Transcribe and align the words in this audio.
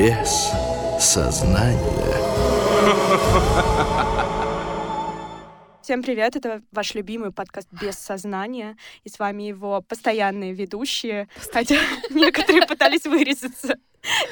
без 0.00 0.50
сознания. 0.98 1.76
Всем 5.82 6.02
привет, 6.02 6.36
это 6.36 6.62
ваш 6.72 6.94
любимый 6.94 7.32
подкаст 7.32 7.68
«Без 7.70 7.96
сознания», 7.96 8.78
и 9.04 9.10
с 9.10 9.18
вами 9.18 9.42
его 9.42 9.82
постоянные 9.82 10.54
ведущие, 10.54 11.28
хотя 11.52 11.76
некоторые 12.10 12.66
пытались 12.66 13.04
вырезаться 13.04 13.76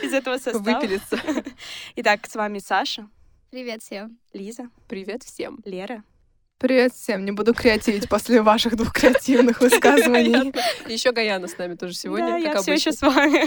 из 0.03 0.15
этого 0.15 0.39
состава. 0.39 0.81
Выпилиться. 0.81 1.21
Итак, 1.97 2.27
с 2.27 2.35
вами 2.35 2.61
Саша, 2.61 3.07
Привет 3.51 3.83
всем. 3.83 4.19
Лиза, 4.33 4.71
Привет 4.89 5.23
всем. 5.23 5.59
Лера. 5.67 6.03
Привет 6.57 6.95
всем, 6.95 7.27
не 7.27 7.31
буду 7.31 7.53
креативить 7.53 8.09
после 8.09 8.41
ваших 8.41 8.75
двух 8.75 8.95
креативных 8.95 9.61
высказываний. 9.61 10.55
Еще 10.91 11.13
Гаяна 11.13 11.47
с 11.47 11.59
нами 11.59 11.75
тоже 11.75 11.93
сегодня, 11.93 12.29
да, 12.29 12.37
я 12.39 12.57
все 12.63 12.73
еще 12.73 12.91
с 12.91 13.03
вами. 13.03 13.45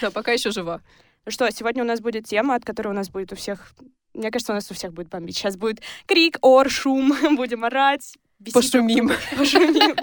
Да, 0.00 0.10
пока 0.10 0.32
еще 0.32 0.50
жива. 0.50 0.80
Ну 1.24 1.30
что, 1.30 1.48
сегодня 1.52 1.84
у 1.84 1.86
нас 1.86 2.00
будет 2.00 2.26
тема, 2.26 2.56
от 2.56 2.64
которой 2.64 2.88
у 2.88 2.92
нас 2.92 3.08
будет 3.08 3.32
у 3.32 3.36
всех... 3.36 3.72
Мне 4.12 4.30
кажется, 4.30 4.52
у 4.52 4.56
нас 4.56 4.68
у 4.70 4.74
всех 4.74 4.92
будет 4.92 5.08
бомбить. 5.08 5.36
Сейчас 5.36 5.56
будет 5.56 5.80
крик, 6.06 6.36
ор, 6.42 6.68
шум, 6.68 7.12
будем 7.36 7.64
орать. 7.64 8.14
Пошумим. 8.52 9.12
Пошумим, 9.38 9.94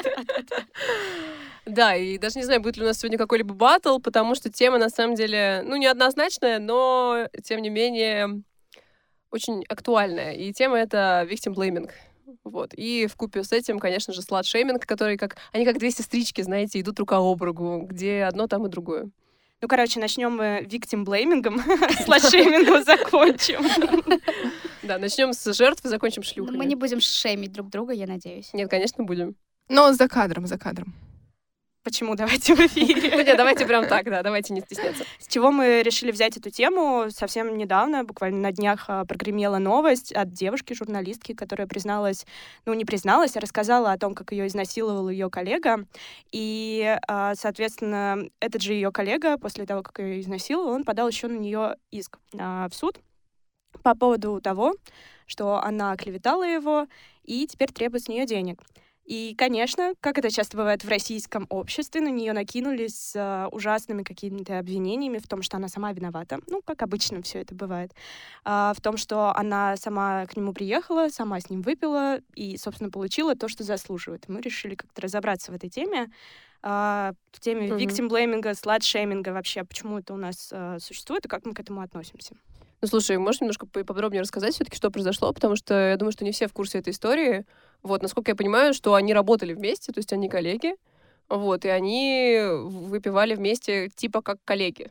да. 1.66 1.96
И 1.98 2.18
даже 2.18 2.40
не 2.40 2.46
знаю, 2.46 2.62
будет 2.62 2.78
ли 2.78 2.84
у 2.84 2.86
нас 2.86 3.00
сегодня 3.00 3.18
какой-либо 3.18 3.54
батл, 3.54 4.00
потому 4.00 4.34
что 4.34 4.50
тема 4.50 4.78
на 4.78 4.90
самом 4.90 5.16
деле, 5.16 5.62
ну, 5.66 5.76
неоднозначная, 5.76 6.58
но, 6.60 7.28
тем 7.44 7.62
не 7.62 7.70
менее, 7.70 8.42
очень 9.30 9.66
актуальная. 9.68 10.32
И 10.32 10.54
тема 10.54 10.78
это 10.78 11.28
victim 11.30 11.54
blaming. 11.54 11.92
Вот. 12.46 12.74
И 12.74 13.08
вкупе 13.08 13.44
с 13.44 13.52
этим, 13.52 13.80
конечно 13.80 14.14
же, 14.14 14.22
слатшейминг, 14.22 14.86
который 14.86 15.18
как... 15.18 15.36
Они 15.52 15.66
как 15.66 15.80
две 15.80 15.92
сестрички, 15.92 16.42
знаете, 16.42 16.80
идут 16.80 16.98
рука 16.98 17.18
об 17.18 17.44
руку, 17.44 17.86
где 17.86 18.24
одно, 18.24 18.48
там 18.48 18.66
и 18.66 18.70
другое. 18.70 19.10
Ну, 19.62 19.68
короче, 19.68 20.00
начнем 20.00 20.38
мы 20.38 20.66
виктимблеймингом, 20.70 21.60
слатшеймингом 22.06 22.84
закончим. 22.84 23.62
Да, 24.82 24.98
начнем 24.98 25.34
с 25.34 25.54
жертв 25.54 25.86
и 25.86 25.88
закончим 25.88 26.24
шлюхами. 26.24 26.58
мы 26.58 26.66
не 26.66 26.74
будем 26.76 27.00
шеймить 27.00 27.52
друг 27.52 27.70
друга, 27.70 27.94
я 27.94 28.08
надеюсь. 28.08 28.50
Нет, 28.54 28.72
конечно, 28.72 29.04
будем. 29.04 29.36
Но 29.68 29.94
за 29.94 30.08
кадром, 30.08 30.48
за 30.48 30.58
кадром. 30.58 30.96
Почему? 31.84 32.16
Давайте 32.16 32.56
в 32.56 32.60
Ну, 32.60 32.66
эфире. 32.66 33.24
нет, 33.24 33.38
давайте 33.38 33.66
прям 33.66 33.88
так, 33.88 34.06
да, 34.06 34.22
давайте 34.22 34.54
не 34.54 34.62
стесняться. 34.62 35.06
С 35.18 35.28
чего 35.28 35.50
мы 35.52 35.82
решили 35.82 36.12
взять 36.12 36.36
эту 36.36 36.50
тему? 36.50 37.06
Совсем 37.10 37.58
недавно, 37.58 38.04
буквально 38.04 38.40
на 38.40 38.52
днях, 38.52 38.86
а, 38.90 39.06
прогремела 39.06 39.60
новость 39.60 40.12
от 40.12 40.32
девушки-журналистки, 40.34 41.34
которая 41.34 41.68
призналась, 41.68 42.26
ну, 42.66 42.74
не 42.74 42.84
призналась, 42.84 43.38
а 43.38 43.40
рассказала 43.40 43.94
о 43.94 43.98
том, 43.98 44.14
как 44.14 44.32
ее 44.34 44.48
изнасиловал 44.48 45.10
ее 45.10 45.30
коллега. 45.30 45.86
И, 46.34 46.98
а, 47.08 47.34
соответственно, 47.36 48.30
этот 48.42 48.62
же 48.62 48.74
ее 48.74 48.92
коллега, 48.92 49.38
после 49.38 49.66
того, 49.66 49.82
как 49.82 50.00
ее 50.00 50.20
изнасиловал, 50.20 50.74
он 50.74 50.84
подал 50.84 51.08
еще 51.08 51.28
на 51.28 51.38
нее 51.38 51.76
иск 51.92 52.20
а, 52.38 52.68
в 52.70 52.76
суд 52.76 53.00
по 53.84 53.96
поводу 53.96 54.42
того, 54.42 54.74
что 55.28 55.64
она 55.64 55.96
клеветала 55.96 56.44
его 56.44 56.88
и 57.24 57.48
теперь 57.48 57.72
требует 57.72 58.04
с 58.04 58.08
нее 58.10 58.26
денег. 58.26 58.60
И, 59.10 59.34
конечно, 59.36 59.96
как 60.02 60.20
это 60.20 60.30
часто 60.30 60.56
бывает 60.56 60.84
в 60.84 60.88
российском 60.88 61.48
обществе, 61.50 62.00
на 62.00 62.10
нее 62.10 62.32
накинулись 62.32 62.96
с 62.96 63.16
а, 63.16 63.48
ужасными 63.52 64.04
какими-то 64.04 64.60
обвинениями 64.60 65.18
в 65.18 65.28
том, 65.28 65.42
что 65.42 65.58
она 65.58 65.68
сама 65.68 65.92
виновата. 65.94 66.40
Ну, 66.46 66.62
как 66.62 66.84
обычно 66.84 67.24
все 67.24 67.40
это 67.40 67.56
бывает. 67.56 67.92
А, 68.46 68.72
в 68.78 68.82
том, 68.82 68.98
что 68.98 69.36
она 69.36 69.78
сама 69.78 70.28
к 70.28 70.38
нему 70.38 70.54
приехала, 70.54 71.10
сама 71.10 71.40
с 71.40 71.50
ним 71.50 71.64
выпила 71.64 72.20
и, 72.36 72.56
собственно, 72.58 72.92
получила 72.92 73.36
то, 73.36 73.48
что 73.48 73.64
заслуживает. 73.64 74.30
Мы 74.30 74.42
решили 74.42 74.76
как-то 74.76 75.02
разобраться 75.02 75.52
в 75.52 75.56
этой 75.56 75.72
теме, 75.72 76.12
а, 76.62 77.14
в 77.32 77.40
теме 77.40 77.68
виктим-блейминга, 77.68 78.54
слад-шейминга 78.54 79.34
вообще, 79.34 79.64
почему 79.64 79.98
это 79.98 80.14
у 80.14 80.18
нас 80.18 80.50
а, 80.52 80.78
существует 80.80 81.26
и 81.26 81.30
как 81.30 81.48
мы 81.48 81.56
к 81.56 81.60
этому 81.60 81.82
относимся. 81.82 82.36
Ну, 82.82 82.88
слушай, 82.88 83.18
можешь 83.18 83.42
немножко 83.42 83.66
по- 83.66 83.84
подробнее 83.84 84.22
рассказать 84.22 84.54
все-таки, 84.54 84.78
что 84.78 84.92
произошло? 84.92 85.34
Потому 85.34 85.56
что 85.56 85.74
я 85.74 85.98
думаю, 85.98 86.12
что 86.12 86.24
не 86.24 86.32
все 86.32 86.48
в 86.48 86.54
курсе 86.54 86.78
этой 86.78 86.92
истории. 86.94 87.46
Вот, 87.84 88.02
насколько 88.02 88.32
я 88.32 88.36
понимаю, 88.36 88.74
что 88.74 88.94
они 88.96 89.14
работали 89.14 89.54
вместе, 89.54 89.92
то 89.92 90.00
есть 90.00 90.12
они 90.14 90.30
коллеги. 90.30 90.76
Вот, 91.30 91.64
и 91.66 91.70
они 91.70 92.40
выпивали 92.42 93.36
вместе 93.36 93.90
типа 93.90 94.22
как 94.22 94.38
коллеги. 94.46 94.90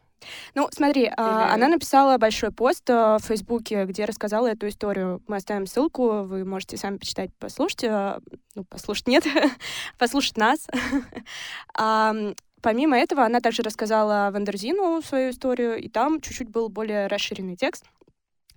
Ну, 0.55 0.69
смотри, 0.73 1.11
а, 1.17 1.45
Мгм. 1.45 1.55
она 1.55 1.69
написала 1.69 2.19
большой 2.19 2.51
пост 2.51 2.89
а, 2.91 3.19
в 3.19 3.25
Фейсбуке, 3.25 3.85
где 3.85 4.05
рассказала 4.05 4.49
эту 4.49 4.67
историю. 4.69 5.23
Мы 5.29 5.37
оставим 5.37 5.67
ссылку, 5.67 6.23
вы 6.25 6.45
можете 6.45 6.77
сами 6.77 6.97
почитать, 6.97 7.31
послушать. 7.39 7.85
а, 7.85 8.21
Ну, 8.55 8.65
послушать 8.65 9.07
нет, 9.09 9.25
послушать 9.99 10.37
нас. 10.37 10.67
Помимо 12.61 12.99
этого, 12.99 13.25
она 13.25 13.41
также 13.41 13.63
рассказала 13.63 14.31
Вандерзину 14.33 15.01
свою 15.03 15.31
историю, 15.31 15.79
и 15.79 15.89
там 15.89 16.21
чуть-чуть 16.21 16.49
был 16.49 16.69
более 16.69 17.07
расширенный 17.07 17.55
текст. 17.57 17.85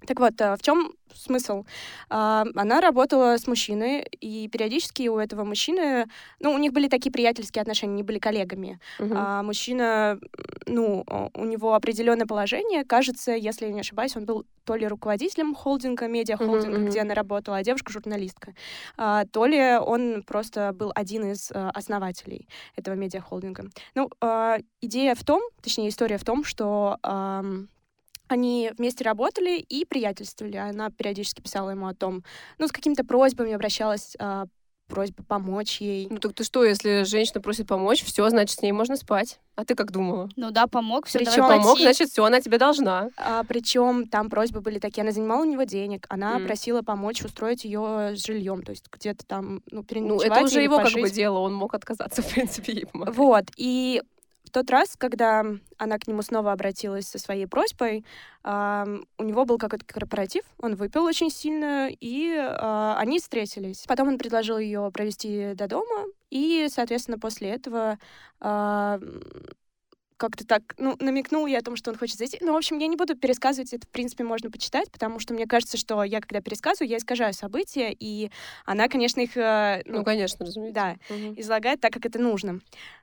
Так 0.06 0.20
вот, 0.20 0.40
а, 0.42 0.56
в 0.56 0.62
чем 0.62 0.94
смысл? 1.14 1.66
А, 2.10 2.46
Она 2.56 2.82
работала 2.82 3.38
с 3.38 3.48
мужчиной, 3.48 4.08
и 4.20 4.48
периодически 4.48 5.08
у 5.08 5.18
этого 5.18 5.44
мужчины, 5.44 6.08
ну, 6.40 6.52
у 6.54 6.58
них 6.58 6.74
были 6.74 6.88
такие 6.88 7.12
приятельские 7.12 7.62
отношения, 7.62 7.94
они 7.94 8.04
были 8.04 8.20
коллегами. 8.20 8.80
Мгм. 9.00 9.14
А 9.16 9.44
мужчина, 9.44 10.20
ну, 10.66 11.06
у 11.34 11.46
него 11.46 11.74
определенное 11.74 12.26
положение. 12.26 12.84
Кажется, 12.86 13.32
если 13.34 13.66
я 13.66 13.72
не 13.72 13.82
ошибаюсь, 13.82 14.16
он 14.16 14.26
был 14.26 14.46
то 14.64 14.76
ли 14.76 14.88
руководителем 14.88 15.54
холдинга, 15.56 16.08
медиа-холдинга, 16.08 16.80
мгм. 16.80 16.90
где 16.90 17.02
она 17.02 17.14
работала, 17.14 17.58
а 17.58 17.64
девушка 17.64 17.92
журналистка. 17.92 18.54
А, 18.98 19.26
то 19.26 19.46
ли 19.46 19.78
он 19.78 20.24
просто 20.24 20.72
был 20.74 20.92
один 20.96 21.32
из 21.32 21.52
а, 21.52 21.72
основателей 21.72 22.48
этого 22.76 22.96
медиа-холдинга. 22.96 23.66
Ну, 23.96 24.10
а, 24.22 24.60
идея 24.82 25.16
в 25.16 25.24
том, 25.24 25.42
точнее, 25.62 25.90
история 25.90 26.18
в 26.18 26.24
том, 26.24 26.44
что 26.44 26.98
они 28.32 28.72
вместе 28.78 29.04
работали 29.04 29.58
и 29.60 29.86
приятельствовали. 29.86 30.58
Она 30.58 30.90
периодически 30.90 31.42
писала 31.42 31.72
ему 31.72 31.88
о 31.88 31.94
том, 31.94 32.24
ну, 32.58 32.68
с 32.68 32.72
какими-то 32.72 33.04
просьбами 33.04 33.52
обращалась, 33.54 34.16
а, 34.20 34.46
просьбы 34.88 35.24
помочь 35.24 35.80
ей. 35.80 36.08
Ну 36.10 36.18
так 36.18 36.34
ты 36.34 36.44
что, 36.44 36.66
если 36.66 37.04
женщина 37.04 37.40
просит 37.40 37.66
помочь, 37.66 38.04
все, 38.04 38.28
значит, 38.30 38.60
с 38.60 38.62
ней 38.62 38.74
можно 38.74 38.98
спать. 38.98 39.40
А 39.56 39.64
ты 39.64 39.74
как 39.74 39.92
думала? 39.92 40.30
Ну 40.36 40.52
да, 40.52 40.68
помог, 40.68 41.06
все, 41.06 41.24
давай 41.24 41.40
Помог, 41.40 41.64
плати. 41.78 41.84
значит, 41.84 42.10
все, 42.10 42.26
она 42.26 42.42
тебе 42.42 42.58
должна. 42.58 43.10
А, 43.16 43.44
причем 43.46 44.10
там 44.10 44.30
просьбы 44.30 44.60
были 44.60 44.80
такие, 44.80 45.04
она 45.04 45.12
занимала 45.12 45.44
у 45.44 45.46
него 45.46 45.64
денег, 45.64 46.06
она 46.10 46.38
Мгм. 46.40 46.46
просила 46.48 46.82
помочь 46.82 47.22
устроить 47.24 47.64
ее 47.64 48.16
с 48.18 48.26
жильем, 48.26 48.64
то 48.64 48.72
есть 48.72 48.86
где-то 48.92 49.26
там, 49.26 49.62
ну, 49.72 49.78
Ну, 49.80 49.84
переночевать 49.84 50.26
это 50.40 50.46
уже 50.46 50.62
его 50.62 50.76
как 50.78 50.88
бы 50.88 50.92
пожить. 51.02 51.14
дело, 51.14 51.38
он 51.40 51.54
мог 51.54 51.74
отказаться, 51.74 52.22
в 52.22 52.34
принципе, 52.34 52.74
ей 52.74 52.86
помогать. 52.86 53.16
Вот, 53.16 53.46
и 53.56 54.02
тот 54.52 54.70
раз, 54.70 54.96
когда 54.98 55.46
она 55.78 55.98
к 55.98 56.08
нему 56.08 56.22
снова 56.22 56.52
обратилась 56.52 57.08
со 57.08 57.20
своей 57.20 57.46
просьбой, 57.46 58.06
у 58.44 59.24
него 59.24 59.46
был 59.46 59.58
какой-то 59.58 59.86
корпоратив, 59.86 60.44
он 60.58 60.76
выпил 60.76 61.04
очень 61.04 61.30
сильно, 61.30 61.90
и 61.90 62.36
а, 62.36 62.98
они 62.98 63.20
встретились. 63.20 63.86
Потом 63.88 64.08
он 64.08 64.18
предложил 64.18 64.58
ее 64.58 64.90
провести 64.92 65.54
до 65.54 65.68
дома, 65.68 66.06
и, 66.32 66.68
соответственно, 66.72 67.20
после 67.20 67.50
этого 67.50 68.00
как-то 70.22 70.46
так, 70.46 70.62
ну, 70.78 70.96
намекнул 71.00 71.48
я 71.48 71.58
о 71.58 71.62
том, 71.64 71.76
что 71.76 71.90
он 71.90 71.98
хочет 71.98 72.18
зайти. 72.18 72.38
Ну, 72.42 72.54
в 72.54 72.56
общем, 72.56 72.78
я 72.78 72.86
не 72.86 72.96
буду 72.96 73.16
пересказывать, 73.18 73.74
это, 73.74 73.88
в 73.88 73.90
принципе, 73.90 74.24
можно 74.24 74.52
почитать, 74.52 74.92
потому 74.92 75.18
что 75.20 75.34
мне 75.34 75.48
кажется, 75.48 75.78
что 75.78 76.04
я, 76.04 76.22
когда 76.22 76.42
пересказываю, 76.42 76.88
я 76.92 76.98
искажаю 76.98 77.34
события, 77.34 77.92
и 77.92 78.30
она, 78.66 78.88
конечно, 78.88 79.20
их, 79.22 79.36
э, 79.36 79.82
Ну, 79.88 80.00
ну, 80.00 80.04
конечно, 80.04 80.46
разумеется. 80.46 80.76
да, 81.10 81.16
Мгм. 81.16 81.34
излагает 81.40 81.82
так, 81.82 81.92
как 81.92 82.06
это 82.06 82.20
нужно. 82.20 82.60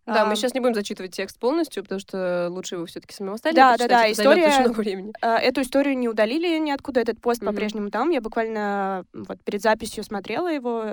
Да, 0.06 0.24
мы 0.24 0.30
Ам, 0.30 0.36
сейчас 0.36 0.54
не 0.54 0.60
будем 0.60 0.74
зачитывать 0.74 1.10
текст 1.12 1.38
полностью, 1.40 1.82
потому 1.82 1.98
что 1.98 2.48
лучше 2.50 2.76
его 2.76 2.86
все-таки 2.86 3.12
оставить. 3.24 3.56
Да, 3.56 3.76
да, 3.76 3.88
да, 3.88 3.98
займет 4.14 4.16
история- 4.38 4.68
времени. 4.68 5.12
А, 5.20 5.38
Эту 5.38 5.62
историю 5.62 5.98
не 5.98 6.08
удалили 6.08 6.56
ниоткуда, 6.58 7.00
этот 7.00 7.20
пост 7.20 7.42
Мгм. 7.42 7.50
по-прежнему 7.52 7.90
там. 7.90 8.10
Я 8.10 8.20
буквально 8.20 9.04
вот 9.12 9.42
перед 9.42 9.60
записью 9.60 10.04
смотрела 10.04 10.46
его, 10.46 10.84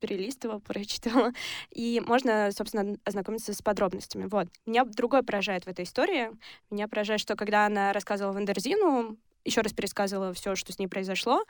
перелистывала, 0.00 0.58
прочитала. 0.66 1.32
И 1.70 2.02
можно, 2.06 2.50
собственно, 2.52 2.96
ознакомиться 3.04 3.52
с 3.52 3.62
подробностями. 3.62 4.26
Вот. 4.30 4.48
Меня 4.66 4.84
другое 4.84 5.22
поражает 5.22 5.64
в 5.64 5.68
этой 5.68 5.84
истории. 5.84 6.30
Меня 6.70 6.88
поражает, 6.88 7.20
что 7.20 7.36
когда 7.36 7.66
она 7.66 7.92
рассказывала 7.92 8.32
Вандерзину, 8.32 9.16
еще 9.44 9.62
раз 9.62 9.72
пересказывала 9.72 10.34
все, 10.34 10.54
что 10.56 10.72
с 10.72 10.78
ней 10.78 10.88
произошло, 10.88 11.42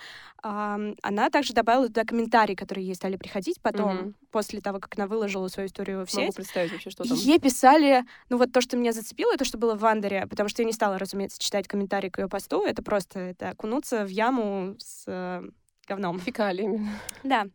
она 0.42 1.30
также 1.32 1.52
добавила 1.52 1.86
туда 1.88 2.04
комментарии, 2.04 2.54
которые 2.54 2.86
ей 2.86 2.94
стали 2.94 3.16
приходить 3.16 3.60
потом, 3.60 3.96
Мгм. 3.96 4.14
после 4.30 4.60
того, 4.60 4.78
как 4.78 4.96
она 4.96 5.08
выложила 5.08 5.48
свою 5.48 5.66
историю 5.68 6.06
в 6.06 6.14
Могу 6.14 6.26
сеть. 6.26 6.36
представить 6.36 6.70
вообще, 6.72 6.90
что 6.90 7.02
там. 7.04 7.16
ей 7.16 7.38
писали, 7.40 8.04
ну 8.28 8.36
вот 8.38 8.52
то, 8.52 8.60
что 8.60 8.76
меня 8.76 8.92
зацепило, 8.92 9.36
то, 9.36 9.44
что 9.44 9.58
было 9.58 9.74
в 9.74 9.80
Вандере, 9.80 10.26
потому 10.28 10.48
что 10.48 10.62
я 10.62 10.66
не 10.66 10.72
стала, 10.72 10.98
разумеется, 10.98 11.40
читать 11.40 11.66
комментарии 11.66 12.08
к 12.08 12.18
ее 12.18 12.28
посту, 12.28 12.62
это 12.64 12.82
просто 12.82 13.18
это 13.18 13.50
окунуться 13.50 14.04
в 14.04 14.08
яму 14.08 14.76
с 14.78 15.04
э, 15.08 15.42
говном. 15.88 16.20
Фекалиями. 16.20 16.88
Да. 17.24 17.46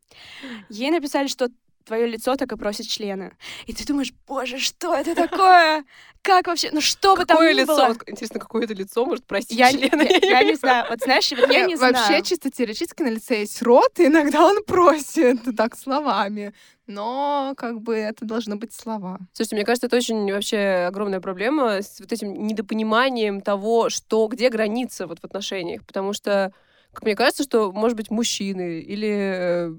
Ей 0.69 0.91
написали, 0.91 1.27
что 1.27 1.49
твое 1.85 2.07
лицо 2.07 2.35
так 2.37 2.51
и 2.51 2.55
просит 2.55 2.87
члены. 2.87 3.33
И 3.65 3.73
ты 3.73 3.85
думаешь, 3.85 4.13
боже, 4.27 4.57
что 4.59 4.95
это 4.95 5.15
такое? 5.27 5.83
Как 6.21 6.47
вообще? 6.47 6.69
Ну 6.71 6.79
что 6.79 7.17
бы 7.17 7.25
там 7.25 7.43
ни 7.45 7.51
лицо? 7.53 7.75
было? 7.75 7.87
Вот 7.89 8.03
интересно, 8.07 8.39
какое 8.39 8.63
это 8.63 8.73
лицо 8.73 9.05
может 9.05 9.25
простить 9.25 9.57
Я, 9.59 9.69
члены? 9.71 10.03
я- 10.09 10.39
я 10.39 10.43
не 10.43 10.55
знаю. 10.55 10.85
Вот 10.89 10.99
знаешь, 11.01 11.29
вот 11.31 11.51
я 11.51 11.65
не 11.65 11.75
Вообще, 11.75 12.05
знаю. 12.05 12.23
чисто 12.23 12.49
теоретически 12.49 13.03
на 13.03 13.09
лице 13.09 13.39
есть 13.41 13.61
рот, 13.61 13.99
и 13.99 14.05
иногда 14.05 14.45
он 14.45 14.63
просит 14.63 15.39
так 15.57 15.75
словами. 15.77 16.53
Но 16.87 17.53
как 17.57 17.81
бы 17.81 17.95
это 17.95 18.23
должны 18.25 18.55
быть 18.55 18.73
слова. 18.73 19.19
Слушайте, 19.33 19.55
мне 19.57 19.65
кажется, 19.65 19.87
это 19.87 19.97
очень 19.97 20.31
вообще 20.31 20.85
огромная 20.87 21.19
проблема 21.19 21.81
с 21.81 21.99
вот 21.99 22.11
этим 22.13 22.47
недопониманием 22.47 23.41
того, 23.41 23.89
что, 23.89 24.27
где 24.27 24.49
граница 24.49 25.07
вот 25.07 25.19
в 25.19 25.23
отношениях. 25.25 25.85
Потому 25.85 26.13
что, 26.13 26.53
как 26.93 27.03
мне 27.03 27.15
кажется, 27.15 27.43
что, 27.43 27.71
может 27.71 27.97
быть, 27.97 28.11
мужчины 28.11 28.79
или 28.79 29.09
э, 29.09 29.75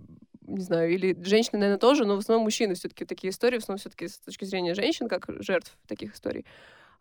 не 0.47 0.63
знаю, 0.63 0.93
или 0.93 1.17
женщины, 1.23 1.59
наверное, 1.59 1.79
тоже, 1.79 2.05
но 2.05 2.17
в 2.17 2.19
основном 2.19 2.45
мужчины 2.45 2.75
все-таки 2.75 3.05
такие 3.05 3.31
истории, 3.31 3.59
в 3.59 3.63
основном 3.63 3.79
все-таки 3.79 4.09
с 4.09 4.19
точки 4.19 4.45
зрения 4.45 4.75
женщин, 4.75 5.09
как 5.09 5.27
жертв 5.41 5.77
таких 5.87 6.15
историй. 6.15 6.45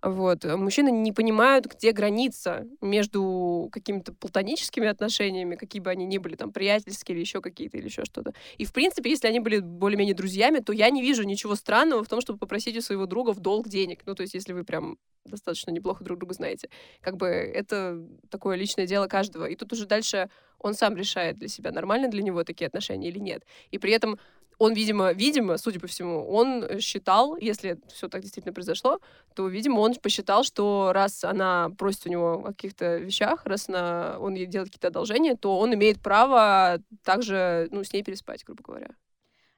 Вот. 0.04 0.44
Мужчины 0.44 0.92
не 0.92 1.14
понимают, 1.14 1.66
где 1.66 1.94
граница 1.94 2.66
между 2.82 3.70
какими-то 3.72 4.12
платоническими 4.14 4.88
отношениями, 4.90 5.56
какие 5.56 5.82
бы 5.82 5.92
они 5.92 6.06
ни 6.06 6.18
были, 6.18 6.36
там, 6.36 6.52
приятельские 6.52 7.16
или 7.16 7.22
еще 7.22 7.40
какие-то, 7.40 7.78
или 7.78 7.86
еще 7.86 8.04
что-то. 8.04 8.34
И, 8.58 8.66
в 8.66 8.74
принципе, 8.74 9.10
если 9.12 9.30
они 9.30 9.40
были 9.40 9.60
более-менее 9.60 10.14
друзьями, 10.14 10.60
то 10.60 10.74
я 10.74 10.90
не 10.90 11.02
вижу 11.02 11.24
ничего 11.24 11.56
странного 11.56 12.04
в 12.04 12.10
том, 12.10 12.20
чтобы 12.20 12.38
попросить 12.38 12.76
у 12.78 12.82
своего 12.82 13.06
друга 13.06 13.32
в 13.32 13.40
долг 13.40 13.70
денег. 13.70 14.02
Ну, 14.06 14.14
то 14.14 14.24
есть, 14.24 14.34
если 14.34 14.52
вы 14.52 14.66
прям 14.66 14.98
достаточно 15.26 15.72
неплохо 15.72 16.04
друг 16.04 16.20
друга 16.20 16.34
знаете. 16.34 16.70
Как 17.00 17.16
бы 17.16 17.28
это 17.28 18.06
такое 18.30 18.58
личное 18.58 18.86
дело 18.86 19.08
каждого. 19.08 19.46
И 19.46 19.56
тут 19.56 19.72
уже 19.72 19.86
дальше 19.86 20.30
он 20.60 20.74
сам 20.74 20.98
решает 20.98 21.38
для 21.38 21.48
себя, 21.48 21.72
нормально 21.72 22.10
для 22.10 22.22
него 22.24 22.44
такие 22.44 22.68
отношения 22.68 23.08
или 23.08 23.20
нет. 23.20 23.44
И 23.72 23.78
при 23.78 23.94
этом 23.94 24.20
он, 24.58 24.74
видимо, 24.74 25.12
видимо, 25.12 25.58
судя 25.58 25.80
по 25.80 25.88
всему, 25.88 26.28
он 26.28 26.80
считал, 26.80 27.38
если 27.38 27.80
все 27.94 28.08
так 28.08 28.22
действительно 28.22 28.54
произошло, 28.54 29.00
то, 29.36 29.48
видимо, 29.48 29.80
он 29.80 29.96
посчитал, 29.96 30.44
что 30.44 30.92
раз 30.94 31.24
она 31.24 31.70
просит 31.78 32.06
у 32.06 32.10
него 32.10 32.34
о 32.46 32.48
каких-то 32.54 32.98
вещах, 32.98 33.46
раз 33.46 33.70
она, 33.70 34.18
он 34.20 34.36
ей 34.36 34.46
делает 34.46 34.70
какие-то 34.70 34.88
одолжения, 34.88 35.36
то 35.36 35.58
он 35.58 35.74
имеет 35.74 36.00
право 36.02 36.80
также 37.04 37.68
ну, 37.72 37.84
с 37.84 37.94
ней 37.94 38.04
переспать, 38.04 38.44
грубо 38.46 38.64
говоря. 38.64 38.90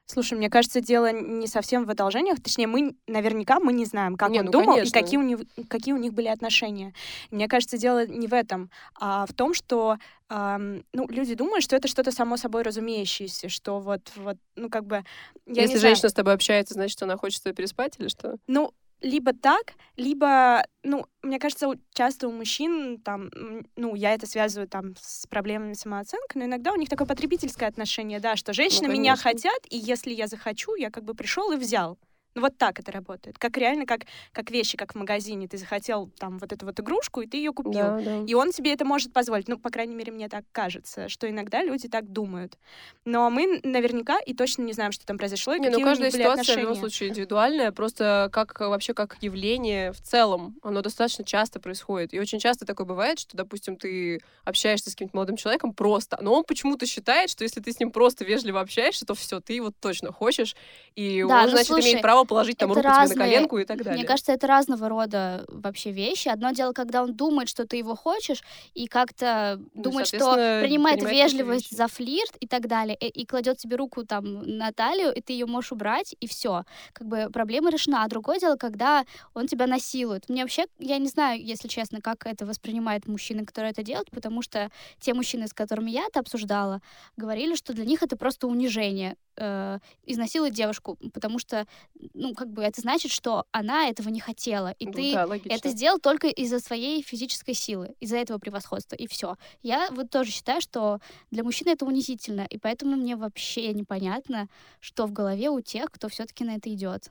Слушай, 0.06 0.38
мне 0.38 0.48
кажется, 0.48 0.80
дело 0.80 1.10
не 1.12 1.48
совсем 1.48 1.84
в 1.84 1.90
одолжениях. 1.90 2.40
Точнее, 2.40 2.68
мы 2.68 2.94
наверняка 3.08 3.58
мы 3.58 3.72
не 3.72 3.84
знаем, 3.84 4.16
как 4.16 4.30
Не, 4.30 4.38
он 4.38 4.46
ну, 4.46 4.52
думал 4.52 4.74
конечно. 4.74 4.96
и 4.96 5.02
какие 5.02 5.18
у, 5.18 5.22
них, 5.22 5.40
какие 5.68 5.94
у 5.94 5.98
них 5.98 6.14
были 6.14 6.28
отношения. 6.28 6.94
Мне 7.32 7.48
кажется, 7.48 7.76
дело 7.76 8.06
не 8.06 8.28
в 8.28 8.32
этом, 8.32 8.70
а 8.94 9.26
в 9.26 9.32
том, 9.32 9.52
что 9.52 9.96
ам, 10.28 10.84
ну, 10.92 11.08
люди 11.08 11.34
думают, 11.34 11.64
что 11.64 11.74
это 11.74 11.88
что-то 11.88 12.12
само 12.12 12.36
собой 12.36 12.62
разумеющееся, 12.62 13.48
что 13.48 13.80
вот, 13.80 14.12
вот 14.14 14.36
ну, 14.54 14.70
как 14.70 14.86
бы... 14.86 15.04
Я 15.46 15.62
Если 15.62 15.74
не 15.74 15.78
знаю. 15.78 15.94
женщина 15.94 16.08
с 16.08 16.14
тобой 16.14 16.34
общается, 16.34 16.74
значит, 16.74 17.02
она 17.02 17.16
хочет 17.16 17.42
тобой 17.42 17.56
переспать 17.56 17.94
или 17.98 18.06
что? 18.06 18.36
Ну, 18.46 18.72
либо 19.00 19.32
так, 19.32 19.74
либо, 19.96 20.64
ну, 20.82 21.06
мне 21.22 21.38
кажется, 21.38 21.68
часто 21.92 22.28
у 22.28 22.32
мужчин 22.32 22.98
там, 22.98 23.30
ну, 23.76 23.94
я 23.94 24.14
это 24.14 24.26
связываю 24.26 24.68
там 24.68 24.94
с 25.00 25.26
проблемами 25.26 25.74
самооценки, 25.74 26.36
но 26.36 26.44
иногда 26.44 26.72
у 26.72 26.76
них 26.76 26.88
такое 26.88 27.06
потребительское 27.06 27.68
отношение, 27.68 28.20
да, 28.20 28.36
что 28.36 28.52
женщины 28.52 28.88
меня 28.88 29.16
конечно. 29.16 29.30
хотят, 29.30 29.60
и 29.70 29.76
если 29.76 30.12
я 30.12 30.26
захочу, 30.26 30.74
я 30.76 30.90
как 30.90 31.04
бы 31.04 31.14
пришел 31.14 31.52
и 31.52 31.56
взял. 31.56 31.98
Ну, 32.36 32.42
вот 32.42 32.58
так 32.58 32.78
это 32.78 32.92
работает. 32.92 33.38
Как 33.38 33.56
реально, 33.56 33.86
как, 33.86 34.02
как 34.32 34.50
вещи, 34.50 34.76
как 34.76 34.92
в 34.92 34.98
магазине. 34.98 35.48
Ты 35.48 35.56
захотел 35.56 36.10
там 36.18 36.38
вот 36.38 36.52
эту 36.52 36.66
вот 36.66 36.78
игрушку, 36.78 37.22
и 37.22 37.26
ты 37.26 37.38
ее 37.38 37.50
купил. 37.52 37.72
Да, 37.72 37.98
да. 37.98 38.18
И 38.26 38.34
он 38.34 38.52
себе 38.52 38.74
это 38.74 38.84
может 38.84 39.14
позволить. 39.14 39.48
Ну, 39.48 39.58
по 39.58 39.70
крайней 39.70 39.94
мере, 39.94 40.12
мне 40.12 40.28
так 40.28 40.44
кажется, 40.52 41.08
что 41.08 41.28
иногда 41.30 41.62
люди 41.64 41.88
так 41.88 42.12
думают. 42.12 42.58
Но 43.06 43.30
мы 43.30 43.60
наверняка 43.62 44.18
и 44.20 44.34
точно 44.34 44.62
не 44.62 44.74
знаем, 44.74 44.92
что 44.92 45.06
там 45.06 45.16
произошло, 45.16 45.54
и 45.54 45.60
Не, 45.60 45.66
ну 45.66 45.70
какие 45.70 45.84
у 45.84 45.86
каждая 45.88 46.06
них 46.08 46.12
были 46.12 46.22
ситуация 46.22 46.36
в 46.36 46.42
отношения. 46.42 46.62
любом 46.62 46.76
случае 46.76 47.08
индивидуальная, 47.08 47.72
просто 47.72 48.28
как 48.30 48.60
вообще 48.60 48.92
как 48.92 49.16
явление 49.22 49.92
в 49.92 50.02
целом, 50.02 50.56
оно 50.62 50.82
достаточно 50.82 51.24
часто 51.24 51.58
происходит. 51.58 52.12
И 52.12 52.20
очень 52.20 52.38
часто 52.38 52.66
такое 52.66 52.86
бывает, 52.86 53.18
что, 53.18 53.34
допустим, 53.34 53.76
ты 53.78 54.20
общаешься 54.44 54.90
с 54.90 54.92
каким-то 54.92 55.16
молодым 55.16 55.36
человеком 55.38 55.72
просто, 55.72 56.18
но 56.20 56.34
он 56.34 56.44
почему-то 56.44 56.84
считает, 56.84 57.30
что 57.30 57.44
если 57.44 57.60
ты 57.62 57.72
с 57.72 57.80
ним 57.80 57.90
просто 57.92 58.26
вежливо 58.26 58.60
общаешься, 58.60 59.06
то 59.06 59.14
все, 59.14 59.40
ты 59.40 59.54
его 59.54 59.70
точно 59.80 60.12
хочешь, 60.12 60.54
и 60.96 61.24
Да, 61.26 61.38
он, 61.38 61.44
ну, 61.44 61.50
значит, 61.52 61.68
слушай, 61.68 61.86
имеет 61.92 62.02
право 62.02 62.25
положить 62.26 62.58
там 62.58 62.70
это 62.72 62.82
руку 62.82 62.88
тебе 62.88 62.94
на 62.94 63.00
разные- 63.00 63.16
коленку 63.18 63.58
и 63.58 63.64
так 63.64 63.78
далее. 63.78 63.94
Мне 63.94 64.04
кажется, 64.06 64.32
это 64.32 64.46
разного 64.46 64.88
рода 64.88 65.44
вообще 65.48 65.90
вещи. 65.90 66.28
Одно 66.28 66.50
дело, 66.52 66.72
когда 66.72 67.02
он 67.02 67.14
думает, 67.14 67.48
что 67.48 67.66
ты 67.66 67.76
его 67.76 67.94
хочешь, 67.94 68.42
и 68.74 68.86
как-то 68.86 69.60
Ну, 69.74 69.82
думает, 69.82 70.08
что 70.08 70.34
принимает 70.62 71.00
такие 71.00 71.22
вежливость 71.24 71.76
за 71.76 71.88
флирт 71.88 72.36
и 72.40 72.46
так 72.46 72.66
далее, 72.68 72.96
и, 72.96 73.06
и 73.08 73.26
кладет 73.26 73.60
себе 73.60 73.76
руку 73.76 74.04
там 74.04 74.42
на 74.58 74.72
талию, 74.72 75.12
и 75.14 75.20
ты 75.20 75.32
ее 75.32 75.46
можешь 75.46 75.72
убрать, 75.72 76.14
и 76.20 76.26
все. 76.26 76.64
Как 76.92 77.06
бы 77.06 77.28
проблема 77.32 77.70
решена. 77.70 78.04
А 78.04 78.08
другое 78.08 78.38
дело, 78.38 78.56
когда 78.56 79.04
он 79.34 79.46
тебя 79.46 79.66
насилует. 79.66 80.28
Мне 80.28 80.42
вообще, 80.42 80.66
я 80.78 80.98
не 80.98 81.08
знаю, 81.08 81.42
если 81.42 81.68
честно, 81.68 82.00
как 82.00 82.26
это 82.26 82.44
воспринимают 82.46 83.06
мужчины, 83.06 83.44
которые 83.44 83.70
это 83.72 83.82
делают, 83.82 84.10
потому 84.10 84.42
что 84.42 84.70
те 85.00 85.14
мужчины, 85.14 85.46
с 85.46 85.52
которыми 85.52 85.90
я 85.90 86.06
это 86.06 86.20
обсуждала, 86.20 86.80
говорили, 87.16 87.54
что 87.54 87.72
для 87.72 87.84
них 87.84 88.02
это 88.02 88.16
просто 88.16 88.46
унижение 88.46 89.16
э, 89.36 89.78
изнасиловать 90.04 90.54
девушку, 90.54 90.98
потому 91.12 91.38
что, 91.38 91.66
ну, 92.14 92.34
как 92.34 92.50
бы 92.50 92.62
это 92.62 92.80
значит, 92.80 93.12
что 93.12 93.44
она 93.52 93.88
этого 93.88 94.08
не 94.08 94.20
хотела, 94.20 94.74
и 94.78 94.86
Ну 94.86 94.92
ты 94.92 95.12
да, 95.14 95.26
логично. 95.26 95.52
это 95.54 95.68
сделал 95.70 95.98
только 95.98 96.28
из-за 96.28 96.60
своей 96.60 97.02
физической 97.02 97.54
силы, 97.54 97.94
из-за 98.00 98.16
этого 98.16 98.38
превосходства, 98.38 98.96
и 98.96 99.06
все. 99.06 99.36
Я 99.62 99.88
вот 99.90 100.10
тоже 100.10 100.30
считаю, 100.30 100.60
что 100.60 101.00
для 101.30 101.42
мужчины 101.44 101.70
это 101.70 101.84
унизительно, 101.84 102.46
и 102.48 102.58
поэтому 102.58 102.96
мне 102.96 103.16
вообще 103.16 103.72
непонятно, 103.72 104.48
что 104.80 105.06
в 105.06 105.12
голове 105.12 105.50
у 105.50 105.60
тех, 105.60 105.90
кто 105.90 106.08
все-таки 106.08 106.44
на 106.44 106.56
это 106.56 106.72
идет. 106.72 107.10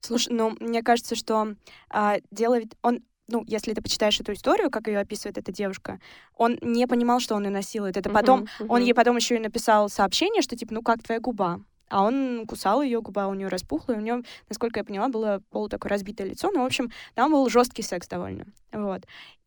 Слушай, 0.00 0.34
ну, 0.34 0.54
мне 0.60 0.82
кажется, 0.82 1.14
что 1.14 1.56
а, 1.88 2.18
дело 2.30 2.58
ведь... 2.58 2.72
Он, 2.82 3.00
ну, 3.28 3.44
если 3.46 3.72
ты 3.72 3.80
почитаешь 3.82 4.20
эту 4.20 4.32
историю, 4.32 4.70
как 4.70 4.86
ее 4.88 4.98
описывает 5.00 5.38
эта 5.38 5.52
девушка, 5.52 6.00
он 6.36 6.58
не 6.60 6.86
понимал, 6.86 7.20
что 7.20 7.34
он 7.34 7.44
ее 7.44 7.50
насилует. 7.50 7.96
Это 7.96 8.10
потом... 8.10 8.40
Мгм, 8.40 8.48
Он 8.68 8.76
мгм. 8.78 8.86
ей 8.86 8.94
потом 8.94 9.16
еще 9.16 9.36
и 9.36 9.40
написал 9.40 9.88
сообщение, 9.88 10.42
что 10.42 10.56
типа, 10.56 10.74
ну 10.74 10.82
как 10.82 11.02
твоя 11.02 11.20
губа? 11.20 11.62
А 11.94 12.02
он 12.02 12.44
кусал 12.48 12.82
ее, 12.82 13.00
губа 13.00 13.28
у 13.28 13.34
нее 13.34 13.46
распухла, 13.46 13.92
и 13.92 13.96
у 13.96 14.00
нее, 14.00 14.24
насколько 14.48 14.80
я 14.80 14.84
поняла, 14.84 15.06
было 15.06 15.40
полу 15.52 15.68
такое 15.68 15.90
разбитое 15.90 16.26
лицо. 16.26 16.50
Ну, 16.52 16.62
в 16.62 16.66
общем, 16.66 16.90
там 17.14 17.30
был 17.30 17.48
жесткий 17.48 17.82
секс 17.82 18.08
довольно. 18.08 18.46
Вот. 18.72 19.02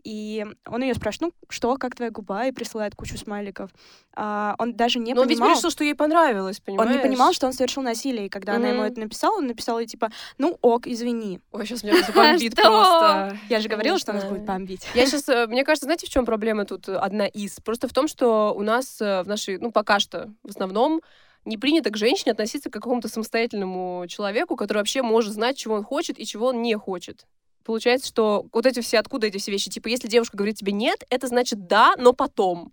И 0.05 0.45
он 0.65 0.81
ее 0.81 0.93
спрашивает, 0.93 1.33
ну 1.33 1.47
что, 1.49 1.75
как 1.75 1.95
твоя 1.95 2.09
губа? 2.09 2.45
И 2.45 2.53
присылает 2.53 2.95
кучу 2.95 3.17
смайликов. 3.17 3.69
А, 4.15 4.55
он 4.59 4.75
даже 4.75 4.99
не 4.99 5.13
Но 5.13 5.23
он 5.23 5.27
ведь 5.27 5.39
понимал... 5.39 5.57
решил, 5.57 5.69
что 5.71 5.83
ей 5.83 5.93
понравилось, 5.93 6.61
понимаешь? 6.61 6.89
Он 6.89 6.95
не 6.95 7.03
понимал, 7.03 7.33
что 7.33 7.47
он 7.47 7.51
совершил 7.51 7.83
насилие. 7.83 8.27
И 8.27 8.29
когда 8.29 8.55
она 8.55 8.69
ему 8.69 8.83
это 8.83 8.97
написала, 9.01 9.39
он 9.39 9.47
написал 9.47 9.77
ей 9.79 9.87
типа, 9.87 10.09
ну 10.37 10.57
ок, 10.61 10.87
извини. 10.87 11.41
Ой, 11.51 11.65
сейчас 11.65 11.83
меня 11.83 12.01
забомбит 12.07 12.53
Что? 12.53 12.61
просто. 12.61 13.37
Я 13.49 13.59
же 13.59 13.67
говорила, 13.67 13.99
что 13.99 14.13
нас 14.13 14.23
будет 14.23 14.43
бомбить. 14.43 14.87
Я 14.93 15.05
сейчас, 15.05 15.49
мне 15.49 15.65
кажется, 15.65 15.87
знаете, 15.87 16.07
в 16.07 16.09
чем 16.09 16.25
проблема 16.25 16.63
тут 16.63 16.87
э, 16.87 16.95
одна 16.95 17.27
из? 17.27 17.59
Просто 17.59 17.89
в 17.89 17.91
том, 17.91 18.07
что 18.07 18.53
у 18.55 18.61
нас 18.61 19.01
э, 19.01 19.23
в 19.23 19.27
нашей, 19.27 19.57
ну, 19.57 19.73
пока 19.73 19.99
что, 19.99 20.29
в 20.43 20.51
основном, 20.51 21.01
не 21.47 21.57
принято 21.57 21.89
к 21.89 21.97
женщине 21.97 22.33
относиться 22.33 22.69
как 22.69 22.81
к 22.81 22.83
какому-то 22.83 23.07
самостоятельному 23.07 24.05
человеку, 24.07 24.55
который 24.55 24.79
вообще 24.79 25.01
может 25.01 25.33
знать, 25.33 25.57
чего 25.57 25.75
он 25.75 25.83
хочет 25.83 26.19
и 26.19 26.25
чего 26.25 26.47
он 26.47 26.61
не 26.61 26.75
хочет. 26.75 27.25
Получается, 27.63 28.07
что 28.07 28.45
вот 28.53 28.65
эти 28.65 28.81
все, 28.81 28.99
откуда 28.99 29.27
эти 29.27 29.37
все 29.37 29.51
вещи? 29.51 29.69
Типа, 29.69 29.87
если 29.87 30.07
девушка 30.07 30.37
говорит 30.37 30.57
тебе 30.57 30.71
нет, 30.71 31.03
это 31.09 31.27
значит 31.27 31.67
да, 31.67 31.95
но 31.97 32.13
потом. 32.13 32.71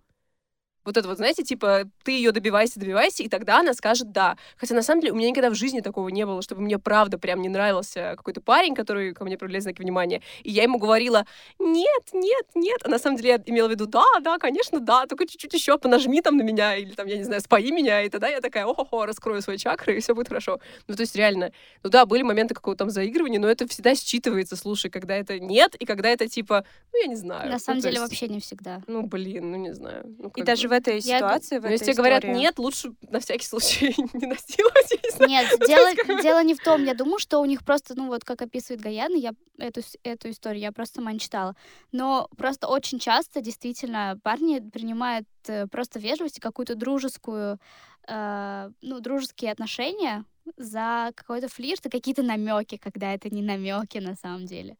Вот 0.85 0.97
это 0.97 1.07
вот, 1.07 1.17
знаете, 1.17 1.43
типа, 1.43 1.89
ты 2.03 2.11
ее 2.11 2.31
добивайся, 2.31 2.79
добивайся, 2.79 3.23
и 3.23 3.27
тогда 3.27 3.59
она 3.59 3.73
скажет 3.73 4.11
да. 4.11 4.37
Хотя, 4.55 4.75
на 4.75 4.83
самом 4.83 5.01
деле, 5.01 5.13
у 5.13 5.15
меня 5.15 5.29
никогда 5.29 5.49
в 5.49 5.55
жизни 5.55 5.81
такого 5.81 6.09
не 6.09 6.25
было, 6.25 6.41
чтобы 6.41 6.61
мне 6.61 6.77
правда 6.79 7.17
прям 7.17 7.41
не 7.41 7.49
нравился 7.49 8.13
какой-то 8.15 8.39
парень, 8.41 8.75
который 8.75 9.13
ко 9.13 9.25
мне 9.25 9.37
проявляет 9.37 9.63
знаки 9.63 9.81
внимания. 9.81 10.21
И 10.43 10.51
я 10.51 10.63
ему 10.63 10.77
говорила, 10.77 11.25
нет, 11.59 12.03
нет, 12.13 12.45
нет. 12.53 12.77
А 12.83 12.89
на 12.89 12.99
самом 12.99 13.17
деле 13.17 13.29
я 13.29 13.41
имела 13.45 13.67
в 13.67 13.71
виду, 13.71 13.87
да, 13.87 14.03
да, 14.21 14.37
конечно, 14.37 14.79
да, 14.79 15.05
только 15.07 15.25
чуть-чуть 15.25 15.53
еще 15.53 15.77
понажми 15.77 16.21
там 16.21 16.37
на 16.37 16.43
меня, 16.43 16.75
или 16.75 16.91
там, 16.93 17.07
я 17.07 17.17
не 17.17 17.23
знаю, 17.23 17.41
спои 17.41 17.71
меня, 17.71 18.03
и 18.03 18.09
тогда 18.09 18.27
я 18.27 18.39
такая, 18.39 18.65
о-хо-хо, 18.65 19.05
раскрою 19.05 19.41
свои 19.41 19.57
чакры, 19.57 19.97
и 19.97 19.99
все 20.01 20.13
будет 20.13 20.27
хорошо. 20.27 20.59
Ну, 20.87 20.95
то 20.95 21.01
есть 21.01 21.15
реально, 21.15 21.51
ну 21.83 21.89
да, 21.89 22.05
были 22.05 22.21
моменты 22.21 22.53
какого-то 22.53 22.79
там 22.79 22.89
заигрывания, 22.89 23.39
но 23.39 23.49
это 23.49 23.67
всегда 23.67 23.91
считывается, 23.93 24.55
слушай, 24.55 24.91
когда 24.91 25.15
это 25.15 25.39
нет, 25.39 25.75
и 25.75 25.85
когда 25.85 26.09
это 26.09 26.27
типа, 26.27 26.63
ну, 26.93 27.01
я 27.01 27.07
не 27.07 27.15
знаю. 27.15 27.47
На 27.47 27.53
Ну, 27.53 27.59
самом 27.59 27.79
деле 27.81 27.95
есть, 27.95 28.03
вообще 28.03 28.27
не 28.27 28.39
всегда. 28.39 28.81
Ну, 28.87 29.03
блин, 29.03 29.51
ну, 29.51 29.57
не 29.57 29.73
знаю. 29.73 30.15
Ну, 30.19 30.31
И 30.35 30.43
даже 30.43 30.67
бы. 30.67 30.74
в 30.74 30.74
этой 30.75 30.99
Я 30.99 31.19
г- 31.19 31.25
ситуации, 31.25 31.57
в 31.57 31.61
Ну, 31.61 31.67
этой 31.67 31.71
если 31.73 31.85
тебе 31.85 31.95
говорят 31.95 32.23
истории- 32.23 32.39
нет, 32.39 32.59
лучше 32.59 32.93
на 33.09 33.19
всякий 33.19 33.45
случай 33.45 33.95
не 34.13 34.27
насиловать, 34.27 35.19
не. 35.19 35.27
Нет, 35.27 35.59
дело, 35.67 36.21
дело 36.21 36.43
не 36.43 36.53
в 36.53 36.59
том. 36.63 36.83
Я 36.83 36.93
думаю, 36.93 37.19
что 37.19 37.39
у 37.39 37.45
них 37.45 37.63
просто, 37.65 37.95
ну 37.95 38.07
вот 38.07 38.23
как 38.23 38.41
описывает 38.41 38.81
Гаяна, 38.81 39.15
я 39.15 39.31
эту, 39.57 39.81
эту 40.03 40.29
историю 40.29 40.61
я 40.61 40.71
просто 40.71 40.95
сама 40.95 41.11
не 41.11 41.19
читала. 41.19 41.55
Но 41.91 42.27
просто 42.37 42.67
очень 42.67 42.99
часто 42.99 43.41
действительно 43.41 44.19
парни 44.23 44.59
принимают 44.59 45.27
э, 45.47 45.67
просто 45.67 45.99
вежливость 45.99 46.37
и 46.37 46.41
какую-то 46.41 46.75
дружескую, 46.75 47.59
э, 48.07 48.69
ну, 48.81 48.99
дружеские 48.99 49.51
отношения 49.51 50.25
за 50.57 51.11
какой-то 51.15 51.47
флирт 51.47 51.85
и 51.85 51.89
какие-то 51.89 52.21
намеки, 52.21 52.77
когда 52.77 53.13
это 53.13 53.29
не 53.33 53.41
намеки 53.41 53.97
на 53.97 54.15
самом 54.15 54.45
деле. 54.45 54.77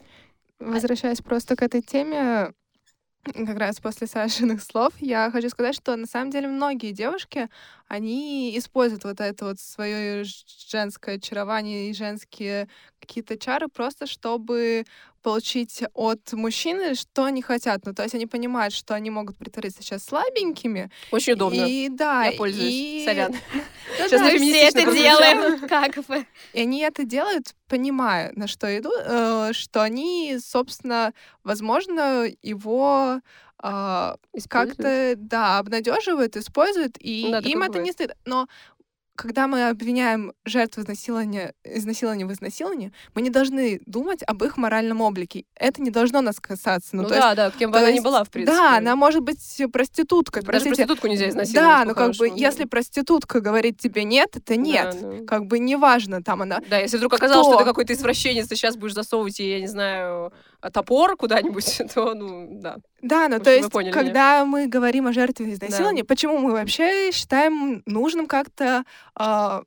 Возвращаясь 0.60 1.22
просто 1.22 1.56
к 1.56 1.62
этой 1.64 1.82
теме, 1.82 2.54
как 3.34 3.58
раз 3.58 3.80
после 3.80 4.08
Сашиных 4.08 4.62
слов, 4.62 4.94
я 5.00 5.30
хочу 5.32 5.50
сказать, 5.50 5.76
что 5.76 5.96
на 5.96 6.06
самом 6.06 6.30
деле 6.32 6.48
многие 6.48 6.92
девушки 6.92 7.50
они 7.88 8.58
используют 8.58 9.04
вот 9.04 9.20
это 9.20 9.46
вот 9.46 9.60
свое 9.60 10.24
женское 10.70 11.16
очарование 11.18 11.90
и 11.90 11.94
женские 11.94 12.68
какие-то 13.00 13.38
чары 13.38 13.68
просто, 13.68 14.06
чтобы 14.08 14.86
получить 15.26 15.82
от 15.96 16.34
мужчины, 16.34 16.94
что 16.94 17.24
они 17.24 17.42
хотят. 17.42 17.84
Ну, 17.84 17.96
то 17.96 18.04
есть 18.04 18.14
они 18.14 18.28
понимают, 18.28 18.76
что 18.76 18.94
они 18.94 19.10
могут 19.10 19.36
притвориться 19.38 19.82
сейчас 19.82 20.06
слабенькими. 20.06 20.92
Очень 21.10 21.34
удобно. 21.34 21.66
И 21.68 21.90
да, 21.90 22.26
Я 22.26 22.38
пользуюсь. 22.38 22.72
и... 22.72 23.04
Сорян. 23.06 23.34
Сейчас 23.98 24.22
на 24.22 24.38
Все 24.38 24.68
это 24.68 24.94
делаем. 24.94 25.68
Как 25.68 25.96
бы. 26.06 26.28
И 26.54 26.62
они 26.62 26.82
это 26.82 27.06
делают, 27.06 27.56
понимая, 27.68 28.34
на 28.36 28.46
что 28.46 28.68
идут, 28.78 28.94
э, 29.04 29.50
что 29.54 29.82
они, 29.82 30.38
собственно, 30.40 31.12
возможно, 31.44 32.28
его 32.44 33.20
а, 33.58 34.18
как-то, 34.48 35.16
да, 35.18 35.58
обнадеживают, 35.58 36.38
используют, 36.38 36.98
и 37.00 37.24
Ну 37.26 37.32
да, 37.32 37.40
им 37.40 37.64
это 37.64 37.80
не 37.80 37.92
стыдно. 37.94 38.16
Но 38.26 38.48
когда 39.16 39.48
мы 39.48 39.70
обвиняем 39.70 40.34
жертв 40.44 40.78
изнасилования, 40.78 41.54
изнасилования 41.64 42.26
в 42.26 42.32
изнасиловании, 42.32 42.92
мы 43.14 43.22
не 43.22 43.30
должны 43.30 43.82
думать 43.86 44.22
об 44.24 44.44
их 44.44 44.58
моральном 44.58 45.02
облике. 45.02 45.46
Это 45.56 45.82
не 45.82 45.90
должно 45.90 46.22
нас 46.22 46.40
касаться. 46.40 46.96
Ну, 46.96 47.04
то 47.04 47.10
есть, 47.10 47.22
да, 47.22 47.36
да, 47.36 47.52
кем 47.52 47.72
бы 47.72 47.78
она 47.78 47.88
ни 47.88 47.94
есть, 47.94 48.04
была, 48.04 48.24
в 48.24 48.30
принципе. 48.30 48.58
Да, 48.58 48.78
она 48.78 48.96
может 48.96 49.22
быть 49.22 49.40
проституткой. 49.72 50.42
Даже 50.42 50.52
простите. 50.52 50.76
проститутку 50.76 51.08
нельзя 51.08 51.30
изнасиловать. 51.30 51.70
Да, 51.70 51.86
ну 51.86 51.96
как 51.96 52.16
бы, 52.16 52.32
если 52.36 52.66
проститутка 52.66 53.40
говорит 53.40 53.80
тебе 53.80 54.04
нет, 54.04 54.36
это 54.36 54.58
нет. 54.58 54.98
Да, 55.02 55.12
да. 55.12 55.26
Как 55.26 55.46
бы 55.46 55.60
неважно, 55.60 56.22
там 56.22 56.42
она 56.42 56.60
Да, 56.70 56.78
если 56.80 56.98
вдруг 56.98 57.14
оказалось, 57.14 57.46
что 57.46 57.56
Кто? 57.56 57.64
ты 57.64 57.70
какой-то 57.70 57.94
извращенец, 57.94 58.48
ты 58.48 58.56
сейчас 58.56 58.76
будешь 58.76 58.94
засовывать 58.94 59.40
ей, 59.40 59.54
я 59.54 59.62
не 59.62 59.68
знаю, 59.68 60.34
топор 60.72 61.16
куда-нибудь, 61.18 61.82
то, 61.94 62.14
ну, 62.14 62.48
да. 62.62 62.78
Да, 63.02 63.28
ну 63.30 63.40
то 63.40 63.50
есть, 63.50 63.72
поняли 63.72 63.92
когда 63.92 64.46
мы 64.46 64.68
говорим 64.68 65.08
о 65.08 65.14
жертве 65.14 65.54
изнасилования, 65.54 66.04
почему 66.04 66.38
мы 66.40 66.52
вообще 66.54 67.12
считаем 67.12 67.84
нужным 67.86 68.28
как-то 68.28 68.84
а, 69.16 69.64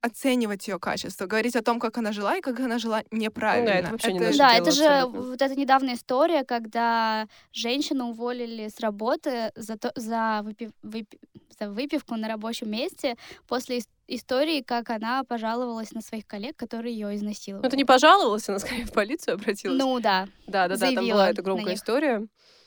оценивать 0.00 0.68
ее 0.68 0.78
качество, 0.78 1.26
говорить 1.26 1.56
о 1.56 1.62
том, 1.62 1.80
как 1.80 1.98
она 1.98 2.12
жила 2.12 2.36
и 2.36 2.40
как 2.40 2.60
она 2.60 2.78
жила 2.78 3.02
неправильно. 3.10 3.70
это 3.70 3.90
вообще 3.92 4.12
не 4.12 4.20
наше 4.20 4.38
Да, 4.38 4.50
дело 4.52 4.62
это 4.62 4.70
же 4.72 4.84
абсолютно. 4.84 5.20
вот 5.22 5.42
эта 5.42 5.54
недавняя 5.56 5.94
история, 5.94 6.44
когда 6.44 7.26
женщину 7.52 8.10
уволили 8.10 8.68
с 8.68 8.78
работы 8.80 9.50
за, 9.56 9.76
то, 9.76 9.92
за, 9.96 10.42
выпив- 10.44 10.72
выпи- 10.84 11.18
за 11.58 11.70
выпивку 11.70 12.14
на 12.16 12.28
рабочем 12.28 12.70
месте 12.70 13.16
после 13.48 13.80
истории, 14.08 14.60
как 14.62 14.90
она 14.90 15.24
пожаловалась 15.24 15.92
на 15.92 16.00
своих 16.00 16.26
коллег, 16.26 16.56
которые 16.56 16.94
ее 16.94 17.08
Ну, 17.08 17.14
изнасиловали. 17.14 17.66
это 17.66 17.76
не 17.76 17.84
пожаловалась, 17.84 18.48
она 18.48 18.58
скорее 18.58 18.84
в 18.84 18.92
полицию 18.92 19.34
обратилась. 19.34 19.78
Ну 19.78 19.98
да. 20.00 20.28
да, 20.46 20.68
да, 20.68 20.76
да, 20.76 20.92
там 20.92 21.06
была 21.08 21.30
эта 21.30 21.42
громкая 21.42 21.74
история. 21.74 22.26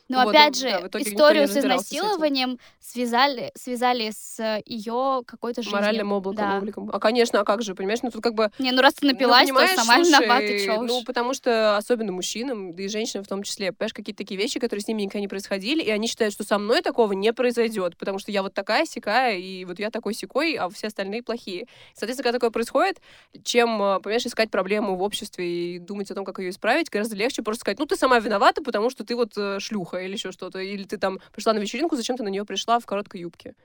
Но 0.10 0.24
Вот, 0.24 0.32
опять 0.32 0.60
ну, 0.62 0.70
же, 0.70 0.90
да, 0.90 1.00
историю 1.02 1.48
с 1.48 1.56
разбирался 1.56 1.86
с 1.86 1.92
изнасилованием 1.94 2.60
связали, 2.80 3.52
связали 3.56 4.10
с 4.10 4.62
ее 4.66 5.22
какой-то 5.26 5.62
жизнью. 5.62 5.80
Моральным 5.80 6.12
облаком, 6.12 6.50
Да. 6.50 6.58
обликом. 6.58 6.90
А, 6.92 7.00
конечно, 7.00 7.40
а 7.40 7.44
как 7.46 7.62
же, 7.62 7.76
понимаешь, 7.76 8.00
ну 8.02 8.10
тут 8.10 8.24
как 8.24 8.34
бы... 8.34 8.50
Не, 8.58 8.72
ну 8.72 8.82
раз 8.82 8.96
ты 8.96 9.06
напилась, 9.06 9.48
ну, 9.50 9.60
то 9.60 9.68
сама 9.68 10.04
слушай, 10.04 10.20
виновата, 10.20 10.60
чё 10.66 10.82
Ну, 10.82 11.04
потому 11.04 11.36
что 11.36 11.78
особенно 11.78 12.12
мужчинам, 12.12 12.74
да 12.74 12.84
и 12.84 12.88
женщинам 12.88 13.24
в 13.24 13.28
том 13.28 13.44
числе, 13.44 13.72
понимаешь, 13.72 13.94
какие-то 13.94 14.18
такие 14.18 14.40
вещи, 14.40 14.60
которые 14.60 14.82
с 14.82 14.88
ними 14.88 15.04
никогда 15.04 15.20
не 15.20 15.28
происходили, 15.28 15.84
и 15.84 15.92
они 15.92 16.08
считают, 16.08 16.34
что 16.34 16.44
со 16.44 16.58
мной 16.58 16.82
такого 16.82 17.14
не 17.14 17.32
произойдет, 17.32 17.96
потому 17.96 18.18
что 18.18 18.32
я 18.32 18.42
вот 18.42 18.56
такая 18.56 18.86
сякая, 18.86 19.38
и 19.38 19.64
вот 19.66 19.78
я 19.78 19.92
такой 19.92 20.16
секой, 20.16 20.56
а 20.56 20.70
все 20.70 20.88
остальные 20.88 21.22
плохие. 21.22 21.68
Соответственно, 21.94 22.24
когда 22.24 22.38
такое 22.38 22.50
происходит, 22.50 23.00
чем, 23.44 23.80
э, 23.82 24.00
понимаешь, 24.00 24.26
искать 24.26 24.50
проблему 24.50 24.96
в 24.96 25.04
обществе 25.04 25.76
и 25.76 25.80
думать 25.80 26.10
о 26.10 26.16
том, 26.16 26.26
как 26.26 26.40
ее 26.40 26.50
исправить, 26.50 26.90
гораздо 26.90 27.16
легче 27.16 27.44
просто 27.44 27.62
сказать, 27.62 27.78
ну, 27.78 27.86
ты 27.86 27.96
сама 27.96 28.18
виновата, 28.18 28.64
потому 28.64 28.90
что 28.90 29.06
ты 29.06 29.16
вот 29.16 29.38
э, 29.38 29.60
или 30.02 30.14
еще 30.14 30.32
что-то, 30.32 30.60
или 30.60 30.84
ты 30.84 30.98
там 30.98 31.20
пришла 31.32 31.54
на 31.54 31.60
вечеринку, 31.60 31.96
зачем 31.96 32.18
ты 32.18 32.24
на 32.24 32.30
нее 32.30 32.46
пришла 32.46 32.80
в 32.80 32.86
короткой 32.86 33.22
юбке. 33.22 33.56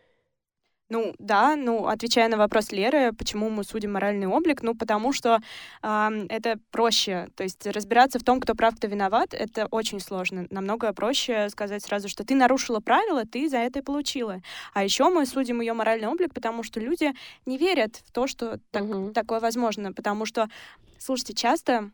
Ну, 0.90 1.14
да, 1.18 1.56
ну, 1.56 1.86
отвечая 1.86 2.28
на 2.28 2.36
вопрос 2.36 2.70
Леры, 2.70 3.14
почему 3.14 3.48
мы 3.48 3.64
судим 3.64 3.92
моральный 3.92 4.26
облик, 4.26 4.62
ну, 4.62 4.74
потому 4.74 5.14
что 5.14 5.40
ам, 5.80 6.26
это 6.28 6.58
проще. 6.70 7.30
То 7.36 7.42
есть 7.42 7.66
разбираться 7.66 8.18
в 8.18 8.22
том, 8.22 8.38
кто 8.38 8.54
прав, 8.54 8.76
кто 8.76 8.86
виноват, 8.86 9.32
это 9.32 9.66
очень 9.70 9.98
сложно. 9.98 10.46
Намного 10.50 10.92
проще 10.92 11.48
сказать 11.48 11.82
сразу, 11.82 12.10
что 12.10 12.22
ты 12.22 12.34
нарушила 12.34 12.80
правила, 12.80 13.24
ты 13.24 13.48
за 13.48 13.56
это 13.58 13.78
и 13.78 13.82
получила. 13.82 14.42
А 14.74 14.84
еще 14.84 15.08
мы 15.08 15.24
судим 15.24 15.62
ее 15.62 15.72
моральный 15.72 16.06
облик, 16.06 16.34
потому 16.34 16.62
что 16.62 16.80
люди 16.80 17.12
не 17.46 17.56
верят 17.56 17.96
в 18.04 18.12
то, 18.12 18.26
что 18.26 18.60
так- 18.70 18.84
Мгм. 18.84 19.14
такое 19.14 19.40
возможно. 19.40 19.94
Потому 19.94 20.26
что, 20.26 20.48
слушайте, 20.98 21.32
часто 21.32 21.90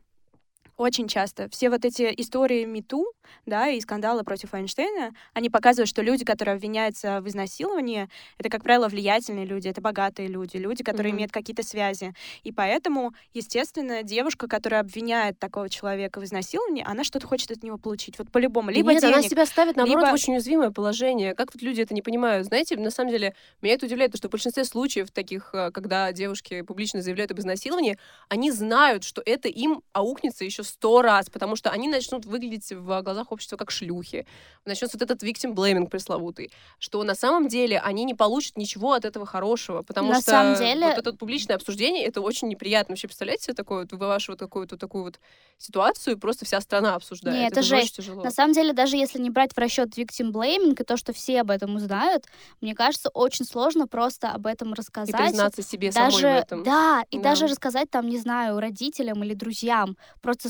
очень 0.81 1.07
часто 1.07 1.47
все 1.49 1.69
вот 1.69 1.85
эти 1.85 2.13
истории 2.17 2.65
МИТУ, 2.65 3.05
да, 3.45 3.67
и 3.69 3.79
скандалы 3.81 4.23
против 4.23 4.53
Эйнштейна, 4.53 5.11
они 5.33 5.49
показывают, 5.49 5.87
что 5.89 6.01
люди, 6.01 6.25
которые 6.25 6.55
обвиняются 6.55 7.21
в 7.21 7.27
изнасиловании, 7.27 8.09
это, 8.37 8.49
как 8.49 8.63
правило, 8.63 8.87
влиятельные 8.87 9.45
люди, 9.45 9.67
это 9.67 9.79
богатые 9.81 10.27
люди, 10.27 10.57
люди, 10.57 10.83
которые 10.83 11.11
Мгм. 11.11 11.17
имеют 11.19 11.31
какие-то 11.31 11.63
связи. 11.63 12.13
И 12.43 12.51
поэтому, 12.51 13.13
естественно, 13.33 14.03
девушка, 14.03 14.47
которая 14.47 14.81
обвиняет 14.81 15.37
такого 15.39 15.69
человека 15.69 16.19
в 16.19 16.23
изнасиловании, 16.23 16.83
она 16.85 17.03
что-то 17.03 17.27
хочет 17.27 17.51
от 17.51 17.63
него 17.63 17.77
получить. 17.77 18.17
Вот 18.17 18.31
по-любому. 18.31 18.69
Либо 18.71 18.91
Нет, 18.93 19.03
она 19.03 19.17
денег. 19.17 19.29
себя 19.29 19.45
ставит, 19.45 19.75
наоборот, 19.75 20.01
либо- 20.03 20.11
в 20.11 20.13
очень 20.13 20.33
уязвимое 20.33 20.71
положение. 20.71 21.35
Как 21.35 21.53
вот 21.53 21.61
люди 21.61 21.81
это 21.81 21.93
не 21.93 22.01
понимают? 22.01 22.47
Знаете, 22.47 22.75
на 22.77 22.89
самом 22.91 23.11
деле, 23.11 23.35
меня 23.61 23.75
это 23.75 23.85
удивляет, 23.85 24.15
что 24.17 24.27
в 24.27 24.31
большинстве 24.31 24.65
случаев 24.65 25.11
таких, 25.11 25.51
э, 25.53 25.71
когда 25.71 26.11
девушки 26.11 26.61
публично 26.61 27.01
заявляют 27.01 27.31
об 27.31 27.39
изнасиловании, 27.39 27.97
они 28.29 28.51
знают, 28.51 29.03
что 29.03 29.21
это 29.25 29.47
им 29.47 29.81
аукнется 29.93 30.43
еще 30.45 30.63
сто 30.71 31.01
раз, 31.01 31.29
потому 31.29 31.55
что 31.55 31.69
они 31.69 31.87
начнут 31.89 32.25
выглядеть 32.25 32.71
в 32.71 33.01
глазах 33.01 33.31
общества 33.31 33.57
как 33.57 33.71
шлюхи. 33.71 34.25
Начнется 34.65 34.97
вот 34.97 35.03
этот 35.09 35.23
victim 35.23 35.53
blaming 35.53 35.87
пресловутый, 35.89 36.51
что 36.79 37.03
на 37.03 37.15
самом 37.15 37.47
деле 37.47 37.79
они 37.79 38.03
не 38.05 38.13
получат 38.13 38.57
ничего 38.57 38.93
от 38.93 39.05
этого 39.05 39.25
хорошего, 39.25 39.81
потому 39.81 40.09
На 40.09 40.21
что 40.21 40.31
самом 40.31 40.55
деле- 40.57 40.87
вот 40.87 40.97
это 40.97 41.11
вот 41.11 41.19
публичное 41.19 41.55
обсуждение, 41.55 42.05
это 42.05 42.21
очень 42.21 42.47
неприятно. 42.47 42.93
Вообще, 42.93 43.07
представляете 43.07 43.45
себе 43.45 43.53
такое, 43.53 43.87
вот, 43.89 43.99
вашу 43.99 44.31
вот 44.33 44.39
какую-то 44.39 44.77
такую 44.77 45.03
вот 45.05 45.19
ситуацию, 45.57 46.17
просто 46.17 46.45
вся 46.45 46.61
страна 46.61 46.95
обсуждает. 46.95 47.37
Не, 47.37 47.47
это 47.47 47.59
очень 47.59 47.69
жесть. 47.69 47.95
тяжело. 47.97 48.23
На 48.23 48.31
самом 48.31 48.53
деле, 48.53 48.73
даже 48.73 48.97
если 48.97 49.19
не 49.19 49.29
брать 49.29 49.53
в 49.53 49.57
расчет 49.57 49.97
victim 49.97 50.31
blaming 50.31 50.75
и 50.79 50.83
то, 50.83 50.97
что 50.97 51.13
все 51.13 51.41
об 51.41 51.51
этом 51.51 51.75
узнают, 51.75 52.25
мне 52.61 52.73
кажется, 52.75 53.09
очень 53.13 53.45
сложно 53.45 53.87
просто 53.87 54.29
об 54.31 54.47
этом 54.47 54.73
И 54.73 54.75
рассказать. 54.75 55.15
признаться 55.15 55.61
себе 55.61 55.91
даже, 55.91 56.17
самой 56.17 56.33
в 56.39 56.43
этом. 56.43 56.63
Да, 56.63 57.03
и 57.11 57.17
Да. 57.17 57.23
даже 57.23 57.47
рассказать 57.47 57.89
там, 57.89 58.07
не 58.09 58.17
знаю, 58.17 58.59
родителям 58.59 59.23
или 59.23 59.33
друзьям. 59.33 59.97
Просто, 60.21 60.49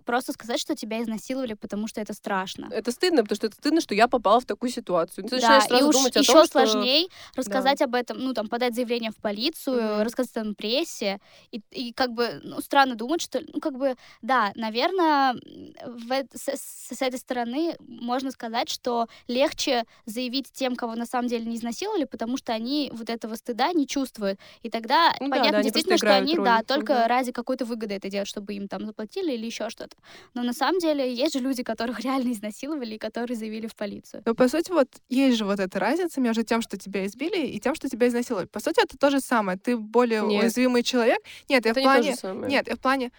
просто 0.05 0.33
сказать, 0.33 0.59
что 0.59 0.75
тебя 0.75 1.01
изнасиловали, 1.01 1.53
потому 1.53 1.87
что 1.87 2.01
это 2.01 2.13
страшно. 2.13 2.69
Это 2.71 2.91
стыдно, 2.91 3.23
потому 3.23 3.35
что 3.35 3.47
это 3.47 3.55
стыдно, 3.55 3.81
что 3.81 3.95
я 3.95 4.07
попала 4.07 4.39
в 4.39 4.45
такую 4.45 4.69
ситуацию. 4.71 5.25
Ты 5.27 5.39
Да, 5.39 5.65
и 5.65 5.81
уж 5.83 5.95
думать 5.95 6.15
еще 6.15 6.33
том, 6.33 6.45
что... 6.45 6.51
сложнее 6.51 7.07
рассказать 7.35 7.81
об 7.81 7.95
этом, 7.95 8.17
ну, 8.19 8.33
там, 8.33 8.47
подать 8.47 8.75
заявление 8.75 9.11
в 9.11 9.17
полицию, 9.17 9.75
Мгм. 9.95 10.03
рассказать 10.03 10.33
там 10.33 10.55
прессе. 10.55 11.19
И, 11.51 11.61
и 11.71 11.93
как 11.93 12.11
бы, 12.13 12.39
ну, 12.43 12.59
странно 12.61 12.95
думать, 12.95 13.21
что, 13.21 13.41
ну, 13.53 13.59
как 13.59 13.77
бы, 13.77 13.95
да, 14.21 14.51
наверное, 14.55 15.33
в, 15.85 16.11
с, 16.33 16.47
с- 16.55 16.95
с 16.95 17.01
этой 17.01 17.19
стороны 17.19 17.75
можно 17.79 18.31
сказать, 18.31 18.69
что 18.69 19.07
легче 19.27 19.85
заявить 20.05 20.51
тем, 20.51 20.75
кого 20.75 20.95
на 20.95 21.05
самом 21.05 21.27
деле 21.27 21.45
не 21.45 21.55
изнасиловали, 21.55 22.05
потому 22.05 22.37
что 22.37 22.53
они 22.53 22.89
вот 22.93 23.09
этого 23.09 23.35
стыда 23.35 23.71
не 23.73 23.87
чувствуют. 23.87 24.39
И 24.63 24.69
тогда 24.69 25.13
Ну 25.19 25.27
да, 25.27 25.31
понятно 25.35 25.51
да, 25.51 25.57
они 25.59 25.63
действительно, 25.63 25.97
что 25.97 26.15
они, 26.15 26.35
роль. 26.37 26.45
да, 26.45 26.63
только 26.63 26.93
Мгм. 26.93 27.07
ради 27.07 27.31
какой-то 27.31 27.65
выгоды 27.65 27.95
это 27.95 28.09
делают, 28.09 28.27
чтобы 28.29 28.53
им 28.53 28.67
там 28.67 28.85
заплатили 28.85 29.33
или 29.33 29.45
еще 29.45 29.69
что-то. 29.69 29.90
Но 30.33 30.43
на 30.43 30.53
самом 30.53 30.79
деле 30.79 31.13
есть 31.13 31.33
же 31.33 31.39
люди, 31.39 31.63
которых 31.63 31.99
реально 32.03 32.31
изнасиловали 32.31 32.95
и 32.95 32.97
которые 32.97 33.37
заявили 33.37 33.67
в 33.67 33.75
полицию. 33.75 34.23
Но, 34.25 34.33
по 34.35 34.47
сути, 34.47 34.71
вот 34.71 34.87
есть 35.09 35.37
же 35.37 35.45
вот 35.45 35.59
эта 35.59 35.79
разница 35.79 36.21
между 36.21 36.43
тем, 36.43 36.61
что 36.61 36.77
тебя 36.77 37.05
избили, 37.05 37.45
и 37.47 37.59
тем, 37.59 37.75
что 37.75 37.89
тебя 37.89 38.07
изнасиловали. 38.07 38.47
По 38.47 38.59
сути, 38.59 38.81
это 38.83 38.97
то 38.97 39.09
же 39.09 39.19
самое. 39.19 39.57
Ты 39.57 39.77
более 39.77 40.21
Нет. 40.21 40.43
уязвимый 40.43 40.83
человек. 40.83 41.19
Нет, 41.49 41.65
я 41.65 41.71
Это 41.71 41.79
в 41.79 41.83
не 41.83 41.83
то 41.87 41.93
плане... 41.93 42.11
же 42.11 42.17
самое. 42.17 42.51
Нет, 42.51 42.67
я 42.67 42.75
в 42.75 42.79
плане... 42.79 43.11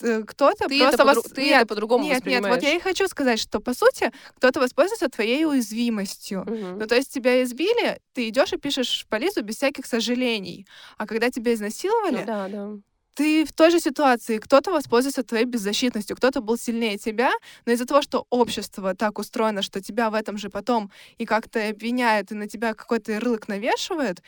э, 0.00 0.22
Кто-то 0.22 0.68
Ты 0.68 0.78
просто... 0.78 0.94
это, 0.94 1.04
вас- 1.04 1.18
подру- 1.18 1.34
ты 1.34 1.42
нет, 1.44 1.56
это 1.58 1.66
по-другому 1.66 2.04
нет, 2.04 2.24
нет, 2.26 2.44
вот 2.46 2.62
я 2.62 2.74
и 2.74 2.80
хочу 2.80 3.06
сказать, 3.08 3.38
что, 3.38 3.60
по 3.60 3.74
сути, 3.74 4.10
кто-то 4.36 4.60
воспользуется 4.60 5.08
твоей 5.08 5.44
уязвимостью. 5.44 6.40
Мгм. 6.46 6.78
Ну, 6.78 6.86
то 6.86 6.94
есть 6.94 7.12
тебя 7.12 7.42
избили, 7.42 7.98
ты 8.14 8.28
идешь 8.28 8.52
и 8.52 8.56
пишешь 8.56 9.04
в 9.04 9.08
полицию 9.08 9.44
без 9.44 9.56
всяких 9.56 9.86
сожалений. 9.86 10.66
А 10.96 11.06
когда 11.06 11.30
тебя 11.30 11.52
изнасиловали, 11.54 12.18
Ну 12.20 12.26
да, 12.26 12.48
да. 12.48 12.70
Ты 13.16 13.46
в 13.46 13.52
той 13.52 13.70
же 13.70 13.80
ситуации, 13.80 14.36
кто-то 14.38 14.70
воспользуется 14.70 15.22
твоей 15.22 15.46
беззащитностью, 15.46 16.16
кто-то 16.16 16.42
был 16.42 16.58
сильнее 16.58 16.98
тебя, 16.98 17.32
но 17.64 17.72
из-за 17.72 17.86
того, 17.86 18.02
что 18.02 18.26
общество 18.28 18.94
так 18.94 19.18
устроено, 19.18 19.62
что 19.62 19.80
тебя 19.80 20.10
в 20.10 20.14
этом 20.14 20.36
же 20.36 20.50
потом 20.50 20.90
и 21.16 21.24
как-то 21.24 21.66
обвиняют, 21.68 22.30
и 22.30 22.34
на 22.34 22.46
тебя 22.46 22.74
какой-то 22.74 23.12
ярлык 23.12 23.48
навешивают, 23.48 24.22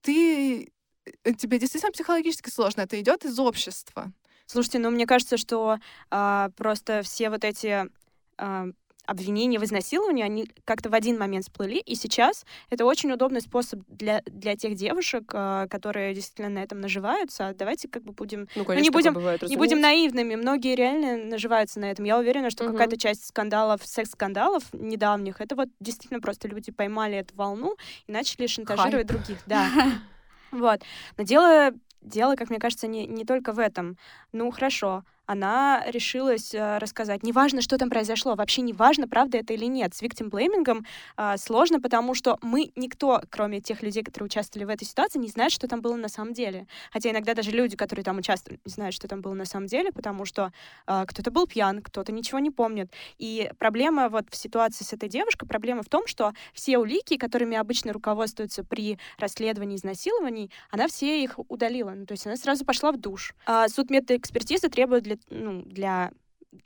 ты 0.00 0.72
э, 1.04 1.32
тебе 1.34 1.58
действительно 1.58 1.92
психологически 1.92 2.48
сложно. 2.48 2.80
Это 2.80 2.98
идет 2.98 3.26
из 3.26 3.38
общества. 3.38 4.10
Слушайте, 4.46 4.78
ну 4.78 4.90
мне 4.90 5.06
кажется, 5.06 5.36
что 5.36 5.78
а, 6.10 6.48
просто 6.56 7.02
все 7.02 7.28
вот 7.28 7.44
эти 7.44 7.90
а, 8.38 8.68
обвинения 9.06 9.58
в 9.58 9.64
изнасиловании, 9.64 10.24
они 10.24 10.50
как-то 10.64 10.90
в 10.90 10.94
один 10.94 11.18
момент 11.18 11.44
всплыли, 11.44 11.76
и 11.78 11.94
сейчас 11.94 12.44
это 12.70 12.84
очень 12.84 13.12
удобный 13.12 13.40
способ 13.40 13.80
для, 13.88 14.22
для 14.26 14.56
тех 14.56 14.74
девушек, 14.74 15.30
э, 15.32 15.66
которые 15.70 16.14
действительно 16.14 16.48
на 16.48 16.62
этом 16.62 16.80
наживаются. 16.80 17.54
Давайте 17.58 17.88
как 17.88 18.02
бы 18.02 18.12
будем... 18.12 18.48
Ну, 18.54 18.62
ну, 18.62 18.64
конечно, 18.64 18.82
не 18.82 18.90
такое 18.90 19.02
будем, 19.02 19.14
бывает, 19.14 19.42
не 19.42 19.56
будем 19.56 19.80
наивными, 19.80 20.34
многие 20.36 20.74
реально 20.74 21.24
наживаются 21.24 21.80
на 21.80 21.90
этом. 21.90 22.04
Я 22.04 22.18
уверена, 22.18 22.50
что 22.50 22.64
Мгм. 22.64 22.72
какая-то 22.72 22.96
часть 22.96 23.26
скандалов, 23.26 23.84
секс-скандалов 23.84 24.62
недавних, 24.72 25.40
это 25.40 25.54
вот 25.54 25.68
действительно 25.80 26.20
просто 26.20 26.48
люди 26.48 26.72
поймали 26.72 27.16
эту 27.18 27.34
волну 27.36 27.76
и 28.06 28.12
начали 28.12 28.46
шантажировать 28.46 29.06
других. 29.06 29.38
Да. 29.46 29.68
Вот. 30.50 30.82
Но 31.16 31.24
дело, 31.24 31.72
дело, 32.00 32.36
как 32.36 32.48
мне 32.48 32.60
кажется, 32.60 32.86
не, 32.86 33.06
не 33.06 33.24
только 33.24 33.52
в 33.52 33.58
этом. 33.58 33.98
Ну, 34.30 34.52
хорошо, 34.52 35.02
она 35.26 35.84
решилась 35.86 36.54
э, 36.54 36.78
рассказать. 36.78 37.22
Неважно, 37.22 37.62
что 37.62 37.78
там 37.78 37.90
произошло, 37.90 38.34
вообще 38.34 38.62
не 38.62 38.72
важно, 38.72 39.08
правда 39.08 39.38
это 39.38 39.54
или 39.54 39.66
нет. 39.66 39.94
С 39.94 40.02
blaming 40.02 40.84
э, 41.16 41.36
сложно, 41.38 41.80
потому 41.80 42.14
что 42.14 42.38
мы, 42.42 42.72
никто, 42.76 43.22
кроме 43.30 43.60
тех 43.60 43.82
людей, 43.82 44.02
которые 44.02 44.26
участвовали 44.26 44.66
в 44.66 44.68
этой 44.68 44.84
ситуации, 44.84 45.18
не 45.18 45.28
знает, 45.28 45.52
что 45.52 45.68
там 45.68 45.80
было 45.80 45.96
на 45.96 46.08
самом 46.08 46.34
деле. 46.34 46.66
Хотя 46.92 47.10
иногда 47.10 47.34
даже 47.34 47.50
люди, 47.50 47.76
которые 47.76 48.04
там 48.04 48.18
участвовали, 48.18 48.60
не 48.64 48.72
знают, 48.72 48.94
что 48.94 49.08
там 49.08 49.20
было 49.20 49.34
на 49.34 49.44
самом 49.44 49.66
деле, 49.66 49.92
потому 49.92 50.24
что 50.24 50.52
э, 50.86 51.04
кто-то 51.06 51.30
был 51.30 51.46
пьян, 51.46 51.80
кто-то 51.82 52.12
ничего 52.12 52.38
не 52.38 52.50
помнит. 52.50 52.92
И 53.18 53.50
проблема 53.58 54.08
вот 54.08 54.26
в 54.30 54.36
ситуации 54.36 54.84
с 54.84 54.92
этой 54.92 55.08
девушкой, 55.08 55.46
проблема 55.46 55.82
в 55.82 55.88
том, 55.88 56.06
что 56.06 56.32
все 56.52 56.78
улики, 56.78 57.16
которыми 57.16 57.56
обычно 57.56 57.92
руководствуются 57.92 58.64
при 58.64 58.98
расследовании 59.18 59.76
изнасилований, 59.76 60.50
она 60.70 60.88
все 60.88 61.22
их 61.22 61.38
удалила. 61.48 61.90
Ну, 61.90 62.06
то 62.06 62.12
есть 62.12 62.26
она 62.26 62.36
сразу 62.36 62.64
пошла 62.64 62.92
в 62.92 62.98
душ. 62.98 63.34
А 63.46 63.68
суд 63.68 63.90
экспертизы 63.90 64.68
требует 64.68 65.04
для, 65.04 65.13
ну, 65.30 65.62
для 65.62 66.10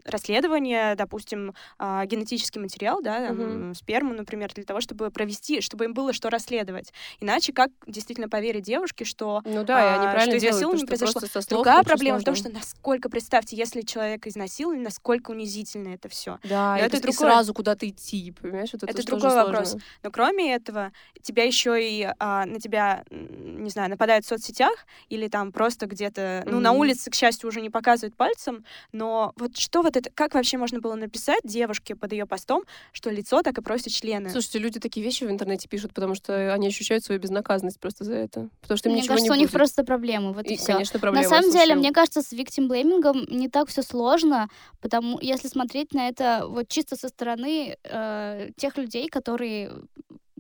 расследования, 0.04 0.94
допустим, 0.94 1.54
а, 1.78 2.04
генетический 2.06 2.60
материал, 2.60 3.00
да, 3.02 3.26
там, 3.28 3.36
Мгм. 3.38 3.74
сперму, 3.74 4.14
например, 4.14 4.52
для 4.54 4.64
того, 4.64 4.80
чтобы 4.80 5.10
провести, 5.10 5.60
чтобы 5.60 5.84
им 5.86 5.94
было 5.94 6.12
что 6.12 6.30
расследовать. 6.30 6.92
Иначе 7.20 7.52
как 7.52 7.70
действительно 7.86 8.28
поверить 8.28 8.64
девушке, 8.64 9.04
что 9.04 9.42
Ну 9.44 9.64
да, 9.64 9.94
они 9.94 10.06
а, 10.06 10.10
правильно 10.10 10.38
что 10.38 10.40
делают, 10.40 10.60
изнасилование 10.62 10.86
потому 10.86 11.10
что 11.10 11.20
произошло. 11.20 11.28
Другая 11.56 11.82
проблема 11.82 12.18
в 12.18 12.24
том, 12.24 12.34
сложно. 12.34 12.50
что 12.50 12.58
насколько, 12.60 13.08
представьте, 13.10 13.56
если 13.56 13.82
человека 13.82 14.28
изнасиловали, 14.28 14.78
насколько 14.80 15.30
унизительно 15.30 15.88
это 15.94 16.08
все. 16.08 16.38
Да, 16.44 16.72
Но 16.78 16.84
и, 16.84 16.86
это 16.86 16.96
и 16.96 17.00
другой- 17.00 17.14
сразу 17.16 17.54
куда-то 17.54 17.88
идти, 17.88 18.32
понимаешь? 18.32 18.70
Вот 18.72 18.82
это, 18.82 18.92
Это 18.92 19.06
другой 19.06 19.34
вопрос. 19.34 19.68
сложно. 19.70 19.84
Но 20.02 20.10
кроме 20.10 20.54
этого, 20.54 20.92
тебя 21.22 21.44
еще 21.44 21.76
и 21.82 22.08
а, 22.18 22.46
на 22.46 22.58
тебя, 22.60 23.04
не 23.10 23.70
знаю, 23.70 23.90
нападают 23.90 24.24
в 24.24 24.28
соцсетях 24.28 24.86
или 25.08 25.28
там 25.28 25.52
просто 25.52 25.86
где-то, 25.86 26.42
ну, 26.46 26.60
на 26.60 26.72
улице, 26.72 27.10
к 27.10 27.14
счастью, 27.14 27.48
уже 27.48 27.60
не 27.60 27.70
показывают 27.70 28.16
пальцем, 28.16 28.64
но 28.92 29.32
вот 29.36 29.56
что 29.56 29.77
вот 29.82 29.96
это, 29.96 30.10
как 30.14 30.34
вообще 30.34 30.58
можно 30.58 30.80
было 30.80 30.94
написать 30.94 31.40
девушке 31.44 31.94
под 31.96 32.12
ее 32.12 32.26
постом, 32.26 32.64
что 32.92 33.10
лицо 33.10 33.42
так 33.42 33.58
и 33.58 33.62
просит 33.62 33.92
члены? 33.92 34.30
Слушайте, 34.30 34.58
люди 34.58 34.80
такие 34.80 35.04
вещи 35.04 35.24
в 35.24 35.30
интернете 35.30 35.68
пишут, 35.68 35.92
потому 35.94 36.14
что 36.14 36.52
они 36.52 36.68
ощущают 36.68 37.04
свою 37.04 37.20
безнаказанность 37.20 37.80
просто 37.80 38.04
за 38.04 38.14
это. 38.14 38.48
Потому 38.60 38.78
что 38.78 38.88
им 38.88 38.92
Мне 38.94 39.02
ничего 39.02 39.14
кажется, 39.14 39.32
не 39.32 39.36
у 39.38 39.40
них 39.40 39.48
будет. 39.48 39.56
просто 39.56 39.84
проблемы, 39.84 40.32
вот 40.32 40.46
и, 40.46 40.54
И, 40.54 40.56
все. 40.56 40.72
конечно, 40.72 40.96
На 40.96 41.00
проблема. 41.00 41.28
самом 41.28 41.50
деле, 41.50 41.74
мне 41.74 41.92
кажется, 41.92 42.22
с 42.22 42.32
victim 42.32 42.68
blaming 42.68 43.26
не 43.34 43.48
так 43.48 43.68
все 43.68 43.82
сложно, 43.82 44.48
потому 44.80 45.18
если 45.20 45.48
смотреть 45.48 45.92
на 45.94 46.08
это 46.08 46.44
вот 46.48 46.68
чисто 46.68 46.96
со 46.96 47.08
стороны 47.08 47.76
э, 47.84 48.50
тех 48.56 48.76
людей, 48.76 49.08
которые 49.08 49.72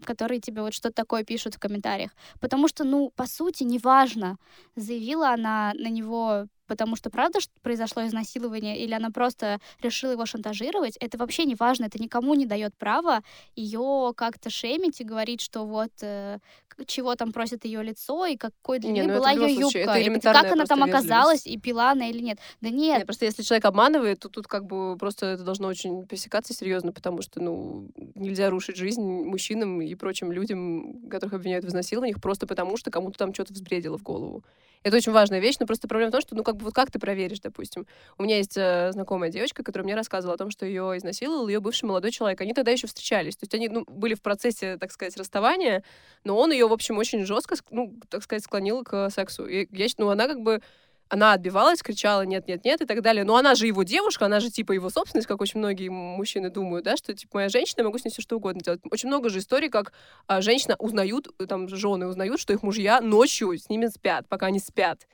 которые 0.04 0.40
тебе 0.40 0.62
вот 0.62 0.74
что-то 0.74 0.94
такое 0.94 1.24
пишут 1.24 1.56
в 1.56 1.58
комментариях. 1.58 2.12
Потому 2.40 2.68
что, 2.68 2.84
ну, 2.84 3.10
по 3.16 3.26
сути, 3.26 3.64
неважно, 3.64 4.36
заявила 4.76 5.30
она 5.30 5.72
на 5.74 5.88
него 5.88 6.46
потому 6.68 6.94
что 6.94 7.10
правда 7.10 7.40
что 7.40 7.52
произошло 7.62 8.06
изнасилование, 8.06 8.78
или 8.78 8.92
она 8.92 9.10
просто 9.10 9.58
решила 9.82 10.12
его 10.12 10.26
шантажировать, 10.26 10.96
это 10.98 11.18
вообще 11.18 11.44
не 11.44 11.56
важно, 11.56 11.86
это 11.86 12.00
никому 12.00 12.34
не 12.34 12.46
дает 12.46 12.76
права 12.76 13.22
ее 13.56 14.12
как-то 14.16 14.50
шеймить 14.50 15.00
и 15.00 15.04
говорить, 15.04 15.40
что 15.40 15.64
вот 15.64 15.90
э, 16.02 16.38
чего 16.86 17.14
там 17.14 17.32
просит 17.32 17.64
ее 17.64 17.82
лицо 17.82 18.26
и 18.26 18.36
какой 18.36 18.78
длины 18.78 18.94
Не, 18.94 19.02
ну 19.02 19.14
была 19.16 19.32
ее 19.32 19.60
случае, 19.60 19.82
это 19.82 19.98
юбка, 19.98 20.18
и 20.18 20.20
как 20.20 20.52
она 20.52 20.64
там 20.64 20.82
оказалась, 20.82 21.46
и 21.46 21.58
пила 21.58 21.92
она 21.92 22.08
или 22.08 22.20
нет. 22.20 22.38
Да 22.60 22.68
нет, 22.68 22.98
Нет, 22.98 23.06
просто 23.06 23.24
если 23.24 23.42
человек 23.42 23.64
обманывает, 23.64 24.20
то 24.20 24.28
тут 24.28 24.46
как 24.46 24.66
бы 24.66 24.96
просто 24.96 25.26
это 25.26 25.42
должно 25.42 25.68
очень 25.68 26.06
пресекаться 26.06 26.54
серьезно, 26.54 26.92
потому 26.92 27.22
что, 27.22 27.40
ну, 27.40 27.90
нельзя 28.14 28.50
рушить 28.50 28.76
жизнь 28.76 29.02
мужчинам 29.02 29.80
и 29.80 29.94
прочим 29.94 30.30
людям, 30.32 31.08
которых 31.08 31.34
обвиняют 31.34 31.64
в 31.64 31.68
изнасилованиях, 31.68 32.20
просто 32.20 32.46
потому 32.46 32.76
что 32.76 32.90
кому-то 32.90 33.18
там 33.18 33.34
что-то 33.34 33.52
взбредило 33.52 33.98
в 33.98 34.02
голову. 34.02 34.44
Это 34.82 34.96
очень 34.96 35.12
важная 35.12 35.40
вещь, 35.40 35.56
но 35.60 35.66
просто 35.66 35.88
проблема 35.88 36.10
в 36.10 36.12
том, 36.12 36.20
что, 36.20 36.34
ну, 36.36 36.44
как 36.44 36.56
бы, 36.56 36.64
вот 36.64 36.74
как 36.74 36.90
ты 36.90 36.98
проверишь, 36.98 37.40
допустим. 37.40 37.86
У 38.16 38.22
меня 38.22 38.36
есть 38.38 38.56
э, 38.56 38.90
знакомая 38.92 39.30
девочка, 39.30 39.62
которая 39.62 39.84
мне 39.84 39.94
рассказывала 39.94 40.34
о 40.34 40.38
том, 40.38 40.50
что 40.50 40.66
ее 40.66 40.96
изнасиловал 40.96 41.48
ее 41.48 41.60
бывший 41.60 41.84
молодой 41.84 42.10
человек. 42.10 42.40
Они 42.40 42.54
тогда 42.54 42.70
еще 42.70 42.86
встречались. 42.86 43.36
То 43.36 43.44
есть 43.44 43.54
они, 43.54 43.68
ну, 43.68 43.84
были 43.86 44.14
в 44.14 44.22
процессе, 44.22 44.76
так 44.78 44.92
сказать, 44.92 45.16
расставания, 45.16 45.82
но 46.24 46.38
он 46.38 46.52
ее, 46.52 46.68
в 46.68 46.72
общем, 46.72 46.98
очень 46.98 47.24
жестко, 47.24 47.56
ну, 47.70 47.94
так 48.08 48.22
сказать, 48.22 48.44
склонил 48.44 48.84
к 48.84 49.10
сексу. 49.10 49.46
И 49.46 49.66
я, 49.72 49.86
ну, 49.98 50.10
она 50.10 50.26
как 50.26 50.40
бы 50.40 50.60
она 51.08 51.32
отбивалась, 51.32 51.82
кричала 51.82 52.22
нет, 52.22 52.46
нет, 52.48 52.64
нет 52.64 52.80
и 52.80 52.86
так 52.86 53.02
далее. 53.02 53.24
Но 53.24 53.36
она 53.36 53.54
же 53.54 53.66
его 53.66 53.82
девушка, 53.82 54.26
она 54.26 54.40
же 54.40 54.50
типа 54.50 54.72
его 54.72 54.90
собственность, 54.90 55.26
как 55.26 55.40
очень 55.40 55.58
многие 55.58 55.88
мужчины 55.88 56.50
думают, 56.50 56.84
да, 56.84 56.96
что 56.96 57.14
типа 57.14 57.38
моя 57.38 57.48
женщина, 57.48 57.80
я 57.80 57.84
могу 57.84 57.98
с 57.98 58.04
ней 58.04 58.10
все 58.10 58.22
что 58.22 58.36
угодно 58.36 58.60
делать. 58.60 58.80
Очень 58.90 59.08
много 59.08 59.28
же 59.28 59.38
историй, 59.38 59.68
как 59.68 59.92
а, 60.26 60.40
женщина 60.40 60.76
узнают, 60.78 61.28
там 61.48 61.68
жены 61.68 62.06
узнают, 62.06 62.40
что 62.40 62.52
их 62.52 62.62
мужья 62.62 63.00
ночью 63.00 63.56
с 63.56 63.68
ними 63.68 63.86
спят, 63.86 64.28
пока 64.28 64.46
они 64.46 64.58
спят. 64.58 65.06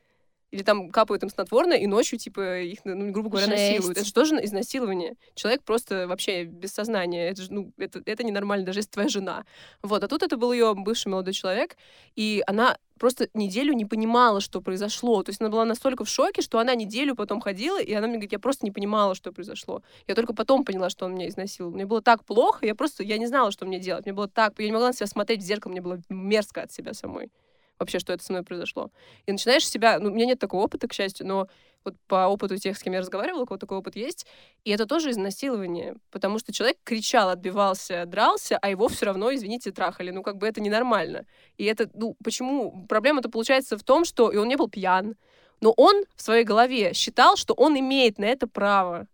Или 0.54 0.62
там 0.62 0.90
капают 0.90 1.24
им 1.24 1.30
снотворное, 1.30 1.78
и 1.78 1.88
ночью, 1.88 2.16
типа, 2.16 2.60
их, 2.60 2.78
ну, 2.84 3.10
грубо 3.10 3.28
говоря, 3.28 3.48
Жесть. 3.48 3.72
насилуют. 3.72 3.98
Это 3.98 4.06
же 4.06 4.12
тоже 4.12 4.36
изнасилование. 4.36 5.16
Человек 5.34 5.64
просто 5.64 6.06
вообще 6.06 6.44
без 6.44 6.70
сознания. 6.70 7.30
Это 7.30 7.42
же, 7.42 7.52
ну, 7.52 7.72
это, 7.76 8.00
это 8.06 8.22
ненормально, 8.22 8.64
даже 8.64 8.78
если 8.78 8.92
твоя 8.92 9.08
жена. 9.08 9.46
Вот, 9.82 10.04
а 10.04 10.06
тут 10.06 10.22
это 10.22 10.36
был 10.36 10.52
ее 10.52 10.72
бывший 10.76 11.08
молодой 11.08 11.34
человек, 11.34 11.76
и 12.14 12.40
она 12.46 12.78
просто 13.00 13.28
неделю 13.34 13.72
не 13.72 13.84
понимала, 13.84 14.40
что 14.40 14.60
произошло. 14.60 15.24
То 15.24 15.30
есть 15.30 15.40
она 15.40 15.50
была 15.50 15.64
настолько 15.64 16.04
в 16.04 16.08
шоке, 16.08 16.40
что 16.40 16.60
она 16.60 16.76
неделю 16.76 17.16
потом 17.16 17.40
ходила, 17.40 17.82
и 17.82 17.92
она 17.92 18.06
мне 18.06 18.18
говорит, 18.18 18.30
я 18.30 18.38
просто 18.38 18.64
не 18.64 18.70
понимала, 18.70 19.16
что 19.16 19.32
произошло. 19.32 19.82
Я 20.06 20.14
только 20.14 20.34
потом 20.34 20.64
поняла, 20.64 20.88
что 20.88 21.06
он 21.06 21.16
меня 21.16 21.28
изнасиловал. 21.28 21.74
Мне 21.74 21.84
было 21.84 22.00
так 22.00 22.24
плохо, 22.24 22.64
я 22.64 22.76
просто, 22.76 23.02
я 23.02 23.18
не 23.18 23.26
знала, 23.26 23.50
что 23.50 23.66
мне 23.66 23.80
делать. 23.80 24.06
Мне 24.06 24.14
было 24.14 24.28
так, 24.28 24.54
я 24.58 24.66
не 24.66 24.72
могла 24.72 24.88
на 24.88 24.94
себя 24.94 25.08
смотреть 25.08 25.42
в 25.42 25.46
зеркало, 25.46 25.72
мне 25.72 25.80
было 25.80 25.98
мерзко 26.08 26.62
от 26.62 26.70
себя 26.70 26.94
самой. 26.94 27.32
Вообще, 27.78 27.98
что 27.98 28.12
это 28.12 28.22
со 28.22 28.32
мной 28.32 28.44
произошло. 28.44 28.90
И 29.26 29.32
начинаешь 29.32 29.68
себя, 29.68 29.98
ну, 29.98 30.10
у 30.10 30.14
меня 30.14 30.26
нет 30.26 30.38
такого 30.38 30.62
опыта, 30.62 30.88
к 30.88 30.92
счастью, 30.92 31.26
но 31.26 31.48
вот 31.84 31.94
по 32.06 32.26
опыту 32.26 32.56
тех, 32.56 32.78
с 32.78 32.82
кем 32.82 32.94
я 32.94 33.00
разговаривала, 33.00 33.42
у 33.42 33.46
кого 33.46 33.58
такой 33.58 33.78
опыт 33.78 33.96
есть, 33.96 34.26
и 34.64 34.70
это 34.70 34.86
тоже 34.86 35.10
изнасилование, 35.10 35.96
потому 36.10 36.38
что 36.38 36.52
человек 36.52 36.78
кричал, 36.82 37.28
отбивался, 37.28 38.06
дрался, 38.06 38.58
а 38.60 38.70
его 38.70 38.88
все 38.88 39.06
равно, 39.06 39.34
извините, 39.34 39.70
трахали. 39.70 40.10
Ну, 40.10 40.22
как 40.22 40.38
бы 40.38 40.46
это 40.46 40.60
ненормально. 40.60 41.26
И 41.58 41.64
это, 41.64 41.90
ну, 41.94 42.16
почему? 42.24 42.86
Проблема-то 42.88 43.28
получается 43.28 43.76
в 43.76 43.82
том, 43.82 44.04
что 44.04 44.30
и 44.30 44.36
он 44.36 44.48
не 44.48 44.56
был 44.56 44.68
пьян, 44.68 45.16
но 45.60 45.72
он 45.76 46.04
в 46.16 46.22
своей 46.22 46.44
голове 46.44 46.94
считал, 46.94 47.36
что 47.36 47.54
он 47.54 47.78
имеет 47.78 48.18
на 48.18 48.24
это 48.24 48.46
право. 48.46 49.06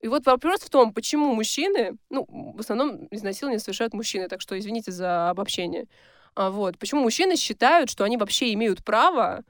И 0.00 0.08
вот 0.08 0.26
вопрос 0.26 0.60
в 0.60 0.70
том, 0.70 0.92
почему 0.92 1.32
мужчины, 1.32 1.96
ну, 2.10 2.26
в 2.28 2.58
основном 2.58 3.06
изнасилование 3.12 3.60
совершают 3.60 3.94
мужчины, 3.94 4.28
так 4.28 4.40
что 4.40 4.58
извините 4.58 4.90
за 4.90 5.30
обобщение. 5.30 5.86
А 6.34 6.50
вот, 6.50 6.78
почему 6.78 7.02
мужчины 7.02 7.36
считают, 7.36 7.90
что 7.90 8.04
они 8.04 8.16
вообще 8.16 8.52
имеют 8.54 8.84
право 8.84 9.44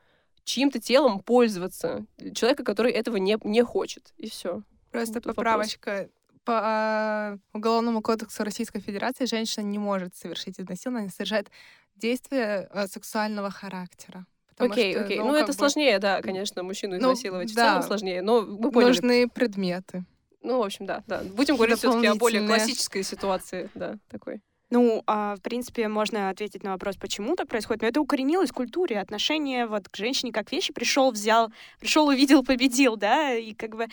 чьим-то 0.44 0.80
телом 0.80 1.20
пользоваться 1.20 2.04
человека, 2.34 2.64
который 2.64 2.92
этого 2.92 3.16
не, 3.16 3.38
не 3.44 3.62
хочет. 3.62 4.12
И 4.16 4.28
все. 4.28 4.62
Просто 4.90 5.14
Тут 5.14 5.26
вопрос. 5.26 5.36
поправочка. 5.36 6.08
По 6.44 6.60
а, 6.60 7.38
Уголовному 7.52 8.02
кодексу 8.02 8.42
Российской 8.42 8.80
Федерации 8.80 9.26
женщина 9.26 9.62
не 9.62 9.78
может 9.78 10.16
совершить 10.16 10.58
изнасилование, 10.58 11.10
совершает 11.10 11.50
действия 11.94 12.68
э, 12.72 12.88
сексуального 12.88 13.48
характера. 13.50 14.26
Потому 14.48 14.72
окей, 14.72 14.92
что, 14.92 15.04
окей. 15.04 15.18
ну, 15.18 15.26
Ну, 15.28 15.34
это 15.36 15.46
бы 15.46 15.52
сложнее, 15.52 16.00
да, 16.00 16.20
конечно, 16.20 16.64
мужчину 16.64 16.96
Ну, 16.98 17.12
изнасиловать. 17.12 17.52
В 17.52 17.54
да. 17.54 17.68
целом 17.68 17.82
сложнее, 17.84 18.22
но 18.22 18.40
вы 18.40 18.72
поняли. 18.72 18.88
Нужны 18.88 19.28
предметы. 19.28 20.04
Ну, 20.42 20.58
в 20.58 20.62
общем, 20.62 20.86
да, 20.86 21.04
да. 21.06 21.22
Будем 21.22 21.56
говорить 21.56 21.78
все-таки 21.78 22.06
о 22.08 22.16
более 22.16 22.46
классической 22.46 23.04
ситуации, 23.04 23.70
да, 23.74 23.98
такой. 24.08 24.40
Ну, 24.72 25.02
а, 25.06 25.36
в 25.36 25.42
принципе, 25.42 25.86
можно 25.86 26.30
ответить 26.30 26.62
на 26.62 26.70
вопрос, 26.70 26.96
почему 26.96 27.36
так 27.36 27.46
происходит. 27.46 27.82
Но 27.82 27.88
это 27.88 28.00
укоренилось 28.00 28.48
в 28.48 28.54
культуре. 28.54 29.00
Отношение 29.00 29.66
вот 29.66 29.86
к 29.90 29.94
женщине 29.94 30.32
как 30.32 30.50
вещи. 30.50 30.72
Пришел, 30.72 31.10
взял, 31.10 31.52
пришел, 31.78 32.06
увидел, 32.06 32.42
победил, 32.42 32.96
да. 32.96 33.34
И 33.34 33.52
как 33.52 33.76
бы 33.76 33.88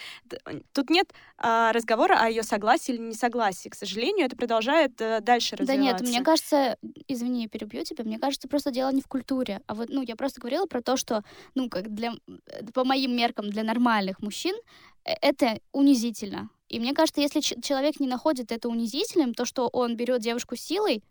тут 0.71 0.89
нет 0.89 1.11
а, 1.37 1.73
разговора 1.73 2.17
о 2.17 2.29
ее 2.29 2.43
согласии 2.43 2.93
или 2.93 3.01
несогласии. 3.01 3.67
К 3.67 3.75
сожалению, 3.75 4.27
это 4.27 4.37
продолжает 4.37 5.01
э, 5.01 5.19
дальше 5.19 5.57
Да 5.57 5.63
развиваться. 5.63 6.05
нет, 6.05 6.13
мне 6.13 6.23
кажется, 6.23 6.77
извини, 7.09 7.41
я 7.41 7.49
перебью 7.49 7.83
тебя, 7.83 8.05
мне 8.05 8.17
кажется, 8.17 8.47
просто 8.47 8.71
дело 8.71 8.89
не 8.93 9.01
в 9.01 9.07
культуре. 9.07 9.59
А 9.67 9.75
вот, 9.75 9.89
ну, 9.89 10.01
я 10.01 10.15
просто 10.15 10.39
говорила 10.39 10.65
про 10.65 10.81
то, 10.81 10.95
что, 10.95 11.25
ну, 11.55 11.67
как 11.69 11.93
для, 11.93 12.13
э, 12.25 12.63
по 12.73 12.85
моим 12.85 13.17
меркам, 13.17 13.49
для 13.49 13.63
нормальных 13.63 14.21
мужчин 14.21 14.55
э, 15.03 15.11
это 15.21 15.59
унизительно. 15.73 16.49
И 16.69 16.79
мне 16.79 16.93
кажется, 16.93 17.19
если 17.19 17.41
человек 17.41 17.99
не 17.99 18.07
находит 18.07 18.51
это 18.51 18.69
унизительным, 18.69 19.33
то, 19.33 19.43
что 19.43 19.67
он 19.67 19.95
берет 19.95 20.21
девушку 20.21 20.55
силой, 20.55 21.01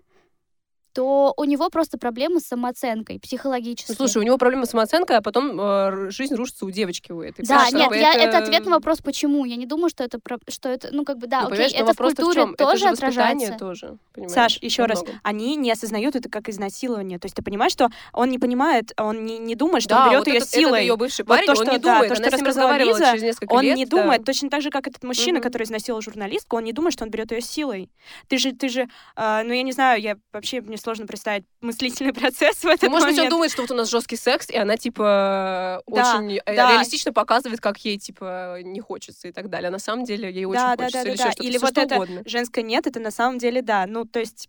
то 0.92 1.35
у 1.37 1.44
него 1.44 1.68
просто 1.70 1.98
проблемы 1.98 2.40
с 2.40 2.44
самооценкой, 2.44 3.20
психологически. 3.20 3.92
Слушай, 3.92 4.18
у 4.18 4.22
него 4.22 4.38
проблемы 4.38 4.66
с 4.66 4.70
самооценкой, 4.70 5.16
а 5.18 5.22
потом 5.22 5.59
э, 5.61 6.11
жизнь 6.11 6.35
рушится 6.35 6.64
у 6.66 6.70
девочки 6.70 7.12
у 7.12 7.20
этой. 7.22 7.44
Да, 7.44 7.68
нет, 7.70 7.92
я, 7.94 8.14
это... 8.14 8.38
ответ 8.38 8.64
на 8.64 8.72
вопрос, 8.72 8.98
почему. 9.01 9.44
Я 9.44 9.57
не 9.57 9.66
думаю, 9.66 9.90
что 9.90 10.03
это, 10.05 10.18
про- 10.18 10.38
что 10.48 10.68
это, 10.68 10.88
ну, 10.92 11.05
как 11.05 11.18
бы, 11.18 11.27
да, 11.27 11.42
Ну, 11.42 11.48
окей, 11.55 11.70
это 11.72 11.92
в 11.92 11.96
культуре 11.96 12.35
чем? 12.35 12.55
тоже 12.55 12.87
это 12.87 12.96
же 12.96 13.07
воспитание 13.07 13.48
отражается. 13.48 13.59
тоже, 13.59 13.98
понимаешь, 14.12 14.33
Саш, 14.33 14.59
еще 14.62 14.85
раз, 14.87 15.05
они 15.22 15.57
не 15.57 15.70
осознают 15.70 16.16
это 16.16 16.29
как 16.29 16.48
изнасилование. 16.48 17.18
То 17.18 17.27
есть 17.27 17.37
ты 17.37 17.42
понимаешь, 17.42 17.72
что 17.72 17.88
он 18.12 18.31
не 18.31 18.38
понимает, 18.38 18.92
он 18.98 19.24
не, 19.24 19.38
не 19.38 19.55
думает, 19.55 19.83
что 19.85 19.94
да, 19.94 20.05
он 20.05 20.11
берет 20.11 20.20
вот 20.20 20.29
ее 20.29 20.37
этот, 20.38 20.51
силой. 20.51 20.81
ее 20.83 20.96
бывший 20.96 21.22
Вот 21.24 21.29
парень, 21.29 21.46
то, 21.46 21.53
он 21.53 21.57
что- 21.57 21.72
не 21.72 21.79
да, 21.79 21.92
думает, 21.94 22.09
то, 22.09 22.14
что 22.16 22.27
она 22.29 22.37
с 22.37 22.40
ним 22.40 22.48
разговаривала 22.48 22.96
Лиза, 22.96 23.05
через 23.11 23.22
несколько 23.22 23.53
Он 23.53 23.62
лет. 23.62 23.77
не 23.77 23.85
да. 23.87 23.96
думает, 23.98 24.24
точно 24.24 24.51
так 24.51 24.62
же, 24.62 24.70
как 24.70 24.87
этот 24.87 25.03
мужчина, 25.05 25.38
Мгм. 25.38 25.42
который 25.42 25.64
изнасиловал 25.64 26.01
журналистку, 26.03 26.57
он 26.57 26.64
не 26.64 26.72
думает, 26.72 26.92
что 26.94 27.05
он 27.05 27.11
берет 27.11 27.31
ее 27.33 27.40
силой. 27.42 27.90
Ты 28.29 28.38
же, 28.38 28.53
ты 28.53 28.68
же, 28.68 28.88
а, 29.16 29.42
ну 29.44 29.53
я 29.53 29.62
не 29.62 29.72
знаю, 29.72 30.01
я 30.01 30.16
вообще 30.33 30.61
мне 30.61 30.77
сложно 30.78 31.06
представить 31.06 31.44
мыслительный 31.60 32.12
процесс 32.22 32.56
в 32.62 32.66
этот 32.66 32.82
Ну, 32.84 32.90
может 32.90 33.06
быть, 33.08 33.14
он 33.14 33.18
момент. 33.18 33.30
думает, 33.30 33.52
что 33.52 33.62
вот 33.62 33.70
у 33.70 33.74
нас 33.74 33.88
жесткий 33.90 34.16
секс, 34.16 34.48
и 34.50 34.56
она, 34.56 34.76
типа, 34.76 35.82
Да, 35.86 36.16
очень 36.16 36.36
э, 36.38 36.42
да. 36.46 36.72
реалистично 36.72 37.12
показывает, 37.12 37.60
как 37.60 37.78
ей, 37.84 37.98
типа, 37.98 38.58
не 38.62 38.80
хочется 38.80 39.28
и 39.28 39.32
так 39.32 39.48
далее. 39.50 39.68
А 39.68 39.72
на 39.72 39.78
самом 39.78 40.04
деле 40.04 40.30
ей 40.32 40.44
очень 40.44 40.60
Да, 40.60 40.76
да, 40.76 40.84
хочется. 40.84 41.02
да, 41.04 41.08
или 41.08 41.08
да, 41.08 41.12
еще 41.14 41.24
да. 41.24 41.32
что-то, 41.32 41.42
Или 41.48 41.56
всё 41.56 41.60
вот 41.66 41.70
что 41.70 41.80
это 41.82 41.94
угодно. 41.96 42.22
женское 42.26 42.62
нет, 42.62 42.86
это 42.86 43.00
на 43.00 43.10
самом 43.10 43.38
деле 43.38 43.62
да. 43.62 43.86
Ну, 43.86 44.04
то 44.04 44.20
есть, 44.20 44.48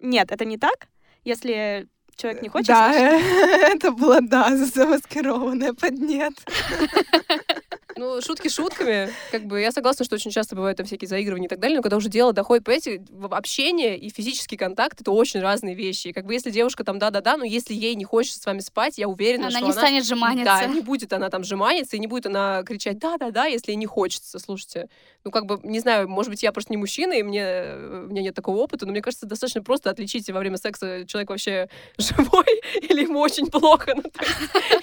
нет, 0.00 0.30
это 0.32 0.44
не 0.44 0.58
так. 0.58 0.88
Если 1.24 1.88
человек 2.16 2.42
не 2.42 2.48
хочет, 2.48 2.68
Да, 2.68 2.92
значит- 2.92 3.26
это 3.76 3.90
было 3.92 4.20
да, 4.20 4.54
замаскированное 4.74 5.72
под 5.72 5.92
нет. 5.98 6.34
Ну, 8.12 8.20
шутки 8.20 8.48
шутками. 8.48 9.08
Как 9.30 9.46
бы 9.46 9.60
я 9.60 9.72
согласна, 9.72 10.04
что 10.04 10.16
очень 10.16 10.30
часто 10.30 10.54
бывают 10.54 10.76
там 10.76 10.86
всякие 10.86 11.08
заигрывания 11.08 11.46
и 11.46 11.48
так 11.48 11.58
далее, 11.58 11.76
но 11.76 11.82
когда 11.82 11.96
уже 11.96 12.10
дело 12.10 12.34
доходит, 12.34 12.64
понимаете, 12.64 13.02
общение 13.30 13.98
и 13.98 14.10
физический 14.10 14.58
контакт— 14.58 15.00
это 15.00 15.12
очень 15.12 15.40
разные 15.40 15.74
вещи. 15.74 16.08
И 16.08 16.12
как 16.12 16.26
бы 16.26 16.34
если 16.34 16.50
девушка 16.50 16.84
там 16.84 16.98
да-да-да, 16.98 17.38
но 17.38 17.44
если 17.44 17.72
ей 17.72 17.94
не 17.94 18.04
хочется 18.04 18.38
с 18.40 18.44
вами 18.44 18.60
спать, 18.60 18.98
я 18.98 19.08
уверена, 19.08 19.44
Она 19.44 19.50
что 19.50 19.60
не 19.60 19.72
она... 19.72 19.72
станет 19.72 20.04
жеманиться. 20.04 20.44
Да, 20.44 20.66
не 20.66 20.82
будет 20.82 21.12
она 21.14 21.30
там 21.30 21.42
жеманиться, 21.42 21.96
и 21.96 21.98
не 21.98 22.06
будет 22.06 22.26
она 22.26 22.62
кричать 22.64 22.98
«да-да-да», 22.98 23.46
если 23.46 23.72
ей 23.72 23.76
не 23.76 23.86
хочется. 23.86 24.38
Слушайте, 24.38 24.90
ну 25.24 25.30
как 25.30 25.46
бы, 25.46 25.58
не 25.62 25.80
знаю, 25.80 26.06
может 26.06 26.30
быть, 26.30 26.42
я 26.42 26.52
просто 26.52 26.72
не 26.72 26.76
мужчина, 26.76 27.14
и 27.14 27.22
мне, 27.22 27.42
э, 27.42 28.04
у 28.06 28.10
меня 28.10 28.22
нет 28.22 28.34
такого 28.34 28.58
опыта, 28.58 28.84
но 28.84 28.92
мне 28.92 29.00
кажется, 29.00 29.24
достаточно 29.24 29.62
просто 29.62 29.88
отличить 29.88 30.28
во 30.28 30.38
время 30.38 30.58
секса 30.58 31.06
человек 31.06 31.30
вообще 31.30 31.70
живой 31.96 32.60
или 32.82 33.04
ему 33.04 33.20
очень 33.20 33.46
плохо. 33.46 33.94
Ну, 33.96 34.02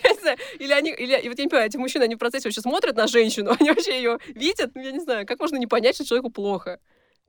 есть, 0.03 0.39
или 0.59 0.73
они, 0.73 0.91
или, 0.91 1.19
и 1.19 1.29
вот 1.29 1.37
я 1.37 1.43
не 1.43 1.49
понимаю, 1.49 1.67
эти 1.67 1.77
мужчины, 1.77 2.03
они 2.03 2.15
в 2.15 2.19
процессе 2.19 2.47
вообще 2.47 2.61
смотрят 2.61 2.95
на 2.95 3.07
женщину, 3.19 3.51
они 3.59 3.69
вообще 3.69 3.97
ее 3.97 4.19
видят, 4.27 4.71
ну, 4.75 4.81
я 4.81 4.91
не 4.91 4.99
знаю, 4.99 5.25
как 5.25 5.39
можно 5.39 5.57
не 5.57 5.67
понять, 5.67 5.95
что 5.95 6.05
человеку 6.05 6.29
плохо, 6.29 6.79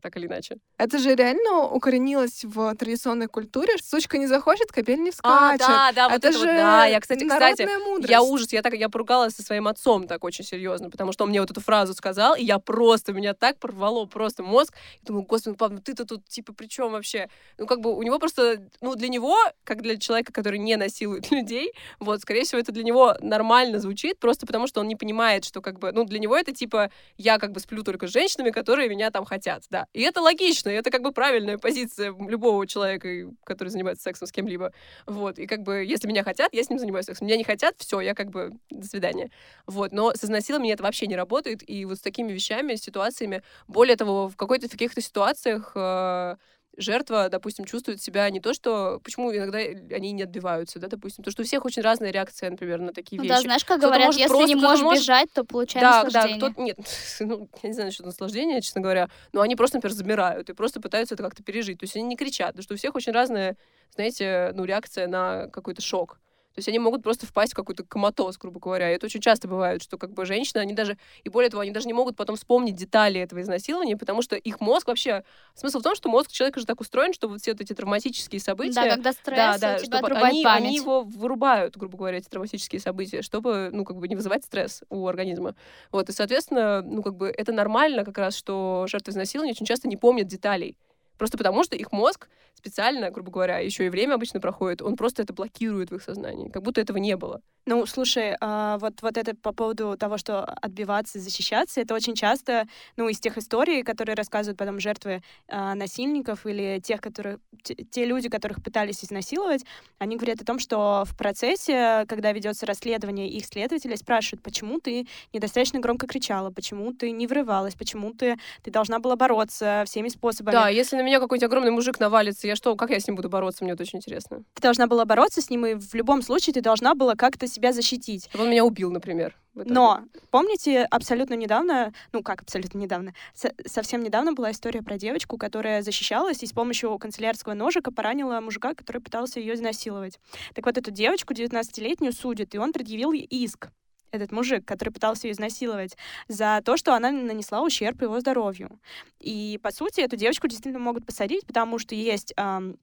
так 0.00 0.16
или 0.16 0.26
иначе. 0.26 0.56
Это 0.78 0.98
же 0.98 1.14
реально 1.14 1.64
укоренилось 1.68 2.44
в 2.44 2.74
традиционной 2.74 3.26
культуре. 3.26 3.74
Сучка 3.82 4.18
не 4.18 4.26
захочет, 4.26 4.72
кобель 4.72 5.00
не 5.00 5.10
А, 5.22 5.56
вскачет. 5.56 5.66
да, 5.66 5.92
да, 5.92 6.08
вот 6.08 6.18
это 6.18 6.28
это 6.28 6.38
же 6.38 6.46
вот, 6.46 6.56
да, 6.56 6.86
я, 6.86 7.00
кстати, 7.00 7.24
кстати, 7.24 7.68
мудрость. 7.88 8.10
Я 8.10 8.22
ужас, 8.22 8.52
я 8.52 8.62
так, 8.62 8.74
я 8.74 8.88
поругалась 8.88 9.34
со 9.34 9.42
своим 9.42 9.68
отцом 9.68 10.06
так 10.06 10.24
очень 10.24 10.44
серьезно, 10.44 10.90
потому 10.90 11.12
что 11.12 11.24
он 11.24 11.30
мне 11.30 11.40
вот 11.40 11.50
эту 11.50 11.60
фразу 11.60 11.94
сказал, 11.94 12.34
и 12.34 12.44
я 12.44 12.58
просто, 12.58 13.12
меня 13.12 13.34
так 13.34 13.58
порвало 13.58 14.06
просто 14.06 14.42
мозг. 14.42 14.74
Я 15.02 15.06
думаю, 15.06 15.24
господи, 15.24 15.50
ну, 15.52 15.56
пап, 15.56 15.72
ну 15.72 15.78
ты-то 15.80 16.04
тут, 16.04 16.26
типа, 16.26 16.52
при 16.52 16.66
чем 16.66 16.92
вообще? 16.92 17.28
Ну, 17.58 17.66
как 17.66 17.80
бы 17.80 17.94
у 17.96 18.02
него 18.02 18.18
просто, 18.18 18.62
ну, 18.80 18.94
для 18.94 19.08
него, 19.08 19.36
как 19.64 19.82
для 19.82 19.96
человека, 19.96 20.32
который 20.32 20.58
не 20.58 20.76
насилует 20.76 21.30
людей, 21.32 21.72
вот, 21.98 22.20
скорее 22.20 22.44
всего, 22.44 22.60
это 22.60 22.72
для 22.72 22.82
него 22.84 23.16
нормально 23.20 23.78
звучит, 23.78 24.18
просто 24.18 24.46
потому 24.46 24.66
что 24.66 24.80
он 24.80 24.88
не 24.88 24.96
понимает, 24.96 25.44
что, 25.44 25.60
как 25.60 25.78
бы, 25.78 25.92
ну, 25.92 26.04
для 26.04 26.18
него 26.18 26.36
это, 26.36 26.52
типа, 26.52 26.90
я, 27.16 27.38
как 27.38 27.52
бы, 27.52 27.60
сплю 27.60 27.82
только 27.82 28.06
с 28.06 28.10
женщинами, 28.10 28.50
которые 28.50 28.88
меня 28.88 29.10
там 29.10 29.24
хотят, 29.24 29.64
да. 29.70 29.86
И 29.92 30.02
это 30.02 30.20
логично, 30.20 30.68
и 30.70 30.74
это, 30.74 30.90
как 30.90 31.02
бы, 31.02 31.10
правильная 31.12 31.58
позиция 31.58 32.14
любого 32.16 32.66
человека, 32.66 33.08
который 33.44 33.70
занимается 33.70 34.04
сексом 34.04 34.28
с 34.28 34.32
кем-либо. 34.32 34.72
Вот, 35.06 35.38
и 35.38 35.46
как 35.46 35.62
бы, 35.62 35.84
если 35.84 36.06
меня 36.06 36.22
хотят, 36.22 36.54
я 36.54 36.62
с 36.62 36.70
ним 36.70 36.78
занимаюсь 36.78 37.06
сексом. 37.06 37.26
Меня 37.26 37.36
не 37.36 37.44
хотят, 37.44 37.74
все, 37.78 38.00
я 38.00 38.14
как 38.14 38.30
бы, 38.30 38.52
до 38.70 38.86
свидания. 38.86 39.30
Вот, 39.66 39.90
но 39.92 40.12
с 40.14 40.24
изнасилованием 40.24 40.74
это 40.74 40.84
вообще 40.84 41.08
не 41.08 41.16
работает, 41.16 41.68
и 41.68 41.84
вот 41.84 41.98
с 41.98 42.00
такими 42.00 42.32
вещами, 42.32 42.76
ситуациями, 42.76 43.42
более 43.66 43.96
того, 43.96 44.28
в 44.28 44.36
какой-то 44.36 44.68
в 44.68 44.70
каких-то 44.70 45.00
ситуациях 45.00 45.72
э, 45.74 46.36
жертва, 46.80 47.28
допустим, 47.28 47.64
чувствует 47.64 48.02
себя 48.02 48.28
не 48.30 48.40
то, 48.40 48.52
что... 48.54 49.00
Почему 49.04 49.34
иногда 49.34 49.58
они 49.58 50.12
не 50.12 50.22
отбиваются, 50.22 50.78
да, 50.78 50.88
допустим, 50.88 51.22
то, 51.24 51.30
что 51.30 51.42
у 51.42 51.44
всех 51.44 51.64
очень 51.64 51.82
разная 51.82 52.10
реакция, 52.10 52.50
например, 52.50 52.80
на 52.80 52.92
такие 52.92 53.18
Ну 53.18 53.24
вещи. 53.24 53.34
да, 53.34 53.40
знаешь, 53.42 53.64
как 53.64 53.80
говорят, 53.80 54.12
если 54.14 54.26
просто, 54.28 54.48
не 54.48 54.54
можешь 54.54 54.82
может- 54.84 55.02
бежать, 55.02 55.28
то 55.32 55.44
получай 55.44 55.80
Да, 55.82 56.02
да, 56.02 56.04
наслаждение. 56.04 56.50
кто 56.52 56.62
нет, 56.62 56.78
ну, 57.20 57.48
я 57.62 57.68
не 57.68 57.72
знаю 57.74 57.88
насчет 57.88 58.06
наслаждения, 58.06 58.60
честно 58.60 58.80
говоря, 58.80 59.08
но 59.32 59.40
они 59.40 59.56
просто, 59.56 59.76
например, 59.76 59.94
замирают 59.94 60.50
и 60.50 60.52
просто 60.52 60.80
пытаются 60.80 61.14
это 61.14 61.22
как-то 61.22 61.42
пережить. 61.42 61.78
То 61.78 61.84
есть 61.84 61.96
они 61.96 62.04
не 62.04 62.16
кричат, 62.16 62.48
потому 62.50 62.62
что 62.64 62.74
у 62.74 62.76
всех 62.76 62.94
очень 62.94 63.12
разная, 63.12 63.56
знаете, 63.94 64.52
ну, 64.54 64.64
реакция 64.64 65.06
на 65.08 65.48
какой-то 65.48 65.82
шок. 65.82 66.18
То 66.54 66.58
есть 66.58 66.68
они 66.68 66.78
могут 66.78 67.02
просто 67.02 67.26
впасть 67.26 67.52
в 67.52 67.56
какой-то 67.56 67.84
коматоз, 67.84 68.36
грубо 68.36 68.58
говоря. 68.58 68.90
И 68.90 68.94
это 68.94 69.06
очень 69.06 69.20
часто 69.20 69.46
бывает, 69.46 69.82
что 69.82 69.98
как 69.98 70.12
бы 70.12 70.26
женщины, 70.26 70.60
они 70.60 70.74
даже, 70.74 70.98
и 71.22 71.28
более 71.28 71.48
того, 71.48 71.60
они 71.60 71.70
даже 71.70 71.86
не 71.86 71.92
могут 71.92 72.16
потом 72.16 72.36
вспомнить 72.36 72.74
детали 72.74 73.20
этого 73.20 73.40
изнасилования, 73.40 73.96
потому 73.96 74.22
что 74.22 74.36
их 74.36 74.60
мозг 74.60 74.88
вообще... 74.88 75.24
Смысл 75.54 75.78
в 75.78 75.82
том, 75.82 75.94
что 75.94 76.08
мозг 76.08 76.32
человека 76.32 76.58
же 76.58 76.66
так 76.66 76.80
устроен, 76.80 77.12
что 77.12 77.28
вот 77.28 77.40
все 77.40 77.52
вот 77.52 77.60
эти 77.60 77.72
травматические 77.72 78.40
события... 78.40 78.74
Да, 78.74 78.90
когда 78.90 79.12
стресс, 79.12 79.36
Да, 79.36 79.58
да, 79.58 79.78
тебя 79.78 79.98
чтобы 79.98 80.16
они, 80.16 80.42
память. 80.42 80.66
они 80.66 80.76
его 80.76 81.02
вырубают, 81.02 81.76
грубо 81.76 81.96
говоря, 81.96 82.18
эти 82.18 82.28
травматические 82.28 82.80
события, 82.80 83.22
чтобы, 83.22 83.70
ну, 83.72 83.84
как 83.84 83.96
бы 83.96 84.08
не 84.08 84.16
вызывать 84.16 84.44
стресс 84.44 84.82
у 84.90 85.06
организма. 85.06 85.54
Вот, 85.92 86.08
и, 86.08 86.12
соответственно, 86.12 86.82
ну, 86.82 87.02
как 87.02 87.14
бы 87.14 87.28
это 87.28 87.52
нормально 87.52 88.04
как 88.04 88.18
раз, 88.18 88.34
что 88.36 88.86
жертвы 88.88 89.12
изнасилования 89.12 89.52
очень 89.52 89.66
часто 89.66 89.88
не 89.88 89.96
помнят 89.96 90.26
деталей. 90.26 90.76
Просто 91.20 91.36
потому, 91.36 91.62
что 91.64 91.76
их 91.76 91.92
мозг 91.92 92.30
специально, 92.54 93.10
грубо 93.10 93.30
говоря, 93.30 93.58
еще 93.58 93.84
и 93.84 93.90
время 93.90 94.14
обычно 94.14 94.40
проходит, 94.40 94.80
он 94.80 94.96
просто 94.96 95.20
это 95.20 95.34
блокирует 95.34 95.90
в 95.90 95.94
их 95.94 96.02
сознании, 96.02 96.48
как 96.48 96.62
будто 96.62 96.80
этого 96.80 96.96
не 96.96 97.14
было. 97.14 97.42
Ну, 97.66 97.84
слушай, 97.84 98.36
а, 98.40 98.78
вот, 98.78 99.02
вот 99.02 99.18
это 99.18 99.36
по 99.36 99.52
поводу 99.52 99.96
того, 99.98 100.16
что 100.16 100.44
отбиваться, 100.44 101.18
защищаться, 101.18 101.82
это 101.82 101.94
очень 101.94 102.14
часто, 102.14 102.66
ну, 102.96 103.06
из 103.08 103.20
тех 103.20 103.36
историй, 103.36 103.82
которые 103.82 104.16
рассказывают 104.16 104.58
потом 104.58 104.80
жертвы 104.80 105.22
а, 105.46 105.74
насильников 105.74 106.46
или 106.46 106.80
тех, 106.82 107.02
которые, 107.02 107.38
те, 107.62 107.74
те 107.74 108.06
люди, 108.06 108.30
которых 108.30 108.62
пытались 108.62 109.04
изнасиловать, 109.04 109.64
они 109.98 110.16
говорят 110.16 110.40
о 110.40 110.46
том, 110.46 110.58
что 110.58 111.04
в 111.06 111.14
процессе, 111.16 112.06
когда 112.08 112.32
ведется 112.32 112.64
расследование, 112.64 113.28
их 113.28 113.44
следователи 113.44 113.94
спрашивают, 113.94 114.42
почему 114.42 114.80
ты 114.80 115.06
недостаточно 115.34 115.80
громко 115.80 116.06
кричала, 116.06 116.50
почему 116.50 116.94
ты 116.94 117.10
не 117.10 117.26
врывалась, 117.26 117.74
почему 117.74 118.14
ты, 118.14 118.36
ты 118.62 118.70
должна 118.70 119.00
была 119.00 119.16
бороться 119.16 119.84
всеми 119.86 120.08
способами. 120.08 120.54
Да, 120.54 120.68
если 120.70 120.96
на 120.96 121.02
меня 121.10 121.20
какой-нибудь 121.20 121.46
огромный 121.46 121.70
мужик 121.70 122.00
навалится, 122.00 122.46
я 122.46 122.56
что, 122.56 122.76
как 122.76 122.90
я 122.90 123.00
с 123.00 123.06
ним 123.06 123.16
буду 123.16 123.28
бороться, 123.28 123.64
мне 123.64 123.74
вот 123.74 123.80
очень 123.80 123.98
интересно. 123.98 124.44
Ты 124.54 124.62
должна 124.62 124.86
была 124.86 125.04
бороться 125.04 125.42
с 125.42 125.50
ним, 125.50 125.66
и 125.66 125.74
в 125.74 125.94
любом 125.94 126.22
случае 126.22 126.54
ты 126.54 126.60
должна 126.60 126.94
была 126.94 127.14
как-то 127.16 127.46
себя 127.46 127.72
защитить. 127.72 128.28
Чтобы 128.30 128.44
он 128.44 128.50
меня 128.50 128.64
убил, 128.64 128.90
например. 128.90 129.36
Но 129.54 130.04
помните, 130.30 130.84
абсолютно 130.84 131.34
недавно, 131.34 131.92
ну 132.12 132.22
как 132.22 132.42
абсолютно 132.42 132.78
недавно, 132.78 133.14
со- 133.34 133.52
совсем 133.66 134.02
недавно 134.02 134.32
была 134.32 134.52
история 134.52 134.80
про 134.82 134.96
девочку, 134.96 135.36
которая 135.36 135.82
защищалась 135.82 136.42
и 136.44 136.46
с 136.46 136.52
помощью 136.52 136.96
канцелярского 136.98 137.54
ножика 137.54 137.90
поранила 137.90 138.40
мужика, 138.40 138.74
который 138.74 139.02
пытался 139.02 139.40
ее 139.40 139.54
изнасиловать. 139.54 140.20
Так 140.54 140.66
вот, 140.66 140.78
эту 140.78 140.92
девочку, 140.92 141.34
19-летнюю, 141.34 142.12
судят, 142.12 142.54
и 142.54 142.58
он 142.58 142.72
предъявил 142.72 143.12
ей 143.12 143.24
иск 143.24 143.70
этот 144.10 144.32
мужик, 144.32 144.64
который 144.64 144.90
пытался 144.90 145.26
ее 145.26 145.32
изнасиловать, 145.32 145.96
за 146.28 146.60
то, 146.64 146.76
что 146.76 146.94
она 146.94 147.10
нанесла 147.10 147.62
ущерб 147.62 148.02
его 148.02 148.20
здоровью. 148.20 148.78
И, 149.20 149.58
по 149.62 149.70
сути, 149.72 150.00
эту 150.00 150.16
девочку 150.16 150.48
действительно 150.48 150.82
могут 150.82 151.06
посадить, 151.06 151.46
потому 151.46 151.78
что 151.78 151.94
есть... 151.94 152.32
ам, 152.36 152.76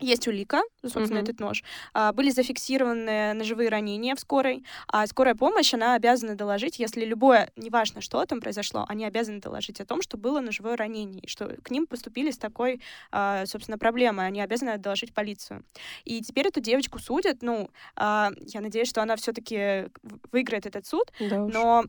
есть 0.00 0.26
улика, 0.28 0.62
собственно, 0.86 1.18
Мгм. 1.18 1.20
этот 1.20 1.40
нож. 1.40 1.62
А, 1.94 2.12
были 2.12 2.30
зафиксированы 2.30 3.32
ножевые 3.34 3.68
ранения 3.68 4.14
в 4.14 4.20
скорой, 4.20 4.64
а 4.86 5.06
скорая 5.06 5.34
помощь, 5.34 5.74
она 5.74 5.94
обязана 5.94 6.34
доложить, 6.36 6.78
если 6.78 7.04
любое, 7.04 7.50
неважно, 7.56 8.00
что 8.00 8.24
там 8.26 8.40
произошло, 8.40 8.84
они 8.88 9.04
обязаны 9.04 9.40
доложить 9.40 9.80
о 9.80 9.86
том, 9.86 10.02
что 10.02 10.16
было 10.16 10.40
ножевое 10.40 10.76
ранение, 10.76 11.20
и 11.22 11.28
что 11.28 11.48
к 11.62 11.70
ним 11.70 11.86
поступили 11.86 12.30
с 12.30 12.38
такой, 12.38 12.80
а, 13.10 13.46
собственно, 13.46 13.78
проблемой, 13.78 14.26
они 14.26 14.40
обязаны 14.40 14.78
доложить 14.78 15.14
полицию. 15.14 15.64
И 16.04 16.20
теперь 16.22 16.48
эту 16.48 16.60
девочку 16.60 16.98
судят, 16.98 17.38
ну, 17.42 17.70
а, 17.96 18.30
я 18.40 18.60
надеюсь, 18.60 18.88
что 18.88 19.02
она 19.02 19.16
все-таки 19.16 19.88
выиграет 20.32 20.66
этот 20.66 20.86
суд, 20.86 21.12
Да 21.20 21.44
уж. 21.44 21.54
но 21.54 21.84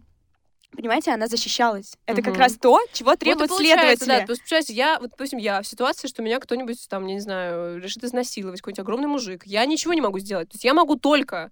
Понимаете, 0.75 1.11
она 1.11 1.27
защищалась. 1.27 1.93
Это 2.05 2.21
как 2.21 2.33
Мгм. 2.33 2.41
раз 2.41 2.53
то, 2.57 2.79
чего 2.93 3.09
Вот 3.09 3.19
требуют 3.19 3.49
получается, 3.49 4.05
следователи. 4.05 4.19
Да, 4.21 4.25
то 4.25 4.31
есть, 4.31 4.41
получается, 4.43 4.73
я, 4.73 4.99
вот, 4.99 5.09
допустим, 5.11 5.39
я 5.39 5.61
в 5.61 5.67
ситуации, 5.67 6.07
что 6.07 6.21
меня 6.21 6.39
кто-нибудь 6.39 6.87
там, 6.89 7.05
я 7.07 7.15
не 7.15 7.19
знаю, 7.19 7.81
решит 7.81 8.03
изнасиловать, 8.03 8.61
какой-нибудь 8.61 8.79
огромный 8.79 9.07
мужик. 9.07 9.45
Я 9.45 9.65
ничего 9.65 9.93
не 9.93 10.01
могу 10.01 10.19
сделать. 10.19 10.49
То 10.49 10.55
есть 10.55 10.63
я 10.63 10.73
могу 10.73 10.95
только 10.95 11.51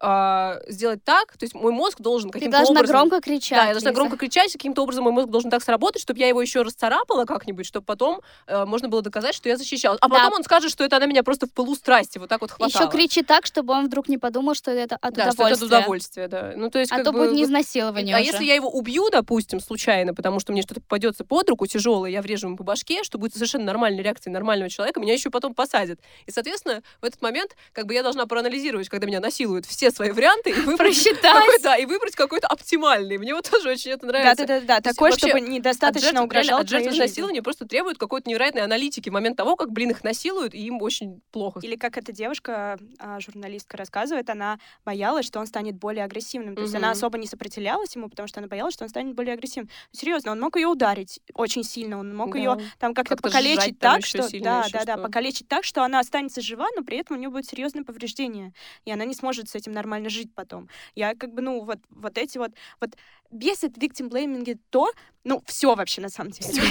а, 0.00 0.58
сделать 0.66 1.04
так, 1.04 1.36
то 1.36 1.44
есть 1.44 1.54
мой 1.54 1.72
мозг 1.72 2.00
должен 2.00 2.30
Ты 2.30 2.38
каким-то 2.38 2.56
должна 2.58 2.80
образом... 2.80 2.96
громко 2.96 3.20
кричать. 3.20 3.58
Да, 3.58 3.66
я 3.66 3.72
должна 3.72 3.90
Лиза. 3.90 3.98
громко 4.00 4.16
кричать, 4.16 4.50
каким-то 4.52 4.82
образом 4.82 5.04
мой 5.04 5.12
мозг 5.12 5.28
должен 5.28 5.50
так 5.50 5.62
сработать, 5.62 6.00
чтобы 6.00 6.18
я 6.20 6.28
его 6.28 6.40
еще 6.40 6.62
расцарапала 6.62 7.26
как-нибудь, 7.26 7.66
чтобы 7.66 7.84
потом 7.84 8.20
э, 8.46 8.64
можно 8.64 8.88
было 8.88 9.02
доказать, 9.02 9.34
что 9.34 9.48
я 9.48 9.56
защищалась. 9.58 9.98
А 10.00 10.08
Да. 10.08 10.14
потом 10.16 10.32
он 10.38 10.42
скажет, 10.44 10.70
что 10.70 10.84
это 10.84 10.96
она 10.96 11.06
меня 11.06 11.22
просто 11.22 11.46
в 11.46 11.52
пылу 11.52 11.74
страсти 11.74 12.18
вот 12.18 12.28
так 12.30 12.40
вот 12.40 12.50
хватала. 12.50 12.82
Еще 12.82 12.90
кричи 12.90 13.22
так, 13.22 13.44
чтобы 13.44 13.74
он 13.74 13.86
вдруг 13.86 14.08
не 14.08 14.16
подумал, 14.16 14.54
что 14.54 14.70
это 14.70 14.96
от 15.00 15.12
Да, 15.14 15.32
что 15.32 15.46
это 15.46 15.64
удовольствия. 15.64 15.66
от 15.76 15.82
удовольствия, 15.82 16.28
да. 16.28 16.52
Ну, 16.56 16.70
то 16.70 16.78
есть, 16.78 16.92
А 16.92 16.96
как 16.96 17.04
то 17.04 17.12
бы, 17.12 17.18
будет 17.20 17.32
не 17.32 17.42
вот- 17.42 17.48
изнасилование 17.48 18.16
А 18.16 18.20
уже. 18.20 18.26
если 18.30 18.44
я 18.44 18.54
его 18.54 18.70
убью, 18.70 19.10
допустим, 19.10 19.60
случайно, 19.60 20.14
потому 20.14 20.40
что 20.40 20.52
мне 20.52 20.62
что-то 20.62 20.80
попадется 20.80 21.24
под 21.24 21.48
руку 21.50 21.66
тяжелое, 21.66 22.10
я 22.10 22.22
врежу 22.22 22.46
ему 22.46 22.56
по 22.56 22.64
башке, 22.64 23.04
что 23.04 23.18
будет 23.18 23.34
совершенно 23.34 23.64
нормальной 23.64 24.02
реакцией 24.02 24.32
нормального 24.32 24.70
человека, 24.70 24.98
меня 24.98 25.12
еще 25.12 25.28
потом 25.30 25.54
посадят. 25.54 26.00
И, 26.26 26.30
соответственно, 26.30 26.82
в 27.02 27.04
этот 27.04 27.20
момент 27.20 27.54
как 27.72 27.84
бы 27.86 27.92
я 27.94 28.02
должна 28.02 28.24
проанализировать, 28.26 28.88
когда 28.88 29.06
меня 29.06 29.20
насилуют, 29.20 29.66
все 29.66 29.89
свои 29.90 30.10
варианты 30.10 30.50
и 30.50 30.54
выбрать 30.54 30.78
Просчитать. 30.78 31.62
да, 31.62 31.76
и 31.76 31.86
выбрать 31.86 32.14
какой-то 32.14 32.46
оптимальный. 32.46 33.18
Мне 33.18 33.34
вот 33.34 33.48
тоже 33.50 33.70
очень 33.70 33.92
это 33.92 34.06
нравится. 34.06 34.46
Да-да-да, 34.46 34.74
есть 34.76 34.84
такое, 34.84 35.10
вообще 35.10 35.28
чтобы 35.28 35.40
От 35.44 35.48
недостаточно 35.48 36.22
угрожало 36.22 36.60
от 36.60 36.68
жертв 36.68 36.84
твоей 36.84 36.96
жизни. 36.96 37.06
изнасилования 37.06 37.42
просто 37.42 37.66
требуют 37.66 37.98
какой-то 37.98 38.28
невероятной 38.28 38.62
аналитики 38.62 39.08
в 39.08 39.12
момент 39.12 39.36
того, 39.36 39.56
как, 39.56 39.70
блин, 39.72 39.90
их 39.90 40.02
насилуют, 40.04 40.54
и 40.54 40.58
им 40.66 40.80
очень 40.82 41.20
плохо. 41.32 41.60
Или 41.62 41.76
как 41.76 41.96
эта 41.96 42.12
девушка, 42.12 42.78
а, 42.98 43.20
журналистка, 43.20 43.76
рассказывает, 43.76 44.28
она 44.30 44.58
боялась, 44.84 45.26
что 45.26 45.40
он 45.40 45.46
станет 45.46 45.76
более 45.76 46.04
агрессивным. 46.04 46.54
То 46.54 46.62
есть 46.62 46.74
она 46.74 46.90
особо 46.90 47.18
не 47.18 47.26
сопротивлялась 47.26 47.94
ему, 47.96 48.08
потому 48.08 48.28
что 48.28 48.40
она 48.40 48.48
боялась, 48.48 48.74
что 48.74 48.84
он 48.84 48.90
станет 48.90 49.14
более 49.14 49.34
агрессивным. 49.34 49.68
Серьезно, 49.92 50.32
он 50.32 50.40
мог 50.40 50.56
ее 50.56 50.66
ударить 50.68 51.20
очень 51.34 51.64
сильно, 51.64 51.98
он 51.98 52.14
мог 52.14 52.34
ее 52.36 52.56
Да. 52.56 52.62
там 52.78 52.94
как-то 52.94 53.16
покалечить 53.16 53.78
так, 53.78 54.04
что 54.04 54.28
да, 54.40 54.66
да, 54.72 54.84
да, 54.84 54.96
покалечить 54.96 55.48
так, 55.48 55.64
что 55.64 55.82
она 55.82 55.98
останется 56.00 56.40
жива, 56.40 56.68
но 56.76 56.82
при 56.84 56.98
этом 56.98 57.16
у 57.16 57.20
нее 57.20 57.28
будет 57.30 57.46
серьезное 57.46 57.84
повреждение, 57.84 58.52
и 58.84 58.92
она 58.92 59.04
не 59.04 59.14
сможет 59.14 59.48
с 59.48 59.54
этим 59.54 59.72
нормально 59.80 60.10
жить 60.10 60.30
потом. 60.34 60.68
Я 60.94 61.14
как 61.14 61.32
бы, 61.34 61.42
ну, 61.42 61.64
вот, 61.64 61.78
вот 61.90 62.18
эти 62.18 62.38
вот, 62.38 62.52
вот 62.80 62.90
бесит 63.30 63.76
в 63.76 63.78
victim 63.80 64.58
то, 64.70 64.90
ну, 65.22 65.42
все 65.46 65.74
вообще 65.74 66.00
на 66.00 66.08
самом 66.08 66.30
деле. 66.30 66.62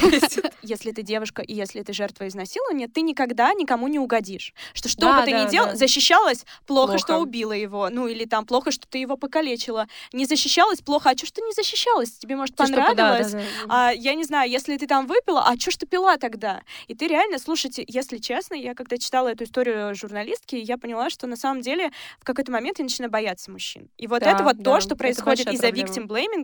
Если 0.63 0.91
ты 0.91 1.03
девушка 1.03 1.41
и 1.43 1.53
если 1.53 1.83
ты 1.83 1.93
жертва 1.93 2.27
изнасилования, 2.27 2.87
ты 2.87 3.01
никогда 3.01 3.53
никому 3.53 3.87
не 3.87 3.99
угодишь. 3.99 4.53
Что 4.73 4.89
что 4.89 5.01
Да, 5.01 5.19
бы 5.19 5.25
ты 5.25 5.31
да, 5.31 5.45
ни 5.45 5.49
делал, 5.49 5.67
да. 5.69 5.75
защищалась 5.75 6.45
плохо, 6.65 6.97
что 6.97 7.07
Плохо. 7.07 7.21
убила 7.21 7.51
его, 7.51 7.89
ну 7.89 8.07
или 8.07 8.25
там 8.25 8.45
плохо, 8.45 8.71
что 8.71 8.87
ты 8.87 8.97
его 8.97 9.17
покалечила. 9.17 9.87
Не 10.13 10.25
защищалась 10.25 10.81
плохо, 10.81 11.11
а 11.11 11.17
что 11.17 11.27
ж 11.27 11.31
ты 11.31 11.41
не 11.41 11.53
защищалась? 11.53 12.11
Тебе 12.13 12.35
может 12.35 12.55
Ты 12.55 12.65
что, 12.65 12.73
понравилось? 12.75 13.33
да. 13.33 13.39
А, 13.69 13.91
я 13.91 14.15
не 14.15 14.23
знаю, 14.23 14.49
если 14.49 14.77
ты 14.77 14.87
там 14.87 15.05
выпила, 15.05 15.43
а 15.47 15.55
что 15.57 15.69
ж 15.69 15.77
ты 15.77 15.85
пила 15.85 16.17
тогда? 16.17 16.63
И 16.87 16.95
ты 16.95 17.07
реально, 17.07 17.37
слушайте, 17.37 17.83
если 17.87 18.17
честно, 18.17 18.55
я 18.55 18.73
когда 18.73 18.97
читала 18.97 19.27
эту 19.27 19.43
историю 19.43 19.93
журналистки, 19.93 20.55
я 20.55 20.77
поняла, 20.79 21.11
что 21.11 21.27
на 21.27 21.35
самом 21.35 21.61
деле 21.61 21.91
в 22.19 22.25
какой-то 22.25 22.51
момент 22.51 22.79
я 22.79 22.83
начинаю 22.83 23.11
бояться 23.11 23.51
мужчин. 23.51 23.89
И 23.97 24.07
вот 24.07 24.23
это 24.23 24.43
вот 24.43 24.63
то, 24.63 24.79
что 24.81 24.95
происходит 24.95 25.47
из-за 25.49 25.67
проблема. 25.67 25.85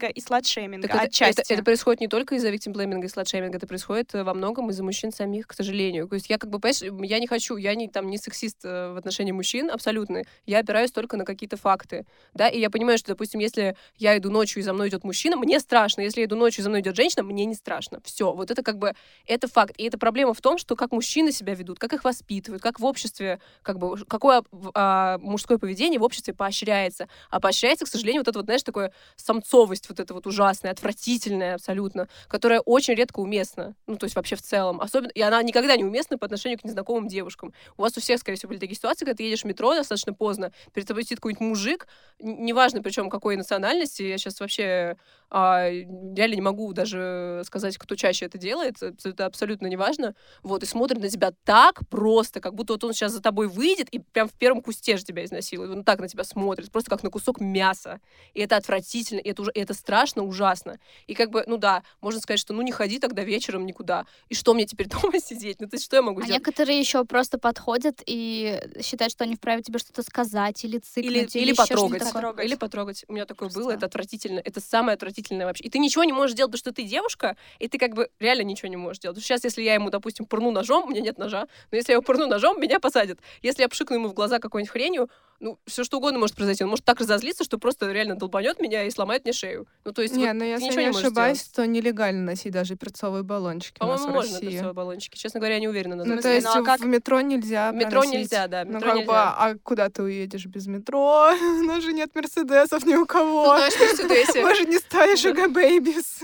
Виктим-блейминга 0.06 0.10
и 0.10 0.22
сладшейминга 0.22 0.88
Так 0.88 0.98
это, 0.98 1.06
отчасти. 1.06 1.42
это, 1.42 1.54
это 1.54 1.64
происходит 1.64 2.02
не 2.02 2.08
только 2.08 2.36
из-за 2.36 2.50
виктимблейминга 2.50 3.08
и 3.08 3.10
сладшейминга, 3.10 3.58
это 3.58 3.68
происходит 3.68 4.14
э, 4.16 4.24
во 4.24 4.34
многом 4.34 4.70
из-за 4.70 4.84
мужчин 4.84 5.12
самих, 5.12 5.48
к 5.48 5.54
сожалению. 5.54 6.08
То 6.08 6.16
есть 6.16 6.30
я 6.30 6.38
как 6.38 6.50
бы, 6.50 6.60
понимаешь, 6.60 7.10
я 7.10 7.20
не 7.20 7.28
хочу, 7.28 7.58
я 7.58 7.76
не, 7.76 7.88
там, 7.88 8.10
не 8.10 8.18
сексист 8.18 8.64
э, 8.64 8.94
в 8.94 8.98
отношении 8.98 9.32
мужчин, 9.32 9.70
абсолютно. 9.70 10.24
Я 10.46 10.60
опираюсь 10.60 10.92
только 10.92 11.18
на 11.18 11.26
какие-то 11.26 11.58
факты, 11.58 12.06
да, 12.34 12.48
и 12.48 12.60
я 12.60 12.70
понимаю, 12.70 12.98
что, 12.98 13.10
допустим, 13.10 13.40
если 13.40 13.76
я 13.98 14.18
иду 14.18 14.30
ночью 14.30 14.62
и 14.62 14.64
за 14.64 14.74
мной 14.74 14.90
идет 14.90 15.04
мужчина, 15.04 15.36
мне 15.36 15.60
страшно. 15.60 16.02
Если 16.02 16.22
я 16.22 16.26
иду 16.26 16.36
ночью 16.36 16.62
и 16.62 16.64
за 16.64 16.70
мной 16.70 16.82
идет 16.82 16.96
женщина, 16.96 17.24
мне 17.24 17.46
не 17.46 17.56
страшно. 17.56 18.00
Все, 18.04 18.34
вот 18.34 18.52
это 18.52 18.64
как 18.64 18.78
бы, 18.78 18.94
это 19.26 19.48
факт. 19.48 19.74
И 19.78 19.84
это 19.86 19.98
проблема 19.98 20.34
в 20.34 20.42
том, 20.42 20.58
что 20.58 20.76
как 20.76 20.92
мужчины 20.92 21.32
себя 21.32 21.54
ведут, 21.54 21.80
как 21.80 21.94
их 21.94 22.04
воспитывают, 22.04 22.62
как 22.62 22.80
в 22.80 22.86
обществе, 22.86 23.40
как 23.62 23.78
бы, 23.78 23.98
какое 24.06 24.44
а, 24.74 25.18
мужское 25.20 25.58
поведение 25.58 26.00
в 26.00 26.04
обществе 26.04 26.34
поощряется. 26.34 27.08
А 27.30 27.40
поощряется, 27.40 27.86
к 27.86 27.88
сожалению, 27.88 28.22
вот 28.22 28.28
это 28.28 28.40
вот, 28.40 28.46
знаешь, 28.46 28.64
такое 28.64 28.92
самцовость 29.16 29.88
вот 29.98 30.04
это 30.04 30.14
вот 30.14 30.28
ужасная, 30.28 30.72
отвратительная 30.72 31.56
абсолютно, 31.56 32.08
которая 32.28 32.60
очень 32.60 32.94
редко 32.96 33.20
уместна. 33.20 33.76
Ну, 33.88 33.98
то 33.98 34.06
есть 34.06 34.16
вообще 34.16 34.36
в 34.36 34.42
целом. 34.42 34.82
Особенно, 34.82 35.12
и 35.12 35.22
она 35.22 35.42
никогда 35.44 35.76
не 35.78 35.84
уместна 35.84 36.18
по 36.18 36.26
отношению 36.26 36.60
к 36.60 36.64
незнакомым 36.64 37.08
девушкам. 37.08 37.54
У 37.78 37.82
вас 37.82 37.98
у 37.98 38.02
всех, 38.02 38.20
скорее 38.20 38.38
всего, 38.38 38.50
были 38.50 38.60
такие 38.60 38.76
ситуации, 38.76 39.06
когда 39.06 39.18
ты 39.18 39.24
едешь 39.24 39.42
в 39.42 39.46
метро 39.46 39.74
достаточно 39.74 40.14
поздно, 40.14 40.52
перед 40.74 40.88
тобой 40.88 41.04
сидит 41.04 41.20
какой-нибудь 41.20 41.48
мужик, 41.48 41.88
неважно 42.20 42.82
причем 42.82 43.10
какой 43.10 43.36
национальности, 43.36 44.04
я 44.04 44.18
сейчас 44.18 44.40
вообще 44.40 44.98
а, 45.30 45.70
реально 45.70 46.36
не 46.36 46.42
могу 46.42 46.72
даже 46.74 47.42
сказать, 47.46 47.78
кто 47.78 47.96
чаще 47.96 48.26
это 48.26 48.38
делает, 48.38 48.82
это 48.82 49.10
это 49.10 49.26
абсолютно 49.26 49.68
неважно, 49.68 50.16
вот, 50.44 50.64
и 50.64 50.66
смотрит 50.66 51.02
на 51.02 51.10
тебя 51.10 51.32
так 51.44 51.88
просто, 51.90 52.40
как 52.40 52.54
будто 52.56 52.74
вот 52.74 52.84
он 52.84 52.94
сейчас 52.94 53.12
за 53.12 53.22
тобой 53.22 53.48
выйдет 53.48 53.90
и 53.90 54.00
прям 54.00 54.28
в 54.30 54.34
первом 54.34 54.62
кусте 54.62 54.98
же 54.98 55.04
тебя 55.04 55.26
изнасилует. 55.26 55.72
Он 55.72 55.84
так 55.84 56.00
на 56.00 56.08
тебя 56.08 56.24
смотрит, 56.24 56.72
просто 56.72 56.90
как 56.90 57.04
на 57.04 57.10
кусок 57.10 57.40
мяса. 57.40 58.00
И 58.34 58.42
это 58.42 58.56
отвратительно, 58.58 59.20
и 59.20 59.30
это, 59.30 59.42
уже, 59.42 59.52
и 59.54 59.60
это 59.60 59.74
страшно, 59.74 60.24
ужасно. 60.24 60.80
И 61.08 61.14
как 61.16 61.32
бы, 61.32 61.44
ну 61.48 61.58
да, 61.58 61.84
можно 62.02 62.20
сказать, 62.22 62.40
что 62.40 62.54
ну 62.54 62.62
не 62.62 62.72
ходи 62.72 63.00
тогда 63.00 63.24
вечером 63.24 63.66
никуда. 63.66 64.06
И 64.30 64.36
что 64.36 64.54
мне 64.54 64.66
теперь 64.66 64.88
дома 65.02 65.20
сидеть? 65.20 65.60
Ну 65.60 65.68
то 65.68 65.76
есть 65.76 65.86
что 65.86 65.96
я 65.96 66.02
могу 66.02 66.20
А 66.22 66.24
сделать? 66.24 66.40
некоторые 66.40 66.80
еще 66.80 67.04
просто 67.06 67.38
подходят 67.40 68.02
и 68.06 68.62
считают, 68.84 69.12
что 69.12 69.24
они 69.24 69.36
вправе 69.36 69.62
тебе 69.64 69.80
что-то 69.80 70.04
сказать 70.04 70.64
или 70.64 70.76
Или, 70.76 70.80
цикнуть, 70.80 71.36
или 71.36 71.52
ещё 71.52 71.56
потрогать. 71.56 72.02
что-то 72.02 72.06
такое. 72.06 72.22
Потрогать. 72.22 72.46
Или 72.46 72.56
потрогать. 72.56 73.06
У 73.08 73.14
меня 73.14 73.26
такое 73.26 73.50
было, 73.50 73.64
Просто. 73.64 73.78
это 73.78 73.86
отвратительно. 73.88 74.40
Это 74.40 74.60
самое 74.62 74.94
отвратительное 74.96 75.15
вообще. 75.46 75.64
И 75.64 75.70
ты 75.70 75.80
ничего 75.80 76.04
не 76.04 76.14
можешь 76.14 76.36
делать, 76.36 76.52
потому 76.52 76.60
что 76.60 76.72
ты 76.72 76.84
девушка, 76.84 77.38
и 77.60 77.68
ты 77.68 77.78
как 77.78 77.94
бы 77.94 78.10
реально 78.20 78.44
ничего 78.44 78.70
не 78.70 78.78
можешь 78.78 79.00
делать. 79.00 79.18
Сейчас, 79.20 79.44
если 79.44 79.62
я 79.62 79.74
ему, 79.74 79.90
допустим, 79.90 80.26
пырну 80.26 80.52
ножом, 80.52 80.86
у 80.86 80.90
меня 80.90 81.02
нет 81.02 81.18
ножа, 81.18 81.48
но 81.72 81.78
если 81.78 81.92
я 81.92 81.96
его 81.96 82.04
пырну 82.04 82.28
ножом, 82.28 82.60
меня 82.60 82.80
посадят. 82.80 83.20
Если 83.42 83.62
я 83.62 83.70
пшикну 83.70 83.96
ему 83.96 84.10
в 84.10 84.14
глаза 84.14 84.40
какой-нибудь 84.40 84.72
хренью, 84.72 85.10
ну, 85.40 85.60
все 85.68 85.84
что 85.84 85.98
угодно 85.98 86.20
может 86.20 86.36
произойти. 86.36 86.64
Он 86.64 86.70
может 86.70 86.86
так 86.86 87.00
разозлиться, 87.00 87.44
что 87.44 87.58
просто 87.58 87.92
реально 87.92 88.16
долбанет 88.16 88.60
меня 88.60 88.84
и 88.84 88.90
сломает 88.90 89.24
мне 89.26 89.34
шею. 89.34 89.68
Ну, 89.84 89.92
то 89.92 90.02
есть, 90.02 90.16
Не, 90.16 90.28
вот 90.28 90.34
ну 90.34 90.40
ты 90.40 90.46
если 90.46 90.66
ничего 90.66 90.82
не 90.82 90.88
ошибаюсь, 90.88 91.38
сделать. 91.40 91.56
то 91.56 91.68
нелегально 91.68 92.24
носить 92.24 92.54
даже 92.54 92.76
перцовые 92.76 93.24
баллончики 93.24 93.78
По-моему, 93.80 94.08
можно 94.08 94.34
России. 94.36 94.50
перцовые 94.50 94.74
баллончики. 94.74 95.18
Честно 95.18 95.40
говоря, 95.42 95.56
я 95.56 95.60
не 95.60 95.68
уверена. 95.68 95.96
Ну, 95.98 96.22
то 96.22 96.34
есть 96.34 96.46
ну, 96.48 96.62
а 96.62 96.64
как- 96.64 96.80
в 96.80 96.86
метро 96.86 97.20
нельзя 97.22 97.72
В 97.72 97.76
метро 97.76 97.90
проносить. 98.02 98.14
нельзя, 98.20 98.48
да, 98.48 98.64
Ну, 98.64 98.76
метро 98.76 98.88
как 98.90 98.96
бы, 98.96 99.02
нельзя. 99.02 99.36
а 99.38 99.56
куда 99.64 99.90
ты 99.90 100.04
уедешь 100.04 100.46
без 100.46 100.68
метро? 100.68 101.32
У 101.42 101.64
нас 101.64 101.84
же 101.84 101.92
нет 101.94 102.16
мерседесов 102.16 102.86
ни 102.86 102.96
у 102.96 103.06
кого. 103.06 103.46
Ну, 103.56 103.60
Мерседесе. 103.60 104.42
Мы 104.42 104.56
же 104.56 104.66
не 104.66 104.78
стали 104.78 105.16
Шага 105.16 105.50
Бэйбис. 105.50 106.22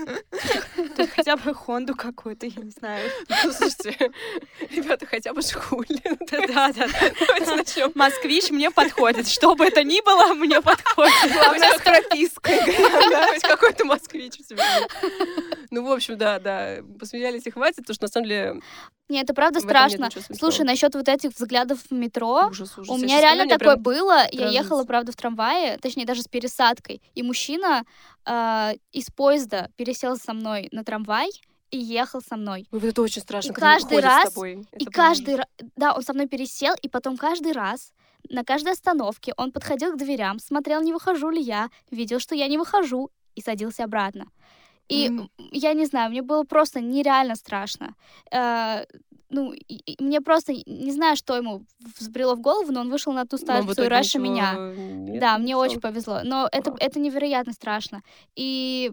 Тут 0.96 1.10
хотя 1.10 1.36
бы 1.36 1.52
Хонду 1.54 1.94
какую-то, 1.94 2.46
я 2.46 2.62
не 2.62 2.70
знаю. 2.70 3.10
Ну, 3.44 3.52
слушайте, 3.52 4.10
ребята, 4.70 5.04
хотя 5.06 5.34
бы 5.34 5.42
шкули. 5.42 6.00
Да-да-да. 6.30 6.86
Москвич 7.94 8.50
мне 8.50 8.70
подходит. 8.70 9.01
Что 9.26 9.54
бы 9.54 9.64
это 9.66 9.82
ни 9.84 10.00
было, 10.04 10.34
мне 10.34 10.60
подходит. 10.60 11.14
Главное, 11.32 11.78
с 11.78 11.82
пропиской. 11.82 12.58
Хоть 13.32 13.42
какой-то 13.42 13.84
москвич 13.84 14.34
у 14.40 14.42
тебя. 14.42 14.64
Ну, 15.70 15.84
в 15.84 15.92
общем, 15.92 16.16
да, 16.18 16.38
да, 16.38 16.78
посмеялись 16.98 17.46
и 17.46 17.50
хватит, 17.50 17.78
потому 17.78 17.94
что, 17.94 18.04
на 18.04 18.08
самом 18.08 18.28
деле, 18.28 18.60
Не, 19.08 19.20
это 19.22 19.34
правда 19.34 19.60
страшно. 19.60 20.08
Слушай, 20.38 20.64
насчет 20.64 20.94
вот 20.94 21.08
этих 21.08 21.32
взглядов 21.32 21.80
в 21.90 21.92
метро, 21.92 22.48
ужас, 22.50 22.78
ужас. 22.78 22.88
У 22.88 22.96
меня 22.98 23.20
реально 23.20 23.46
такое 23.46 23.76
было. 23.76 24.26
Я 24.30 24.48
ехала, 24.48 24.84
правда, 24.84 25.12
в 25.12 25.16
трамвае, 25.16 25.78
точнее, 25.78 26.04
даже 26.04 26.22
с 26.22 26.28
пересадкой. 26.28 27.02
И 27.14 27.22
мужчина 27.22 27.84
э, 28.26 28.72
из 28.92 29.06
поезда 29.10 29.70
пересел 29.76 30.16
со 30.16 30.32
мной 30.32 30.68
на 30.72 30.84
трамвай 30.84 31.30
и 31.70 31.78
ехал 31.78 32.20
со 32.20 32.36
мной. 32.36 32.68
Ой, 32.70 32.78
вот 32.80 32.88
это 32.88 33.02
очень 33.02 33.22
страшно, 33.22 33.50
И 33.50 33.54
каждый 33.54 33.96
ходят 33.96 34.04
с 34.04 34.06
раз- 34.06 34.32
тобой. 34.32 34.52
и 34.52 34.60
Это 34.72 34.90
прям 34.90 34.92
каждый 34.92 35.36
раз... 35.36 35.46
Да, 35.74 35.94
он 35.94 36.02
со 36.02 36.12
мной 36.12 36.28
пересел, 36.28 36.74
и 36.82 36.88
потом 36.88 37.16
каждый 37.16 37.52
раз 37.52 37.92
на 38.30 38.44
каждой 38.44 38.72
остановке 38.72 39.32
он 39.36 39.52
подходил 39.52 39.92
к 39.92 39.98
дверям, 39.98 40.38
смотрел, 40.38 40.80
не 40.82 40.92
выхожу 40.92 41.30
ли 41.30 41.40
я, 41.40 41.68
видел, 41.90 42.18
что 42.18 42.34
я 42.34 42.48
не 42.48 42.58
выхожу, 42.58 43.10
и 43.34 43.40
садился 43.40 43.84
обратно. 43.84 44.26
И 44.88 45.06
М. 45.06 45.30
я 45.52 45.72
не 45.74 45.86
знаю, 45.86 46.10
мне 46.10 46.22
было 46.22 46.44
просто 46.44 46.80
нереально 46.80 47.34
страшно. 47.36 47.94
Э, 48.30 48.84
ну, 49.30 49.52
и- 49.52 49.92
и 49.92 50.04
мне 50.04 50.20
просто 50.20 50.52
не 50.66 50.92
знаю, 50.92 51.16
что 51.16 51.34
ему 51.36 51.64
взбрело 51.98 52.34
в 52.34 52.40
голову, 52.40 52.72
но 52.72 52.80
он 52.80 52.90
вышел 52.90 53.12
на 53.14 53.24
ту 53.24 53.38
станцию 53.38 53.88
раньше 53.88 54.18
ничего 54.18 54.34
меня. 54.34 54.52
нет, 54.76 55.20
Да, 55.20 55.36
не 55.38 55.42
мне 55.44 55.54
написал. 55.56 55.60
очень 55.70 55.80
повезло. 55.80 56.20
Но 56.24 56.48
это, 56.52 56.74
это 56.78 56.98
невероятно 57.00 57.52
страшно. 57.54 58.02
И 58.36 58.92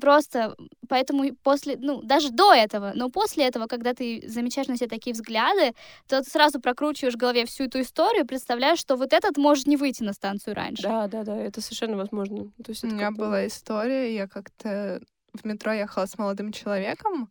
просто 0.00 0.56
поэтому 0.88 1.34
после, 1.42 1.76
ну, 1.76 2.02
даже 2.02 2.30
до 2.30 2.52
этого, 2.52 2.92
но 2.94 3.10
после 3.10 3.46
этого, 3.46 3.66
когда 3.66 3.94
ты 3.94 4.22
замечаешь 4.26 4.68
на 4.68 4.76
себе 4.76 4.88
такие 4.88 5.14
взгляды, 5.14 5.72
то 6.08 6.22
ты 6.22 6.30
сразу 6.30 6.60
прокручиваешь 6.60 7.14
в 7.14 7.18
голове 7.18 7.44
всю 7.46 7.64
эту 7.64 7.80
историю, 7.80 8.26
представляешь, 8.26 8.78
что 8.78 8.96
вот 8.96 9.12
этот 9.12 9.36
может 9.36 9.66
не 9.66 9.76
выйти 9.76 10.02
на 10.02 10.12
станцию 10.12 10.54
раньше. 10.54 10.82
Да, 10.82 11.08
да, 11.08 11.24
да, 11.24 11.36
это 11.36 11.60
совершенно 11.60 11.96
возможно. 11.96 12.52
То 12.64 12.70
есть 12.70 12.84
У 12.84 12.88
меня 12.88 13.10
была 13.10 13.46
история, 13.46 14.14
я 14.14 14.26
как-то 14.26 15.00
в 15.32 15.44
метро 15.44 15.72
ехала 15.72 16.06
с 16.06 16.18
молодым 16.18 16.52
человеком, 16.52 17.30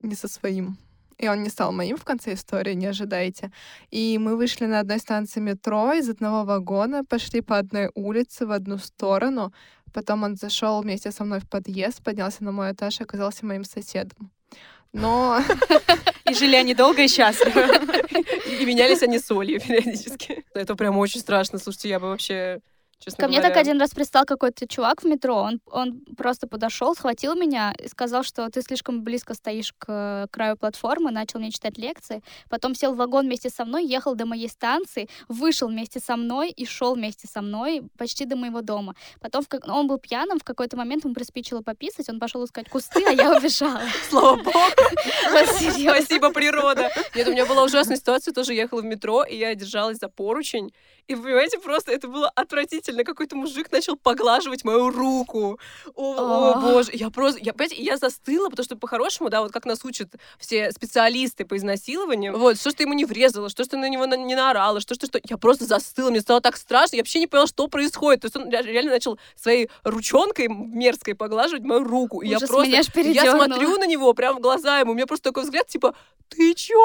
не 0.00 0.14
со 0.14 0.28
своим. 0.28 0.78
И 1.18 1.28
он 1.28 1.42
не 1.42 1.48
стал 1.48 1.72
моим 1.72 1.96
в 1.96 2.04
конце 2.04 2.34
истории, 2.34 2.74
не 2.74 2.86
ожидайте. 2.86 3.52
И 3.90 4.18
мы 4.18 4.36
вышли 4.36 4.66
на 4.66 4.80
одной 4.80 4.98
станции 4.98 5.40
метро 5.40 5.92
из 5.92 6.08
одного 6.08 6.44
вагона, 6.44 7.04
пошли 7.04 7.40
по 7.40 7.56
одной 7.58 7.90
улице 7.94 8.46
в 8.46 8.50
одну 8.52 8.78
сторону. 8.78 9.52
Потом 9.94 10.24
он 10.24 10.36
зашел 10.36 10.82
вместе 10.82 11.12
со 11.12 11.24
мной 11.24 11.38
в 11.38 11.48
подъезд, 11.48 12.02
поднялся 12.02 12.42
на 12.42 12.50
мой 12.50 12.72
этаж 12.72 13.00
и 13.00 13.04
оказался 13.04 13.46
моим 13.46 13.64
соседом. 13.64 14.32
Но 14.92 15.40
И 16.28 16.34
жили 16.34 16.56
они 16.56 16.74
долго 16.74 17.02
и 17.02 17.08
счастливо. 17.08 17.60
И 18.60 18.64
менялись 18.64 19.02
они 19.02 19.18
солью 19.18 19.60
периодически. 19.60 20.44
Это 20.52 20.74
прям 20.74 20.98
очень 20.98 21.20
страшно. 21.20 21.58
Слушайте, 21.58 21.90
я 21.90 22.00
бы 22.00 22.08
вообще 22.08 22.60
честно 22.98 23.22
Ко 23.22 23.28
мне 23.28 23.38
говоря. 23.38 23.54
так 23.54 23.62
один 23.62 23.80
раз 23.80 23.90
пристал 23.90 24.24
какой-то 24.24 24.66
чувак 24.66 25.02
в 25.02 25.06
метро. 25.06 25.36
Он, 25.36 25.60
он 25.70 26.00
просто 26.16 26.46
подошел, 26.46 26.94
схватил 26.94 27.34
меня 27.34 27.74
и 27.78 27.88
сказал, 27.88 28.22
что 28.22 28.48
ты 28.50 28.62
слишком 28.62 29.02
близко 29.02 29.34
стоишь 29.34 29.72
к 29.76 29.86
э, 29.88 30.26
краю 30.30 30.56
платформы, 30.56 31.10
начал 31.10 31.38
мне 31.38 31.50
читать 31.50 31.78
лекции. 31.78 32.22
Потом 32.48 32.74
сел 32.74 32.94
в 32.94 32.96
вагон 32.96 33.26
вместе 33.26 33.50
со 33.50 33.64
мной, 33.64 33.84
ехал 33.84 34.14
до 34.14 34.26
моей 34.26 34.48
станции, 34.48 35.08
вышел 35.28 35.68
вместе 35.68 36.00
со 36.00 36.16
мной 36.16 36.50
и 36.50 36.66
шел 36.66 36.94
вместе 36.94 37.26
со 37.26 37.42
мной 37.42 37.82
почти 37.98 38.24
до 38.24 38.36
моего 38.36 38.60
дома. 38.60 38.94
Потом 39.20 39.42
в 39.42 39.48
он 39.68 39.86
был 39.86 39.98
пьяным, 39.98 40.38
в 40.38 40.44
какой-то 40.44 40.76
момент 40.76 41.04
ему 41.04 41.14
приспичило 41.14 41.62
пописать, 41.62 42.08
он 42.08 42.18
пошел 42.18 42.44
искать 42.44 42.68
кусты, 42.68 43.04
а 43.06 43.10
я 43.10 43.36
убежала. 43.36 43.80
Слава 44.08 44.36
богу. 44.36 44.58
Спасибо, 45.30 46.30
природа. 46.30 46.90
Нет, 47.14 47.28
у 47.28 47.32
меня 47.32 47.46
была 47.46 47.64
ужасная 47.64 47.96
ситуация, 47.96 48.32
тоже 48.32 48.54
ехала 48.54 48.80
в 48.80 48.84
метро, 48.84 49.24
и 49.24 49.36
я 49.36 49.54
держалась 49.54 49.98
за 49.98 50.08
поручень. 50.08 50.72
И, 51.06 51.14
понимаете, 51.14 51.58
просто 51.58 51.92
это 51.92 52.08
было 52.08 52.28
отвратительно. 52.28 52.83
Какой-то 52.92 53.36
мужик 53.36 53.70
начал 53.72 53.96
поглаживать 53.96 54.64
мою 54.64 54.90
руку. 54.90 55.58
О, 55.94 56.14
о, 56.14 56.52
А. 56.54 56.60
боже. 56.60 56.90
Я 56.92 57.10
просто, 57.10 57.40
я, 57.42 57.52
понимаете, 57.52 57.82
я 57.82 57.96
застыла, 57.96 58.48
потому 58.50 58.64
что 58.64 58.76
по-хорошему, 58.76 59.30
да, 59.30 59.40
вот 59.42 59.52
как 59.52 59.64
нас 59.64 59.84
учат 59.84 60.08
все 60.38 60.70
специалисты 60.72 61.44
по 61.44 61.56
изнасилованию, 61.56 62.36
вот, 62.38 62.58
что 62.58 62.70
ж 62.70 62.74
ты 62.74 62.82
ему 62.84 62.92
не 62.94 63.04
врезала, 63.04 63.48
что 63.48 63.64
ж 63.64 63.68
ты 63.68 63.76
на 63.76 63.88
него 63.88 64.06
на- 64.06 64.16
не 64.16 64.34
наорала, 64.34 64.80
что 64.80 64.94
что 64.94 65.06
что. 65.06 65.20
Я 65.28 65.36
просто 65.38 65.64
застыла, 65.64 66.10
мне 66.10 66.20
стало 66.20 66.40
так 66.40 66.56
страшно, 66.56 66.96
я 66.96 67.02
вообще 67.02 67.20
не 67.20 67.26
поняла, 67.26 67.46
что 67.46 67.68
происходит. 67.68 68.20
То 68.22 68.26
есть 68.26 68.36
он 68.36 68.48
ре- 68.50 68.62
реально 68.62 68.92
начал 68.92 69.18
своей 69.36 69.70
ручонкой 69.84 70.48
мерзкой 70.48 71.14
поглаживать 71.14 71.62
мою 71.62 71.84
руку. 71.84 72.20
И 72.20 72.28
я 72.28 72.38
просто, 72.48 72.70
я 73.14 73.24
смотрю 73.48 73.78
на 73.78 73.86
него 73.86 74.12
прям 74.14 74.36
в 74.36 74.40
глаза 74.40 74.80
ему, 74.80 74.92
у 74.92 74.94
меня 74.94 75.06
просто 75.06 75.30
такой 75.30 75.44
взгляд, 75.44 75.66
типа, 75.68 75.94
ты 76.36 76.54
чё? 76.54 76.80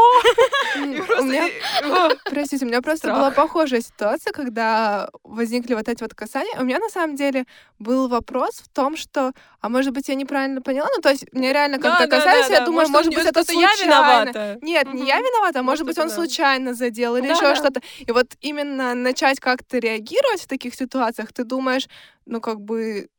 Простите, 2.30 2.66
у 2.66 2.68
меня 2.68 2.82
просто 2.82 3.08
была 3.14 3.32
похожая 3.32 3.82
ситуация, 3.82 4.32
когда 4.32 5.10
возникли 5.24 5.74
вот 5.74 5.88
эти 5.88 6.02
вот 6.04 6.14
касания. 6.14 6.60
У 6.60 6.64
меня 6.64 6.80
на 6.80 6.90
самом 6.90 7.16
деле 7.16 7.46
был 7.80 8.08
вопрос 8.08 8.56
в 8.64 8.70
том, 8.70 8.96
что, 8.98 9.32
а 9.62 9.70
может 9.70 9.94
быть, 9.94 10.08
я 10.10 10.16
неправильно 10.16 10.62
поняла? 10.62 10.88
Ну, 10.96 11.02
то 11.02 11.10
есть, 11.10 11.26
мне 11.34 11.54
реально 11.54 11.80
как-то 11.80 12.08
касались, 12.08 12.50
я 12.50 12.66
думаю, 12.66 12.88
может 12.90 13.14
быть, 13.14 13.26
это 13.26 13.44
случайно. 13.44 14.58
Нет, 14.62 14.94
не 14.94 15.08
я 15.08 15.20
виновата, 15.20 15.60
а 15.60 15.64
Может, 15.64 15.86
быть, 15.86 15.98
он 15.98 16.10
случайно 16.10 16.74
задел 16.74 17.16
или 17.16 17.28
Да, 17.28 17.34
еще 17.34 17.56
что-то. 17.56 17.82
И 18.00 18.12
вот 18.12 18.28
именно 18.42 18.94
начать 18.96 19.40
как-то 19.40 19.78
реагировать 19.78 20.42
в 20.42 20.48
таких 20.48 20.76
ситуациях, 20.76 21.34
ты 21.34 21.44
думаешь, 21.44 21.88
ну, 22.26 22.42
как 22.42 22.60
бы 22.62 23.10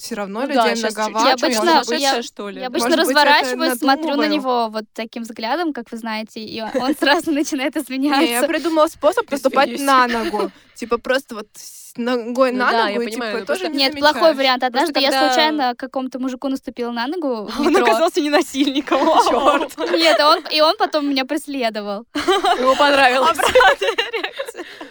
все 0.00 0.14
равно 0.14 0.40
Ну 0.42 0.46
да, 0.46 0.52
людей 0.68 0.82
чуть-чуть 0.82 0.96
многовато. 0.96 1.26
Я 1.28 1.34
обычно- 1.34 1.82
быть, 1.88 2.00
я- 2.00 2.22
что 2.22 2.48
ли? 2.48 2.60
Я 2.60 2.66
обычно 2.68 2.88
Может 2.88 3.06
быть, 3.06 3.16
разворачиваюсь, 3.16 3.78
смотрю 3.78 4.16
на 4.16 4.26
него 4.28 4.68
вот 4.70 4.84
таким 4.92 5.22
взглядом, 5.22 5.72
как 5.72 5.90
вы 5.90 5.98
знаете, 5.98 6.40
и 6.40 6.60
он- 6.62 6.94
сразу 6.98 7.30
начинает 7.32 7.74
Не, 7.88 8.30
я 8.30 8.42
придумала 8.44 8.86
способ 8.88 9.30
наступать 9.30 9.78
на 9.80 10.06
ногу. 10.08 10.50
Типа 10.74 10.98
просто 10.98 11.34
вот 11.34 11.48
с 11.54 11.96
ногой 11.96 12.52
Ну 12.52 12.58
на 12.58 12.70
да, 12.70 12.84
ногу, 12.86 13.00
я 13.00 13.02
и 13.02 13.06
понимаю, 13.10 13.34
типа 13.40 13.46
тоже 13.46 13.68
не 13.68 13.78
Нет, 13.78 13.92
замечаешь. 13.92 14.12
плохой 14.14 14.34
вариант. 14.34 14.62
Однажды 14.62 15.00
я 15.00 15.10
когда- 15.10 15.28
случайно 15.32 15.74
какому-то 15.76 16.20
мужику 16.20 16.48
наступила 16.48 16.92
на 16.92 17.06
ногу 17.08 17.46
в 17.50 17.60
Он 17.60 17.76
оказался 17.76 18.20
не 18.20 18.30
насильником. 18.30 19.00
Чёрт. 19.28 19.76
Нет, 19.92 20.20
он, 20.20 20.44
и 20.52 20.60
он 20.60 20.76
потом 20.78 21.08
меня 21.10 21.24
преследовал. 21.24 22.04
Ему 22.14 22.76
понравилось. 22.76 23.38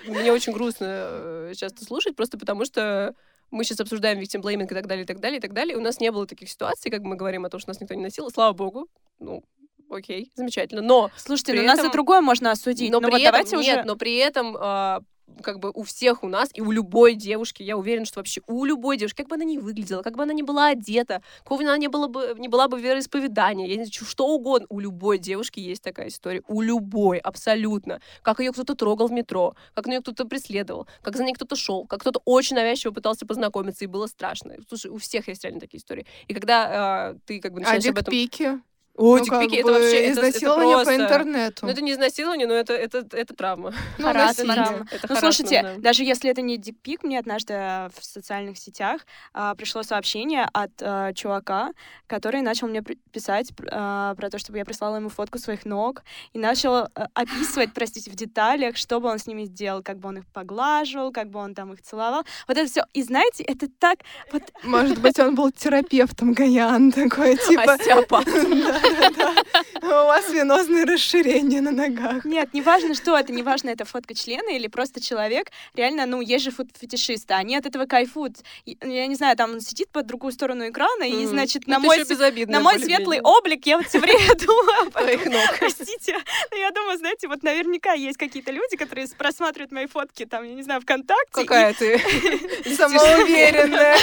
Мне 0.08 0.32
очень 0.32 0.54
грустно 0.54 0.86
э, 0.90 1.54
часто 1.56 1.86
слушать, 1.86 2.16
просто 2.16 2.38
потому 2.38 2.66
что 2.66 3.14
мы 3.52 3.64
сейчас 3.64 3.80
обсуждаем 3.80 4.20
victim 4.20 4.42
blaming 4.42 4.66
и 4.66 4.68
так 4.68 4.88
далее, 4.88 5.04
и 5.04 5.08
так 5.08 5.20
далее, 5.20 5.38
и 5.38 5.42
так 5.42 5.54
далее. 5.54 5.78
У 5.78 5.82
нас 5.82 6.00
не 6.00 6.12
было 6.12 6.26
таких 6.28 6.50
ситуаций, 6.50 6.92
как 6.92 7.02
мы 7.02 7.16
говорим 7.16 7.46
о 7.46 7.50
том, 7.50 7.60
что 7.60 7.70
нас 7.70 7.80
никто 7.82 7.94
не 7.94 8.04
насиловал. 8.04 8.32
Слава 8.32 8.54
богу. 8.54 8.88
Ну, 9.20 9.44
окей, 9.90 10.32
замечательно. 10.36 10.82
Но 10.82 11.10
Слушайте, 11.16 11.54
При 11.54 11.62
ну 11.62 11.68
нас 11.68 11.76
этом- 11.80 11.88
за 11.88 11.94
другое 11.94 12.22
можно 12.22 12.52
осудить. 12.52 12.92
Но 12.92 13.00
Ну 13.00 13.08
при 13.08 13.12
вот 13.12 13.22
этом, 13.22 13.32
давайте 13.32 13.58
нет, 13.58 13.78
уже... 13.80 13.84
но 13.88 13.96
при 13.96 14.16
этом 14.18 14.58
а, 14.60 15.00
как 15.42 15.60
бы 15.60 15.72
у 15.74 15.84
всех 15.84 16.24
у 16.24 16.28
нас 16.28 16.50
и 16.54 16.62
у 16.62 16.72
любой 16.72 17.16
девушки, 17.16 17.64
я 17.64 17.78
уверена, 17.78 18.06
что 18.06 18.20
вообще 18.20 18.42
у 18.48 18.66
любой 18.66 18.98
девушки, 18.98 19.18
как 19.18 19.28
бы 19.28 19.36
она 19.36 19.44
ни 19.44 19.58
выглядела, 19.58 20.02
как 20.02 20.16
бы 20.16 20.24
она 20.24 20.34
ни 20.34 20.42
была 20.42 20.68
одета, 20.68 21.22
какого 21.44 21.62
она 21.62 21.78
не, 21.78 21.88
было 21.88 22.08
бы, 22.08 22.36
не 22.38 22.48
была 22.48 22.68
бы 22.68 22.80
вероисповедания, 22.80 23.68
я 23.68 23.76
не 23.76 23.86
знаю, 23.86 24.10
что 24.10 24.28
угодно, 24.28 24.68
у 24.70 24.80
любой 24.80 25.18
девушки 25.18 25.60
есть 25.60 25.84
такая 25.84 26.08
история, 26.08 26.42
у 26.48 26.62
любой, 26.62 27.18
абсолютно. 27.20 28.02
Как 28.22 28.40
ее 28.40 28.52
кто-то 28.52 28.76
трогал 28.76 29.08
в 29.08 29.12
метро, 29.12 29.56
как 29.74 29.86
на 29.86 29.92
нее 29.92 30.02
кто-то 30.02 30.26
преследовал, 30.26 30.88
как 31.02 31.16
за 31.16 31.24
ней 31.24 31.34
кто-то 31.34 31.56
шел, 31.56 31.86
как 31.86 32.02
кто-то 32.02 32.22
очень 32.26 32.56
навязчиво 32.56 32.92
пытался 32.92 33.26
познакомиться, 33.26 33.84
и 33.86 33.88
было 33.88 34.08
страшно. 34.08 34.56
Слушай, 34.68 34.92
у 34.92 34.98
всех 34.98 35.28
есть 35.28 35.44
реально 35.44 35.60
такие 35.60 35.80
истории. 35.80 36.06
И 36.28 36.34
когда 36.34 36.68
а, 37.10 37.16
ты 37.26 37.40
как 37.40 37.54
бы 37.54 37.60
А 37.60 37.74
начинаешь 37.74 37.86
об 37.86 37.98
этом... 37.98 38.14
дикпики? 38.14 38.60
О, 38.98 39.18
Ну, 39.18 39.26
как 39.26 39.42
дикпики, 39.44 39.60
это 39.60 39.68
бы 39.68 39.74
вообще... 39.74 39.98
это- 39.98 40.20
это 40.20 40.30
изнасилование 40.30 40.78
по 40.78 40.84
просто- 40.84 41.04
интернету. 41.04 41.66
ну, 41.66 41.72
это 41.72 41.82
не 41.82 41.92
изнасилование, 41.94 42.48
но 42.48 42.54
это, 42.56 42.74
это, 42.74 43.06
это 43.12 43.34
травма. 43.36 43.74
Ну, 44.00 44.12
насилие. 44.12 44.86
Это 44.92 45.08
Ну, 45.10 45.16
слушайте, 45.18 45.62
да. 45.62 45.76
даже 45.78 46.04
если 46.04 46.30
это 46.32 46.42
не 46.42 46.58
дикпик, 46.58 47.04
мне 47.04 47.20
однажды 47.20 47.54
в 47.54 48.04
социальных 48.04 48.58
сетях 48.58 49.02
а, 49.34 49.54
пришло 49.56 49.84
сообщение 49.84 50.48
от 50.52 50.72
а, 50.82 51.14
чувака, 51.14 51.72
который 52.08 52.42
начал 52.42 52.68
мне 52.68 52.82
писать 52.82 53.52
а, 53.72 54.16
про 54.16 54.30
то, 54.30 54.40
чтобы 54.40 54.58
я 54.58 54.66
прислала 54.66 54.96
ему 54.96 55.10
фотку 55.10 55.38
своих 55.38 55.66
ног, 55.66 56.02
и 56.34 56.40
начал 56.40 56.74
а, 56.76 56.90
описывать, 57.14 57.74
простите, 57.74 58.10
в 58.10 58.16
деталях, 58.16 58.78
что 58.78 59.00
бы 59.00 59.10
он 59.10 59.20
с 59.20 59.28
ними 59.28 59.44
сделал, 59.46 59.84
как 59.84 60.00
бы 60.00 60.10
он 60.10 60.18
их 60.18 60.26
поглаживал, 60.34 61.12
как 61.12 61.30
бы 61.30 61.40
он 61.40 61.54
там 61.54 61.72
их 61.74 61.82
целовал. 61.84 62.24
Вот 62.48 62.58
это 62.58 62.70
все. 62.70 62.84
И 62.94 63.04
знаете, 63.04 63.44
это 63.44 63.68
так... 63.80 64.00
Вот, 64.32 64.42
Может 64.64 65.00
быть, 65.00 65.20
он 65.20 65.36
был 65.36 65.52
терапевтом 65.52 66.34
Гаян 66.34 66.92
такой, 66.92 67.38
типа... 67.48 67.74
Остеопат. 67.74 68.28
У 69.82 69.88
вас 69.88 70.30
венозные 70.30 70.86
расширения 70.86 71.62
на 71.62 71.72
ногах. 71.72 72.26
Нет, 72.26 72.54
неважно, 72.54 72.94
что 72.94 73.18
это, 73.18 73.32
неважно, 73.32 73.70
это 73.70 73.86
фотка 73.86 74.14
члена 74.14 74.50
или 74.50 74.68
просто 74.68 75.02
человек. 75.02 75.52
Реально, 75.76 76.06
ну, 76.06 76.22
есть 76.22 76.46
же 76.46 76.52
фетишисты, 76.52 77.34
они 77.34 77.56
от 77.56 77.66
этого 77.66 77.86
кайфуют. 77.86 78.38
И, 78.66 78.78
Я 78.84 79.08
не 79.08 79.16
знаю, 79.16 79.36
там 79.38 79.52
он 79.54 79.62
сидит 79.62 79.90
по 79.90 80.04
другую 80.04 80.32
сторону 80.34 80.70
экрана, 80.70 81.04
и, 81.04 81.26
значит, 81.26 81.68
Ну, 81.68 81.74
на 81.74 81.80
мой, 81.80 81.98
на 82.48 82.60
мой 82.60 82.80
светлый 82.80 83.22
облик 83.22 83.66
я 83.66 83.78
вот 83.78 83.88
все 83.88 84.00
время 84.00 84.36
думаю 84.46 84.82
об 84.88 84.92
Твоих 84.92 85.22
этом. 85.22 85.34
ног. 85.34 85.56
Простите, 85.60 86.18
но 86.52 86.58
я 86.58 86.72
думаю, 86.72 86.98
знаете, 86.98 87.28
вот 87.28 87.44
наверняка 87.44 87.94
есть 87.94 88.18
какие-то 88.18 88.52
люди, 88.52 88.76
которые 88.78 89.08
просматривают 89.18 89.72
мои 89.72 89.88
фотки, 89.88 90.26
там, 90.26 90.44
я 90.44 90.54
не 90.54 90.64
знаю, 90.64 90.82
ВКонтакте. 90.82 91.32
Какая 91.32 91.74
ты. 91.74 91.98
Самоуверенная. 92.76 93.98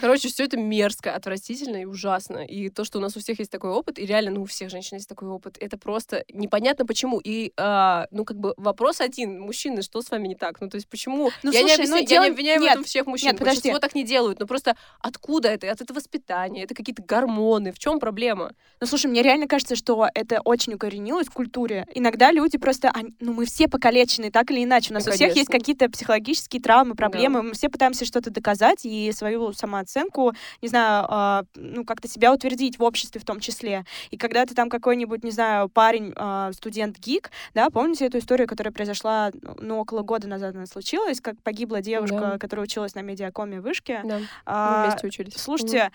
Короче, 0.00 0.28
все 0.28 0.44
это 0.44 0.56
мерзко, 0.56 1.14
отвратительно 1.14 1.82
и 1.82 1.84
ужасно. 1.84 2.38
И 2.44 2.68
то, 2.70 2.84
что 2.84 2.98
у 2.98 3.00
нас 3.00 3.16
у 3.16 3.20
всех 3.20 3.38
есть 3.38 3.50
такой 3.50 3.70
опыт, 3.70 3.98
и 4.02 4.06
реально, 4.06 4.30
ну, 4.32 4.42
у 4.42 4.44
всех 4.44 4.70
женщин 4.70 4.96
есть 4.96 5.08
такой 5.08 5.28
опыт, 5.28 5.56
это 5.60 5.78
просто 5.78 6.24
непонятно 6.32 6.84
почему. 6.86 7.20
И, 7.22 7.52
а, 7.56 8.06
ну, 8.10 8.24
как 8.24 8.36
бы 8.38 8.54
вопрос 8.56 9.00
один. 9.00 9.40
Мужчины, 9.40 9.82
что 9.82 10.02
с 10.02 10.10
вами 10.10 10.28
не 10.28 10.34
так? 10.34 10.60
Ну, 10.60 10.68
то 10.68 10.76
есть 10.76 10.88
почему? 10.88 11.30
Ну, 11.42 11.50
я, 11.52 11.62
не 11.62 11.68
слушай, 11.68 11.84
объясняю- 11.84 11.90
ну, 11.90 11.96
я 11.96 12.06
дело- 12.06 12.24
не 12.24 12.30
обвиняю 12.30 12.58
в 12.58 12.62
нет, 12.62 12.72
этом 12.72 12.84
всех 12.84 13.06
мужчин. 13.06 13.28
нет, 13.30 13.38
подожди. 13.38 13.58
Большинство 13.60 13.78
так 13.78 13.94
не 13.94 14.04
делают. 14.04 14.40
Но 14.40 14.46
просто 14.46 14.76
откуда 15.00 15.48
это? 15.48 15.70
От 15.70 15.80
этого 15.80 15.96
воспитания? 15.98 16.64
Это 16.64 16.74
какие-то 16.74 17.02
гормоны? 17.02 17.72
В 17.72 17.78
чем 17.78 18.00
проблема? 18.00 18.52
Ну, 18.80 18.86
слушай, 18.86 19.06
мне 19.06 19.22
реально 19.22 19.46
кажется, 19.46 19.76
что 19.76 20.08
это 20.14 20.40
очень 20.44 20.74
укоренилось 20.74 21.28
в 21.28 21.32
культуре. 21.32 21.86
Иногда 21.94 22.32
люди 22.32 22.58
просто, 22.58 22.90
они- 22.90 23.14
ну, 23.20 23.32
мы 23.32 23.44
все 23.46 23.68
покалечены, 23.68 24.30
так 24.30 24.50
или 24.50 24.64
иначе. 24.64 24.90
У 24.90 24.94
нас 24.94 25.06
Ну, 25.06 25.12
у 25.12 25.14
всех 25.14 25.36
есть 25.36 25.48
какие-то 25.50 25.88
психологические 25.88 26.60
травмы, 26.60 26.94
проблемы. 26.94 27.42
Мы 27.42 27.52
все 27.52 27.68
пытаемся 27.68 28.04
что-то 28.04 28.30
доказать 28.30 28.84
и 28.84 29.12
свою 29.12 29.52
самооценку, 29.52 30.32
не 30.60 30.68
знаю, 30.68 31.06
а, 31.08 31.44
ну, 31.54 31.84
как-то 31.84 32.08
себя 32.08 32.32
утвердить 32.32 32.78
в 32.78 32.82
обществе 32.82 33.20
в 33.20 33.24
том 33.24 33.38
числе. 33.40 33.84
И 34.10 34.16
когда 34.16 34.44
ты 34.46 34.54
там 34.54 34.68
какой-нибудь, 34.68 35.24
не 35.24 35.30
знаю, 35.30 35.68
парень, 35.68 36.12
а, 36.16 36.52
студент-гик, 36.52 37.30
да, 37.54 37.70
помните 37.70 38.06
эту 38.06 38.18
историю, 38.18 38.46
которая 38.48 38.72
произошла, 38.72 39.30
ну, 39.58 39.78
около 39.78 40.02
года 40.02 40.28
назад 40.28 40.54
она 40.54 40.66
случилась, 40.66 41.20
как 41.20 41.40
погибла 41.42 41.80
девушка, 41.80 42.18
Да. 42.32 42.38
которая 42.38 42.64
училась 42.64 42.94
на 42.94 43.00
медиакоме 43.00 43.60
вышке. 43.60 44.00
Да, 44.04 44.18
мы 44.18 44.26
А, 44.46 44.84
вместе 44.86 45.06
учились. 45.06 45.34
Слушайте, 45.36 45.90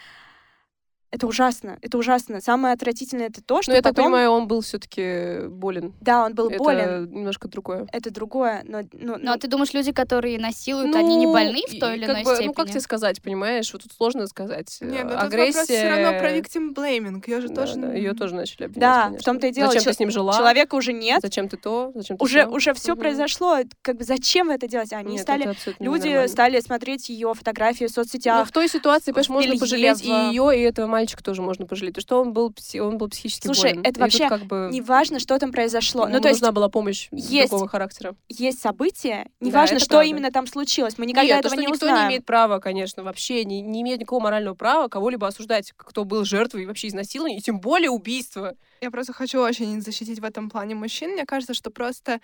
это 1.12 1.26
ужасно, 1.28 1.78
это 1.82 1.98
ужасно. 1.98 2.42
Самое 2.42 2.74
отвратительное 2.74 3.28
это 3.28 3.42
то, 3.42 3.62
что 3.62 3.72
Ну, 3.72 3.76
я 3.78 3.82
так 3.82 3.94
потом... 3.94 4.06
понимаю, 4.06 4.32
он 4.32 4.48
был 4.48 4.62
все-таки 4.62 5.48
болен. 5.48 5.94
Да, 6.02 6.26
он 6.26 6.34
был 6.36 6.50
это 6.50 6.58
болен. 6.58 7.10
немножко 7.12 7.48
другое. 7.48 7.88
Это 7.92 8.12
другое, 8.12 8.64
но... 8.66 8.82
Ну, 8.92 9.16
Ну, 9.18 9.32
а 9.32 9.34
ну, 9.34 9.38
ты 9.38 9.48
думаешь, 9.48 9.74
люди, 9.74 9.92
которые 9.92 10.38
насилуют, 10.40 10.96
они 10.96 11.16
не 11.16 11.26
больны 11.28 11.62
в 11.68 11.80
той 11.80 11.96
или 11.98 12.06
иной 12.06 12.24
бы, 12.24 12.30
степени? 12.32 12.48
Ну, 12.48 12.54
как 12.54 12.70
тебе 12.70 12.82
сказать, 12.82 13.22
понимаешь? 13.22 13.72
Вот 13.74 13.84
тут 13.84 13.94
сложно 13.94 14.28
сказать. 14.28 14.78
Нет, 14.82 15.06
ну 15.06 15.12
Э, 15.12 15.14
тут 15.14 15.24
Агрессия... 15.24 15.60
вопрос 15.60 15.66
все 15.78 15.90
равно 15.90 16.20
про 16.20 16.38
victim 16.38 16.74
blaming. 16.76 17.24
Ее 17.28 17.42
же 17.42 17.50
тоже... 17.50 17.74
Ее 17.80 18.14
тоже 18.14 18.36
начали 18.36 18.66
обвинять, 18.66 18.80
Да, 18.82 19.04
конечно. 19.06 19.22
в 19.22 19.26
том-то 19.26 19.48
и 19.48 19.52
дело. 19.52 19.68
Зачем 19.68 19.84
чел- 19.84 19.92
ты 19.92 19.96
с 19.96 20.00
ним 20.00 20.12
жила? 20.12 20.34
Человека 20.38 20.76
уже 20.76 20.94
нет, 20.94 21.22
Зачем 21.22 21.48
ты 21.50 21.58
то? 21.58 21.92
Зачем 21.96 22.18
ты 22.18 22.24
уже, 22.24 22.44
сё? 22.44 22.50
уже 22.52 22.74
все 22.74 22.92
Мгм. 22.94 23.02
произошло. 23.02 23.58
Как 23.82 23.98
бы 23.98 24.04
зачем 24.04 24.48
вы 24.48 24.54
это 24.56 24.68
делать? 24.68 24.92
Они 24.94 25.14
Нет, 25.14 25.22
стали... 25.22 25.54
Люди 25.80 26.28
стали 26.28 26.60
смотреть 26.60 27.10
ее 27.10 27.34
фотографии 27.34 27.86
в 27.86 27.90
Ну, 27.96 28.04
соцсетях. 28.04 28.48
в 28.48 28.52
той 28.52 28.68
ситуации, 28.68 29.12
понимаешь, 29.12 29.30
можно 29.30 29.58
пожалеть 29.58 30.04
и 30.04 30.10
ее, 30.10 30.52
и 30.58 30.62
этого 30.62 30.88
мальчика 30.98 31.24
тоже 31.24 31.42
можно 31.42 31.66
пожалеть. 31.66 31.96
Потому 31.96 32.04
что 32.04 32.22
он 32.22 32.34
был, 32.34 32.54
он 32.82 32.98
был 32.98 33.10
психически 33.10 33.46
Слушай, 33.48 33.72
болен. 33.74 33.82
это 33.86 34.00
И 34.00 34.04
вообще 34.04 34.28
как 34.28 34.42
бы 34.44 34.70
Неважно, 34.72 35.20
что 35.20 35.38
там 35.40 35.52
произошло. 35.52 36.04
ему 36.04 36.14
Ну, 36.14 36.22
то 36.22 36.28
есть 36.30 36.42
нужна 36.42 36.52
была 36.52 36.70
помощь 36.70 37.08
есть 37.12 37.50
другого 37.50 37.68
характера. 37.70 38.16
есть 38.30 38.60
события, 38.60 39.28
неважно, 39.40 39.76
это 39.76 39.84
что 39.86 39.92
правда. 39.96 40.10
именно 40.10 40.32
там 40.32 40.48
случилось. 40.48 40.98
Мы 40.98 41.06
никогда 41.06 41.28
Нет, 41.36 41.40
этого 41.40 41.50
то, 41.52 41.56
что 41.56 41.62
не 41.62 41.68
никто 41.68 41.86
узнаем. 41.86 42.02
не 42.04 42.10
имеет 42.14 42.26
права, 42.26 42.60
конечно, 42.60 43.04
вообще 43.04 43.46
не, 43.46 43.62
не 43.62 43.82
имеет 43.82 44.00
никакого 44.00 44.22
морального 44.24 44.56
права 44.56 44.88
кого-либо 44.88 45.28
осуждать, 45.28 45.74
кто 45.78 46.04
был 46.04 46.24
жертвой 46.26 46.66
вообще 46.66 46.88
изнасилования, 46.88 47.38
и 47.38 47.42
тем 47.42 47.60
более 47.60 47.90
убийства. 47.92 48.56
Я 48.82 48.92
просто 48.92 49.14
хочу 49.14 49.40
очень 49.42 49.82
защитить 49.82 50.20
в 50.20 50.24
этом 50.24 50.50
плане 50.50 50.76
мужчин. 50.76 51.12
Мне 51.12 51.26
кажется, 51.26 51.54
что 51.54 51.70
просто 51.72 52.20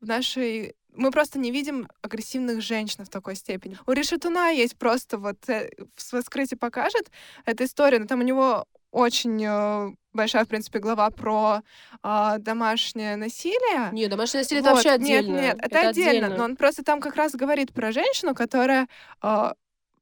в 0.00 0.06
нашей 0.06 0.74
мы 0.94 1.10
просто 1.10 1.38
не 1.38 1.50
видим 1.50 1.88
агрессивных 2.02 2.60
женщин 2.60 3.04
в 3.04 3.08
такой 3.08 3.36
степени. 3.36 3.78
У 3.86 3.92
Решетуна 3.92 4.50
есть 4.50 4.76
просто 4.76 5.18
вот 5.18 5.48
э, 5.48 5.70
в 5.96 6.12
«Воскрытии 6.12 6.56
покажет» 6.56 7.10
эта 7.44 7.64
история, 7.64 7.98
но 7.98 8.06
там 8.06 8.20
у 8.20 8.24
него 8.24 8.66
очень 8.90 9.44
э, 9.44 9.94
большая, 10.12 10.44
в 10.44 10.48
принципе, 10.48 10.78
глава 10.78 11.10
про 11.10 11.62
э, 12.02 12.36
домашнее 12.38 13.16
насилие. 13.16 13.90
Не, 13.92 14.08
домашнее 14.08 14.42
насилие 14.42 14.62
Вот, 14.62 14.68
это 14.68 14.74
вообще 14.74 15.04
нет, 15.04 15.20
отдельно. 15.20 15.40
Нет, 15.40 15.58
это, 15.60 15.88
отдельно. 15.88 16.28
Но 16.36 16.44
он 16.44 16.56
просто 16.56 16.82
там 16.82 17.00
как 17.00 17.16
раз 17.16 17.32
говорит 17.32 17.72
про 17.72 17.92
женщину, 17.92 18.34
которая 18.34 18.88
э, 19.22 19.52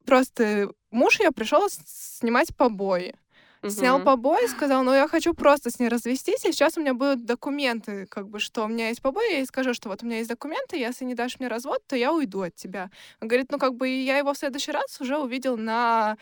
просто 0.05 0.71
муж 0.91 1.21
ее 1.21 1.33
пришел 1.33 1.69
снимать 1.69 2.55
побои. 2.57 3.15
Снял 3.71 3.97
Мгм. 3.97 4.05
побои, 4.05 4.47
сказал, 4.49 4.83
ну 4.85 4.95
я 4.95 5.09
хочу 5.09 5.35
просто 5.35 5.71
с 5.71 5.79
ней 5.79 5.89
развестись, 5.89 6.45
и 6.45 6.53
сейчас 6.53 6.77
у 6.77 6.81
меня 6.81 6.95
будут 6.95 7.25
документы, 7.25 8.07
как 8.07 8.29
бы, 8.29 8.39
что 8.39 8.65
у 8.65 8.69
меня 8.69 8.89
есть 8.89 9.03
побои, 9.03 9.31
я 9.33 9.39
ей 9.39 9.47
скажу, 9.47 9.75
что 9.75 9.89
вот 9.89 10.03
у 10.03 10.07
меня 10.07 10.19
есть 10.19 10.29
документы, 10.29 10.77
если 10.77 11.05
не 11.05 11.15
дашь 11.15 11.39
мне 11.39 11.49
развод, 11.49 11.83
то 11.87 11.97
я 11.97 12.13
уйду 12.13 12.43
от 12.43 12.55
тебя. 12.55 12.91
Он 13.21 13.29
говорит, 13.29 13.51
ну 13.51 13.59
как 13.59 13.75
бы 13.75 13.89
я 13.89 14.19
его 14.19 14.33
в 14.35 14.39
следующий 14.39 14.73
раз 14.73 15.01
уже 15.01 15.19
увидел 15.19 15.57
на 15.57 16.17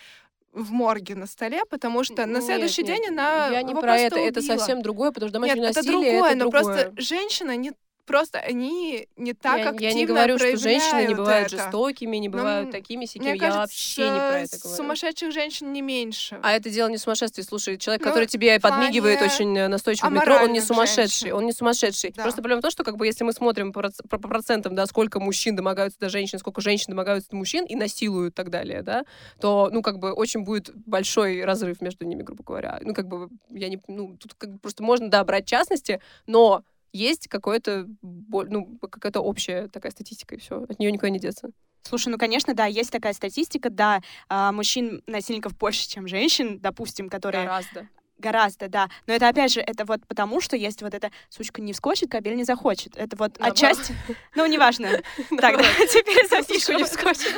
в 0.53 0.71
морге 0.71 1.17
на 1.17 1.27
столе, 1.27 1.63
потому 1.69 2.05
что 2.05 2.27
на 2.27 2.37
Нет, 2.37 2.45
следующий 2.45 2.85
нет, 2.85 2.97
день 2.97 3.07
она 3.09 3.49
Я 3.49 3.63
не 3.63 3.75
про 3.75 3.97
это, 3.99 4.21
это 4.21 4.39
убила. 4.41 4.57
совсем 4.57 4.83
другое, 4.83 5.11
потому 5.11 5.29
что 5.29 5.39
Нет, 5.41 5.57
домашнее 5.57 5.71
это 5.71 5.79
насилие 5.81 6.13
другое, 6.13 6.31
это 6.31 6.39
но 6.45 6.51
другое. 6.51 6.85
просто 6.85 7.03
женщина 7.03 7.57
не 7.57 7.73
просто 8.07 8.39
они 8.39 9.09
не 9.17 9.33
так 9.35 9.59
я, 9.59 9.69
активно 9.71 9.87
я 9.89 9.95
не 9.95 10.07
говорю, 10.07 10.39
что 10.39 10.57
женщины 10.57 11.07
не 11.07 11.15
бывают 11.15 11.53
это. 11.53 11.57
жестокими, 11.63 12.17
не 12.19 12.29
Но, 12.29 12.39
бывают 12.39 12.67
м, 12.67 12.73
такими 12.73 13.05
сякими. 13.07 13.23
Мне 13.25 13.33
Я 13.35 13.39
кажется, 13.39 13.61
вообще 13.61 14.03
не 14.05 14.19
про 14.19 14.39
это 14.41 14.59
говорю. 14.59 14.77
сумасшедших 14.77 15.33
женщин 15.33 15.73
не 15.73 15.83
меньше. 15.83 16.39
А 16.43 16.53
это 16.53 16.71
дело 16.71 16.89
не 16.89 16.99
сумасшествие. 16.99 17.45
Слушай, 17.45 17.79
человек, 17.79 18.03
Ну, 18.03 18.09
который 18.09 18.27
тебе 18.27 18.59
подмигивает 18.61 19.21
очень 19.23 19.69
настойчиво 19.69 20.09
в 20.09 20.13
метро, 20.13 20.37
он 20.43 20.53
не 20.53 20.61
сумасшедший. 20.61 21.29
женщин. 21.29 21.37
Он 21.37 21.47
не 21.47 21.53
сумасшедший. 21.53 22.13
Да. 22.17 22.23
Просто 22.23 22.43
проблема 22.43 22.61
в 22.61 22.63
том, 22.63 22.71
что 22.71 22.85
как 22.85 22.97
бы 22.97 23.07
если 23.07 23.25
мы 23.25 23.33
смотрим 23.33 23.73
по- 23.73 23.91
по 24.09 24.19
процентам, 24.19 24.75
да, 24.75 24.87
сколько 24.87 25.21
мужчин 25.21 25.57
домогаются 25.57 25.99
до 25.99 26.09
женщин, 26.09 26.39
сколько 26.39 26.61
женщин 26.61 26.87
домогаются 26.91 27.31
до 27.31 27.37
мужчин 27.37 27.65
и 27.65 27.75
насилуют 27.75 28.35
и 28.35 28.37
так 28.37 28.51
далее, 28.51 28.83
да, 28.83 29.05
то, 29.41 29.69
ну, 29.73 29.83
как 29.83 29.99
бы 29.99 30.13
очень 30.13 30.41
будет 30.45 30.71
большой 30.87 31.45
разрыв 31.45 31.81
между 31.81 32.05
ними, 32.05 32.23
грубо 32.23 32.43
говоря. 32.45 32.79
Ну, 32.83 32.95
как 32.95 33.09
бы, 33.09 33.29
я 33.51 33.69
не... 33.69 33.81
Ну, 33.89 34.17
тут 34.19 34.35
как 34.35 34.51
бы 34.53 34.59
просто 34.59 34.83
можно, 34.83 35.09
да, 35.09 35.25
брать 35.25 35.47
частности, 35.47 36.01
но 36.27 36.63
есть 36.95 37.29
какое-то, 37.29 37.87
ну, 38.03 38.79
какая-то 38.79 39.21
общая 39.21 39.69
такая 39.69 39.93
статистика, 39.93 40.37
и 40.37 40.39
все. 40.39 40.63
От 40.63 40.79
нее 40.79 40.91
никуда 40.93 41.11
не 41.11 41.19
деться. 41.19 41.51
Слушай, 41.83 42.09
ну, 42.09 42.17
конечно, 42.19 42.55
да, 42.55 42.65
есть 42.65 42.91
такая 42.91 43.13
статистика, 43.13 43.69
да, 43.69 44.01
а, 44.29 44.53
мужчин-насильников 44.53 45.57
больше, 45.59 45.87
чем 45.87 46.09
женщин, 46.09 46.59
допустим, 46.61 47.11
которые 47.11 47.45
Гораздо. 47.45 47.89
гораздо, 48.19 48.69
да. 48.69 48.89
Но 49.07 49.13
это, 49.13 49.29
опять 49.29 49.53
же, 49.53 49.61
это 49.61 49.85
вот 49.85 50.01
потому, 50.07 50.41
что 50.41 50.57
есть 50.57 50.81
вот 50.81 50.95
эта 50.95 51.11
сучка 51.29 51.61
не 51.61 51.75
вскочит, 51.75 52.11
кобель 52.11 52.37
не 52.37 52.45
захочет. 52.45 52.97
Это 52.97 53.17
вот 53.17 53.39
Наоборот. 53.39 53.53
отчасти... 53.59 53.95
Ну, 54.35 54.47
неважно. 54.47 54.89
Так, 55.39 55.61
теперь 55.91 56.27
запишем. 56.29 56.77
не 56.77 56.85
вскочит. 56.85 57.35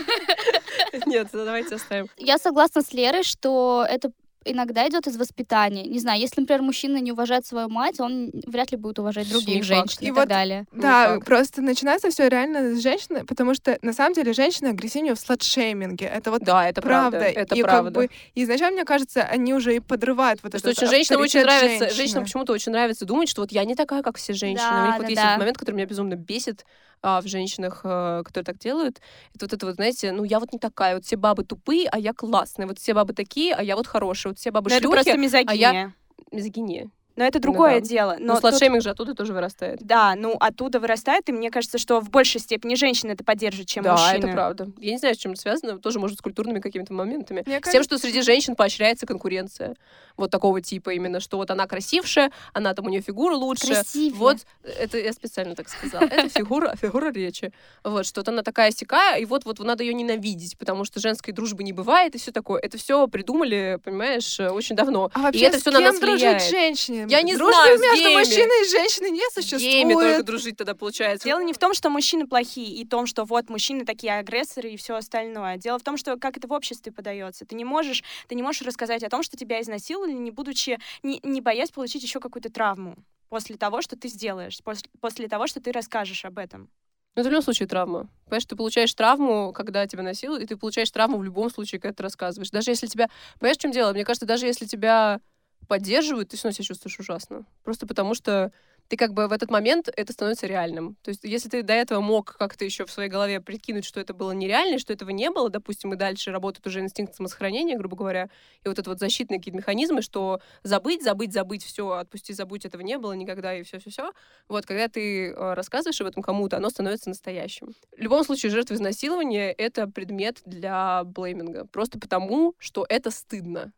Нет, 1.06 1.28
давайте 1.32 1.74
оставим. 1.74 2.08
Я 2.16 2.38
согласна 2.38 2.82
с 2.82 2.92
Лерой, 2.92 3.24
что 3.24 3.84
это 3.88 4.12
иногда 4.50 4.86
идет 4.88 5.06
из 5.06 5.16
воспитания. 5.16 5.84
Не 5.84 5.98
знаю, 5.98 6.20
если, 6.20 6.40
например, 6.40 6.62
мужчина 6.62 6.98
не 6.98 7.12
уважает 7.12 7.46
свою 7.46 7.68
мать, 7.68 8.00
он 8.00 8.30
вряд 8.46 8.70
ли 8.72 8.76
будет 8.78 8.98
уважать 8.98 9.26
Не 9.26 9.32
других 9.32 9.56
факт. 9.56 9.66
женщин 9.66 9.98
и, 10.00 10.04
И 10.04 10.08
так 10.08 10.16
вот 10.16 10.28
далее. 10.28 10.64
Не 10.72 10.80
Да, 10.82 11.18
просто 11.24 11.62
начинается 11.62 12.10
все 12.10 12.28
реально 12.28 12.74
с 12.76 12.82
женщины, 12.82 13.24
потому 13.24 13.54
что 13.54 13.78
на 13.82 13.92
самом 13.92 14.14
деле 14.14 14.32
женщины 14.32 14.68
агрессивнее 14.68 15.14
в 15.14 15.18
сладшейминге. 15.18 16.06
Это 16.06 16.30
вот 16.30 16.42
Да, 16.42 16.68
это 16.68 16.80
правда. 16.82 17.18
правда. 17.18 17.40
Это 17.40 17.54
и 17.54 17.62
правда. 17.62 17.90
как 17.90 17.94
бы 17.94 18.10
изначально, 18.34 18.76
мне 18.76 18.84
кажется, 18.84 19.22
они 19.22 19.54
уже 19.54 19.76
и 19.76 19.80
подрывают 19.80 20.40
вот 20.42 20.56
что 20.58 20.70
очень 20.70 20.86
женщинам 20.86 21.20
очень 21.22 21.42
нравится, 21.42 21.78
женщины. 21.78 21.90
женщинам 21.96 22.24
почему-то 22.24 22.52
очень 22.52 22.72
нравится 22.72 23.04
думать, 23.04 23.28
что 23.28 23.42
вот 23.42 23.52
я 23.52 23.64
не 23.64 23.74
такая, 23.74 24.02
как 24.02 24.16
все 24.16 24.32
женщины. 24.32 24.68
Да, 24.70 24.82
У 24.82 24.86
них 24.86 24.94
вот 24.96 25.02
да, 25.02 25.08
есть 25.08 25.22
да. 25.22 25.28
этот 25.28 25.38
момент, 25.38 25.58
который 25.58 25.74
меня 25.76 25.86
безумно 25.86 26.14
бесит 26.14 26.64
а, 27.02 27.20
в 27.20 27.26
женщинах, 27.26 27.80
а, 27.84 28.22
которые 28.22 28.44
так 28.44 28.58
делают. 28.58 29.00
Это 29.34 29.46
вот 29.46 29.52
это 29.52 29.66
вот, 29.66 29.74
знаете, 29.76 30.12
ну 30.12 30.24
я 30.24 30.40
вот 30.40 30.52
не 30.52 30.58
такая, 30.58 30.94
вот 30.94 31.04
все 31.04 31.16
бабы 31.16 31.44
тупые, 31.44 31.88
а 31.88 31.98
я 31.98 32.12
классная, 32.12 32.66
вот 32.66 32.78
все 32.78 32.94
бабы 32.94 33.12
такие, 33.12 33.54
а 33.54 33.62
я 33.62 33.76
вот 33.76 33.86
хорошая, 33.86 34.32
вот 34.32 34.38
все 34.38 34.50
бабы 34.50 34.70
Но 34.70 34.76
это 34.76 34.88
просто 34.88 35.10
шлюхи, 35.10 35.20
мизогиния. 35.20 35.94
мизогиния. 36.32 36.90
Но 37.16 37.24
это 37.24 37.40
другое 37.40 37.80
да. 37.80 37.86
дело. 37.86 38.16
Но 38.20 38.34
тут- 38.34 38.40
сладшейминг 38.40 38.82
же 38.82 38.90
оттуда 38.90 39.14
тоже 39.14 39.32
вырастает. 39.32 39.78
Да, 39.80 40.14
ну 40.14 40.36
оттуда 40.38 40.78
вырастает, 40.78 41.28
и 41.30 41.32
мне 41.32 41.50
кажется, 41.50 41.78
что 41.78 42.00
в 42.00 42.10
большей 42.10 42.40
степени 42.40 42.74
женщины 42.74 43.12
это 43.12 43.24
поддерживают, 43.24 43.68
чем 43.68 43.84
да, 43.84 43.92
мужчины. 43.92 44.18
это 44.18 44.32
правда. 44.32 44.68
Я 44.78 44.92
не 44.92 44.98
знаю, 44.98 45.14
с 45.14 45.18
чем 45.18 45.32
это 45.32 45.40
связано, 45.40 45.78
тоже, 45.78 45.98
может, 45.98 46.18
с 46.18 46.20
культурными 46.20 46.60
какими-то 46.60 46.92
моментами. 46.92 47.42
Мне 47.46 47.58
С 47.58 47.62
тем, 47.62 47.72
кажется, 47.72 47.96
что 47.96 48.06
среди 48.06 48.20
женщин 48.20 48.54
поощряется 48.54 49.06
конкуренция. 49.06 49.76
Вот 50.16 50.30
такого 50.30 50.60
типа 50.60 50.90
именно, 50.90 51.20
что 51.20 51.36
вот 51.36 51.50
она 51.50 51.66
красившая, 51.66 52.32
она 52.52 52.74
там, 52.74 52.86
у 52.86 52.88
нее 52.88 53.02
фигура 53.02 53.34
лучше. 53.34 53.66
Красивее. 53.66 54.14
Вот, 54.14 54.38
это 54.62 54.98
я 54.98 55.12
специально 55.12 55.54
так 55.54 55.68
сказала. 55.68 56.04
Это 56.10 56.28
фигура, 56.28 56.74
фигура 56.80 57.10
речи. 57.10 57.52
Вот, 57.84 58.06
что 58.06 58.20
вот 58.20 58.28
она 58.28 58.42
такая 58.42 58.70
сякая, 58.70 59.18
и 59.18 59.24
вот, 59.24 59.44
вот 59.44 59.58
надо 59.58 59.82
ее 59.82 59.94
ненавидеть, 59.94 60.56
потому 60.58 60.84
что 60.84 61.00
женской 61.00 61.32
дружбы 61.32 61.62
не 61.62 61.72
бывает, 61.72 62.14
и 62.14 62.18
все 62.18 62.32
такое. 62.32 62.60
Это 62.60 62.78
все 62.78 63.06
придумали, 63.08 63.78
понимаешь, 63.84 64.40
очень 64.40 64.76
давно. 64.76 65.10
а 65.14 65.20
вообще 65.20 65.40
и 65.40 65.42
это 65.44 65.58
все 65.58 65.70
на 65.70 65.80
нас 65.80 66.00
влияет. 66.00 66.42
женщине? 66.42 67.06
Я 67.08 67.22
не 67.22 67.36
Дружбы 67.36 67.54
знаю, 67.54 67.78
с 67.78 67.80
между 67.80 68.10
мужчиной 68.10 68.66
и 68.66 68.70
женщиной 68.70 69.10
не 69.10 69.20
С 69.30 69.50
геями 69.58 69.92
только 69.92 70.04
существует. 70.04 70.26
дружить 70.26 70.56
тогда 70.56 70.74
получается. 70.74 71.26
Дело 71.26 71.40
не 71.40 71.52
в 71.52 71.58
том, 71.58 71.74
что 71.74 71.90
мужчины 71.90 72.26
плохие, 72.26 72.68
и 72.68 72.84
в 72.84 72.88
том, 72.88 73.06
что 73.06 73.24
вот 73.24 73.48
мужчины 73.48 73.84
такие 73.84 74.16
агрессоры 74.18 74.70
и 74.70 74.76
все 74.76 74.94
остальное. 74.96 75.56
Дело 75.56 75.78
в 75.78 75.82
том, 75.82 75.96
что 75.96 76.16
как 76.16 76.36
это 76.36 76.48
в 76.48 76.52
обществе 76.52 76.92
подается. 76.92 77.44
Ты 77.44 77.54
не 77.54 77.64
можешь, 77.64 78.02
ты 78.28 78.34
не 78.34 78.42
можешь 78.42 78.62
рассказать 78.62 79.02
о 79.02 79.08
том, 79.10 79.22
что 79.22 79.36
тебя 79.36 79.60
изнасиловали, 79.60 80.05
не 80.12 80.30
будучи, 80.30 80.78
не, 81.02 81.20
не 81.22 81.40
боясь 81.40 81.70
получить 81.70 82.02
еще 82.02 82.20
какую-то 82.20 82.50
травму 82.50 82.96
после 83.28 83.56
того, 83.56 83.82
что 83.82 83.96
ты 83.96 84.08
сделаешь, 84.08 84.62
после, 84.62 84.88
после 85.00 85.28
того, 85.28 85.46
что 85.46 85.60
ты 85.60 85.72
расскажешь 85.72 86.24
об 86.24 86.38
этом. 86.38 86.70
Ну, 87.14 87.20
это 87.20 87.30
в 87.30 87.32
любом 87.32 87.42
случае 87.42 87.66
травма. 87.66 88.08
Понимаешь, 88.26 88.44
ты 88.44 88.56
получаешь 88.56 88.92
травму, 88.94 89.52
когда 89.54 89.86
тебя 89.86 90.02
насилуют, 90.02 90.42
и 90.42 90.46
ты 90.46 90.56
получаешь 90.56 90.90
травму 90.90 91.16
в 91.16 91.24
любом 91.24 91.48
случае, 91.50 91.80
когда 91.80 91.94
ты 91.94 92.02
рассказываешь. 92.02 92.50
Даже 92.50 92.70
если 92.70 92.86
тебя... 92.86 93.08
Понимаешь, 93.38 93.56
в 93.56 93.60
чем 93.60 93.72
дело? 93.72 93.92
Мне 93.92 94.04
кажется, 94.04 94.26
даже 94.26 94.46
если 94.46 94.66
тебя 94.66 95.20
поддерживают, 95.66 96.28
ты 96.28 96.36
все 96.36 96.48
равно 96.48 96.54
себя 96.54 96.64
чувствуешь 96.66 96.98
ужасно. 97.00 97.46
Просто 97.64 97.86
потому 97.86 98.14
что 98.14 98.52
ты 98.88 98.96
как 98.96 99.12
бы 99.12 99.28
в 99.28 99.32
этот 99.32 99.50
момент 99.50 99.88
это 99.94 100.12
становится 100.12 100.46
реальным. 100.46 100.96
То 101.02 101.10
есть 101.10 101.24
если 101.24 101.48
ты 101.48 101.62
до 101.62 101.72
этого 101.72 102.00
мог 102.00 102.36
как-то 102.36 102.64
еще 102.64 102.84
в 102.86 102.90
своей 102.90 103.08
голове 103.08 103.40
прикинуть, 103.40 103.84
что 103.84 104.00
это 104.00 104.14
было 104.14 104.32
нереально, 104.32 104.78
что 104.78 104.92
этого 104.92 105.10
не 105.10 105.30
было, 105.30 105.50
допустим, 105.50 105.92
и 105.92 105.96
дальше 105.96 106.30
работает 106.30 106.66
уже 106.66 106.80
инстинкт 106.80 107.14
самосохранения, 107.14 107.76
грубо 107.76 107.96
говоря, 107.96 108.28
и 108.64 108.68
вот 108.68 108.78
это 108.78 108.90
вот 108.90 108.98
защитные 108.98 109.38
какие-то 109.38 109.58
механизмы, 109.58 110.02
что 110.02 110.40
забыть, 110.62 111.02
забыть, 111.02 111.32
забыть, 111.32 111.64
все, 111.64 111.90
отпусти, 111.90 112.32
забудь, 112.32 112.64
этого 112.64 112.82
не 112.82 112.98
было 112.98 113.12
никогда, 113.12 113.54
и 113.54 113.62
все-все-все. 113.62 114.12
Вот, 114.48 114.66
когда 114.66 114.88
ты 114.88 115.30
э, 115.30 115.54
рассказываешь 115.54 116.00
об 116.00 116.06
этом 116.06 116.22
кому-то, 116.22 116.56
оно 116.56 116.70
становится 116.70 117.08
настоящим. 117.08 117.74
В 117.96 118.00
любом 118.00 118.24
случае, 118.24 118.50
жертва 118.50 118.74
изнасилования— 118.74 119.52
это 119.58 119.86
предмет 119.88 120.40
для 120.44 121.04
блейминга. 121.04 121.66
Просто 121.66 121.98
потому, 121.98 122.54
что 122.58 122.86
это 122.88 123.10
стыдно. 123.10 123.72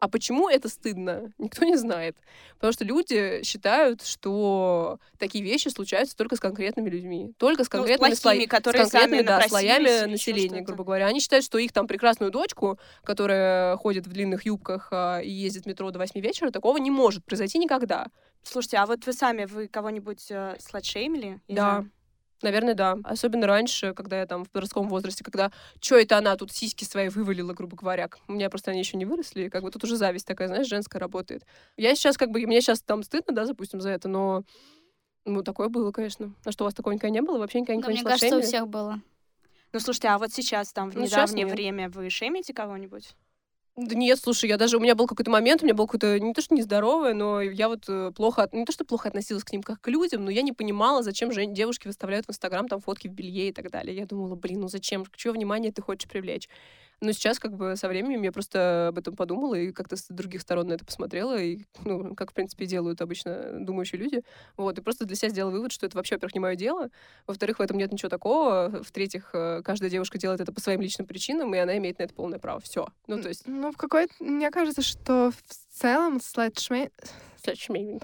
А 0.00 0.08
почему 0.08 0.48
это 0.48 0.68
стыдно, 0.68 1.32
никто 1.38 1.64
не 1.64 1.76
знает. 1.76 2.16
Потому 2.56 2.72
что 2.72 2.84
люди 2.84 3.42
считают, 3.42 4.02
что 4.02 4.98
такие 5.18 5.42
вещи 5.42 5.68
случаются 5.68 6.16
только 6.16 6.36
с 6.36 6.40
конкретными 6.40 6.90
людьми. 6.90 7.32
Только 7.38 7.64
с 7.64 7.66
Ну, 7.66 7.66
с 7.66 7.68
конкретными, 7.70 8.14
плохими, 8.14 8.42
слои- 8.42 8.46
которые 8.46 8.86
с 8.86 8.90
конкретными 8.90 9.22
да, 9.22 9.40
или 9.40 9.48
слоями 9.48 10.10
населения, 10.10 10.60
грубо 10.60 10.84
говоря. 10.84 11.06
Они 11.06 11.20
считают, 11.20 11.44
что 11.44 11.58
их 11.58 11.72
там 11.72 11.86
прекрасную 11.86 12.30
дочку, 12.30 12.78
которая 13.02 13.76
ходит 13.76 14.06
в 14.06 14.12
длинных 14.12 14.44
юбках 14.44 14.88
а, 14.90 15.20
и 15.20 15.30
ездит 15.30 15.64
в 15.64 15.66
метро 15.66 15.90
до 15.90 15.98
8 15.98 16.20
вечера, 16.20 16.50
такого 16.50 16.76
не 16.76 16.90
может 16.90 17.24
произойти 17.24 17.58
никогда. 17.58 18.08
Слушайте, 18.42 18.76
а 18.78 18.86
вот 18.86 19.06
вы 19.06 19.12
сами, 19.14 19.46
вы 19.46 19.68
кого-нибудь 19.68 20.26
э, 20.30 20.56
сладшеймили? 20.60 21.40
Да. 21.48 21.54
знаю. 21.80 21.90
Наверное, 22.42 22.74
да. 22.74 22.98
Особенно 23.04 23.46
раньше, 23.46 23.94
когда 23.94 24.18
я 24.20 24.26
там 24.26 24.44
в 24.44 24.50
подростковом 24.50 24.88
возрасте, 24.88 25.24
когда 25.24 25.50
что 25.80 25.96
это 25.96 26.18
она 26.18 26.36
тут 26.36 26.52
сиськи 26.52 26.84
свои 26.84 27.08
вывалила, 27.08 27.52
грубо 27.54 27.76
говоря. 27.76 28.08
У 28.28 28.32
меня 28.32 28.50
просто 28.50 28.70
они 28.70 28.80
еще 28.80 28.96
не 28.96 29.04
выросли, 29.04 29.44
и 29.44 29.48
как 29.48 29.62
бы 29.62 29.70
тут 29.70 29.84
уже 29.84 29.96
зависть 29.96 30.26
такая, 30.26 30.48
знаешь, 30.48 30.68
женская 30.68 30.98
работает. 30.98 31.44
Я 31.76 31.94
сейчас 31.94 32.16
как 32.16 32.30
бы, 32.30 32.40
мне 32.40 32.60
сейчас 32.60 32.82
там 32.82 33.02
стыдно, 33.02 33.34
да, 33.34 33.46
допустим, 33.46 33.80
за 33.80 33.90
это, 33.90 34.08
но 34.08 34.44
ну, 35.24 35.42
такое 35.42 35.68
было, 35.68 35.90
конечно. 35.90 36.34
А 36.44 36.52
что, 36.52 36.64
у 36.64 36.66
вас 36.66 36.74
такого 36.74 36.92
никогда 36.92 37.12
не 37.12 37.22
было? 37.22 37.38
Вообще 37.38 37.60
никогда 37.60 37.80
Да, 37.80 37.88
не 37.88 37.94
мне 37.94 38.04
кажется, 38.04 38.36
у 38.36 38.42
всех 38.42 38.68
было. 38.68 39.00
Ну, 39.72 39.80
слушайте, 39.80 40.08
а 40.08 40.18
вот 40.18 40.32
сейчас, 40.32 40.72
там, 40.72 40.90
в 40.90 40.96
Ну, 40.96 41.02
недавнее 41.02 41.46
время 41.46 41.88
вы 41.88 42.10
шеймите 42.10 42.52
кого-нибудь? 42.52 43.16
Да 43.76 43.96
нет, 43.96 44.20
слушай, 44.20 44.48
я 44.48 44.56
даже, 44.56 44.76
у 44.76 44.80
меня 44.80 44.94
был 44.94 45.08
какой-то 45.08 45.32
момент, 45.32 45.60
у 45.62 45.64
меня 45.64 45.74
был 45.74 45.86
какой-то, 45.88 46.20
не 46.20 46.32
то 46.32 46.40
что 46.40 46.54
нездоровый, 46.54 47.12
но 47.12 47.40
я 47.40 47.68
вот 47.68 47.84
э, 47.88 48.12
плохо, 48.14 48.48
не 48.52 48.64
то 48.64 48.70
что 48.70 48.84
плохо 48.84 49.08
относилась 49.08 49.42
к 49.42 49.50
ним 49.50 49.64
как 49.64 49.80
к 49.80 49.88
людям, 49.88 50.24
но 50.24 50.30
я 50.30 50.42
не 50.42 50.52
понимала, 50.52 51.02
зачем 51.02 51.32
же 51.32 51.44
девушки 51.46 51.88
выставляют 51.88 52.26
в 52.26 52.30
Инстаграм 52.30 52.68
там 52.68 52.80
фотки 52.80 53.08
в 53.08 53.12
белье 53.12 53.48
и 53.48 53.52
так 53.52 53.72
далее. 53.72 53.96
Я 53.96 54.06
думала, 54.06 54.36
блин, 54.36 54.60
ну 54.60 54.68
зачем, 54.68 55.04
чье 55.16 55.32
внимание 55.32 55.72
ты 55.72 55.82
хочешь 55.82 56.08
привлечь? 56.08 56.48
Но 57.00 57.12
сейчас 57.12 57.38
как 57.38 57.54
бы 57.56 57.76
со 57.76 57.88
временем 57.88 58.22
я 58.22 58.32
просто 58.32 58.88
об 58.88 58.98
этом 58.98 59.16
подумала 59.16 59.54
и 59.54 59.72
как-то 59.72 59.96
с 59.96 60.06
других 60.08 60.42
сторон 60.42 60.68
на 60.68 60.74
это 60.74 60.84
посмотрела, 60.84 61.40
и, 61.40 61.64
ну, 61.84 62.14
как, 62.14 62.30
в 62.30 62.34
принципе, 62.34 62.66
делают 62.66 63.00
обычно 63.00 63.60
думающие 63.60 64.00
люди. 64.00 64.22
Вот, 64.56 64.78
и 64.78 64.82
просто 64.82 65.04
для 65.04 65.16
себя 65.16 65.28
сделала 65.28 65.52
вывод, 65.52 65.72
что 65.72 65.86
это 65.86 65.96
вообще, 65.96 66.16
во-первых, 66.16 66.34
не 66.34 66.40
мое 66.40 66.56
дело, 66.56 66.90
во-вторых, 67.26 67.58
в 67.58 67.62
этом 67.62 67.76
нет 67.78 67.92
ничего 67.92 68.08
такого, 68.08 68.82
в-третьих, 68.82 69.30
э, 69.32 69.62
каждая 69.64 69.90
девушка 69.90 70.18
делает 70.18 70.40
это 70.40 70.52
по 70.52 70.60
своим 70.60 70.80
личным 70.80 71.06
причинам, 71.06 71.54
и 71.54 71.58
она 71.58 71.76
имеет 71.78 71.98
на 71.98 72.04
это 72.04 72.14
полное 72.14 72.38
право. 72.38 72.60
Все. 72.60 72.88
Ну, 73.06 73.20
то 73.20 73.28
есть, 73.28 73.46
Ну, 73.46 73.72
в 73.72 73.76
какой-то... 73.76 74.12
Мне 74.20 74.50
кажется, 74.50 74.82
что 74.82 75.30
в 75.30 75.78
целом 75.78 76.20
сладшейминг... 76.20 76.92
Сладшейминг. 77.42 78.02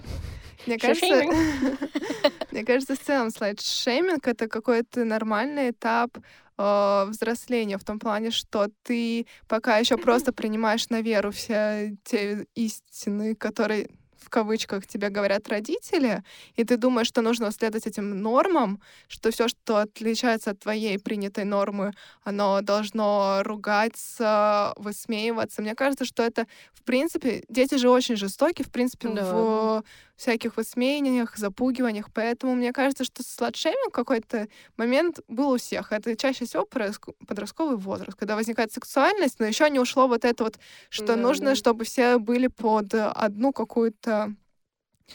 Мне 0.67 0.77
кажется, 0.77 1.23
мне 2.51 2.63
кажется, 2.63 2.95
в 2.95 2.99
целом 2.99 3.29
слайд-шейминг— 3.29 4.19
это 4.27 4.47
какой-то 4.47 5.03
нормальный 5.05 5.71
этап 5.71 6.17
э, 6.61 7.09
взросления 7.09 7.77
в 7.77 7.83
том 7.83 7.99
плане, 7.99 8.31
что 8.31 8.67
ты 8.83 9.25
пока 9.47 9.77
еще 9.77 9.97
просто 9.97 10.31
принимаешь 10.33 10.89
на 10.89 11.01
веру 11.01 11.31
все 11.31 11.95
те 12.03 12.45
истины, 12.55 13.35
которые 13.35 13.87
в 14.21 14.29
кавычках 14.29 14.85
тебе 14.87 15.09
говорят 15.09 15.49
родители, 15.49 16.23
и 16.55 16.63
ты 16.63 16.77
думаешь, 16.77 17.07
что 17.07 17.21
нужно 17.21 17.51
следовать 17.51 17.87
этим 17.87 18.21
нормам, 18.21 18.79
что 19.07 19.31
все, 19.31 19.47
что 19.47 19.77
отличается 19.77 20.51
от 20.51 20.59
твоей 20.59 20.99
принятой 20.99 21.43
нормы, 21.43 21.91
оно 22.23 22.61
должно 22.61 23.41
ругаться, 23.43 24.73
высмеиваться. 24.77 25.61
Мне 25.61 25.75
кажется, 25.75 26.05
что 26.05 26.23
это, 26.23 26.45
в 26.73 26.83
принципе, 26.83 27.43
дети 27.49 27.75
же 27.75 27.89
очень 27.89 28.15
жестоки, 28.15 28.63
в 28.63 28.71
принципе, 28.71 29.09
Да. 29.09 29.23
в 29.33 29.83
всяких 30.21 30.55
высмеяниях, 30.57 31.35
запугиваниях, 31.35 32.09
поэтому 32.13 32.53
мне 32.53 32.71
кажется, 32.71 33.03
что 33.03 33.23
сладшейминг 33.23 33.89
в 33.89 33.95
какой-то 33.95 34.47
момент 34.77 35.19
был 35.27 35.51
у 35.51 35.57
всех. 35.57 35.91
Это 35.91 36.15
чаще 36.15 36.45
всего 36.45 36.63
подростк- 36.63 37.15
подростковый 37.27 37.77
возраст, 37.77 38.17
когда 38.17 38.35
возникает 38.35 38.71
сексуальность, 38.71 39.39
но 39.39 39.47
еще 39.47 39.67
не 39.69 39.79
ушло 39.79 40.07
вот 40.07 40.23
это 40.23 40.43
вот, 40.43 40.59
что 40.89 41.07
Да, 41.07 41.15
нужно, 41.15 41.47
да. 41.47 41.55
чтобы 41.55 41.85
все 41.85 42.19
были 42.19 42.47
под 42.47 42.93
одну 42.93 43.51
какую-то 43.51 44.35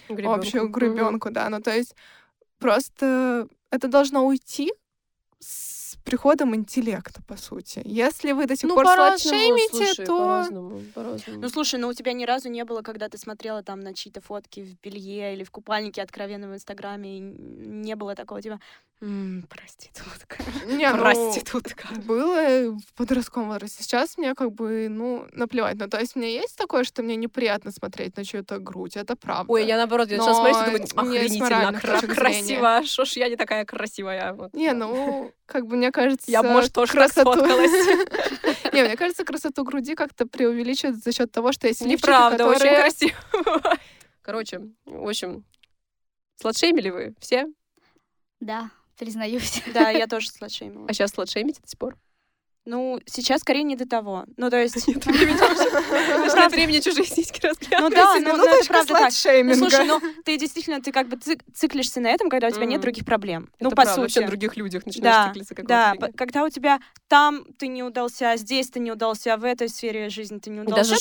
общую 0.08 0.68
гребенку, 0.68 1.30
да. 1.30 1.48
Ну, 1.50 1.60
то 1.60 1.70
есть 1.74 1.94
просто 2.58 3.48
это 3.70 3.86
должно 3.88 4.26
уйти 4.26 4.72
с 5.38 5.85
приходом 6.04 6.54
интеллекта, 6.54 7.22
по 7.22 7.36
сути. 7.36 7.82
Если 7.84 8.32
вы 8.32 8.46
до 8.46 8.56
сих 8.56 8.68
Ну, 8.68 8.74
пор 8.74 8.86
сладшеймите, 8.86 10.04
то... 10.04 10.18
по-разному, 10.18 10.80
по-разному. 10.94 11.40
Ну, 11.40 11.48
слушай, 11.48 11.78
ну 11.80 11.88
у 11.88 11.92
тебя 11.94 12.12
ни 12.12 12.24
разу 12.24 12.48
не 12.48 12.64
было, 12.64 12.82
когда 12.82 13.08
ты 13.08 13.18
смотрела 13.18 13.62
там 13.62 13.80
на 13.80 13.94
чьи-то 13.94 14.20
фотки 14.20 14.60
в 14.60 14.80
белье 14.80 15.34
или 15.34 15.44
в 15.44 15.50
купальнике 15.50 16.02
откровенно 16.02 16.48
в 16.48 16.54
Инстаграме, 16.54 17.18
и 17.18 17.20
не 17.20 17.94
было 17.96 18.14
такого 18.14 18.42
типа 18.42 18.60
«М, 19.02 19.44
проститутка, 19.50 20.38
Не, 20.66 20.90
ну, 20.90 20.98
проститутка. 20.98 21.88
было 22.06 22.70
в 22.78 22.94
подростковом 22.94 23.48
возрасте. 23.50 23.82
Сейчас 23.82 24.16
мне 24.16 24.34
как 24.34 24.52
бы, 24.52 24.88
ну, 24.88 25.26
наплевать. 25.32 25.76
Ну, 25.76 25.86
то 25.86 25.98
есть 26.00 26.16
мне 26.16 26.32
есть 26.34 26.56
такое, 26.56 26.82
что 26.84 27.02
мне 27.02 27.14
неприятно 27.16 27.72
смотреть 27.72 28.16
на 28.16 28.24
чью-то 28.24 28.58
грудь, 28.58 28.96
это 28.96 29.14
правда. 29.14 29.52
Ой, 29.52 29.66
я 29.66 29.76
наоборот, 29.76 30.08
я 30.10 30.16
Но 30.16 30.24
сейчас 30.24 30.36
смотрю, 30.38 30.56
и 30.60 30.64
думаю, 30.64 30.86
с 30.86 30.92
охренительно, 30.92 31.72
кра- 31.78 32.14
красиво, 32.14 32.82
что 32.86 33.04
ж 33.04 33.12
я 33.18 33.28
не 33.28 33.36
такая 33.36 33.66
красивая. 33.66 34.32
Вот. 34.32 34.54
Не, 34.54 34.72
ну, 34.72 35.30
как 35.44 35.66
бы 35.66 35.75
мне 35.76 35.92
кажется... 35.92 36.30
Я 36.30 36.42
может, 36.42 36.72
тоже 36.72 36.92
так 36.92 37.12
сфоткалась. 37.12 37.70
Не, 38.72 38.82
мне 38.82 38.96
кажется, 38.96 39.24
красоту 39.24 39.64
груди 39.64 39.94
как-то 39.94 40.26
преувеличивают 40.26 41.02
за 41.02 41.12
счет 41.12 41.30
того, 41.30 41.52
что 41.52 41.66
есть 41.68 41.82
лифчики, 41.82 42.06
Неправда, 42.06 42.46
очень 42.46 42.74
красиво. 42.74 43.16
Короче, 44.22 44.60
в 44.84 45.08
общем, 45.08 45.44
сладшеймили 46.40 46.90
вы 46.90 47.14
все? 47.20 47.46
Да, 48.40 48.70
признаюсь. 48.98 49.62
Да, 49.72 49.90
я 49.90 50.06
тоже 50.08 50.30
сладшеймила. 50.30 50.86
А 50.88 50.92
сейчас 50.92 51.12
сладшеймите 51.12 51.60
до 51.62 51.68
сих 51.68 51.78
пор? 51.78 51.96
Ну, 52.66 53.00
сейчас 53.06 53.42
скорее 53.42 53.62
не 53.62 53.76
до 53.76 53.86
того. 53.88 54.24
Ну, 54.36 54.50
то 54.50 54.60
есть... 54.60 54.88
Нет 54.88 55.06
времени 55.06 55.36
вообще. 56.76 56.80
Чужие 56.82 57.06
сиськи 57.06 57.40
Ну 57.42 57.48
разглядывать. 57.48 57.94
да, 57.94 58.14
ну, 58.20 58.36
ну, 58.36 58.44
это 58.44 58.66
правда 58.66 58.94
так. 58.94 59.12
Ну, 59.44 59.54
слушай, 59.54 59.86
ну 59.86 60.00
ты 60.24 60.36
действительно, 60.36 60.82
ты 60.82 60.90
как 60.90 61.08
бы 61.08 61.16
цик- 61.16 61.42
циклишься 61.54 62.00
на 62.00 62.08
этом, 62.08 62.28
когда 62.28 62.48
у 62.48 62.50
тебя 62.50 62.66
нет 62.66 62.80
других 62.80 63.04
проблем. 63.04 63.48
Ну, 63.60 63.70
по 63.70 63.84
вообще 63.84 64.02
сути. 64.02 64.18
на 64.18 64.26
других 64.26 64.56
людях 64.56 64.84
начинаешь 64.84 65.28
циклиться 65.28 65.54
Да, 65.62 65.94
вообще. 65.96 66.16
когда 66.16 66.44
у 66.44 66.48
тебя 66.48 66.80
там 67.08 67.44
ты 67.58 67.68
не 67.68 67.84
удался, 67.84 68.32
а 68.32 68.36
здесь 68.36 68.68
ты 68.68 68.80
не 68.80 68.90
удался, 68.90 69.34
а 69.34 69.36
в 69.36 69.44
этой 69.44 69.68
сфере 69.68 70.08
жизни 70.08 70.38
ты 70.38 70.50
не 70.50 70.60
удался, 70.60 70.90
Даже 70.90 71.00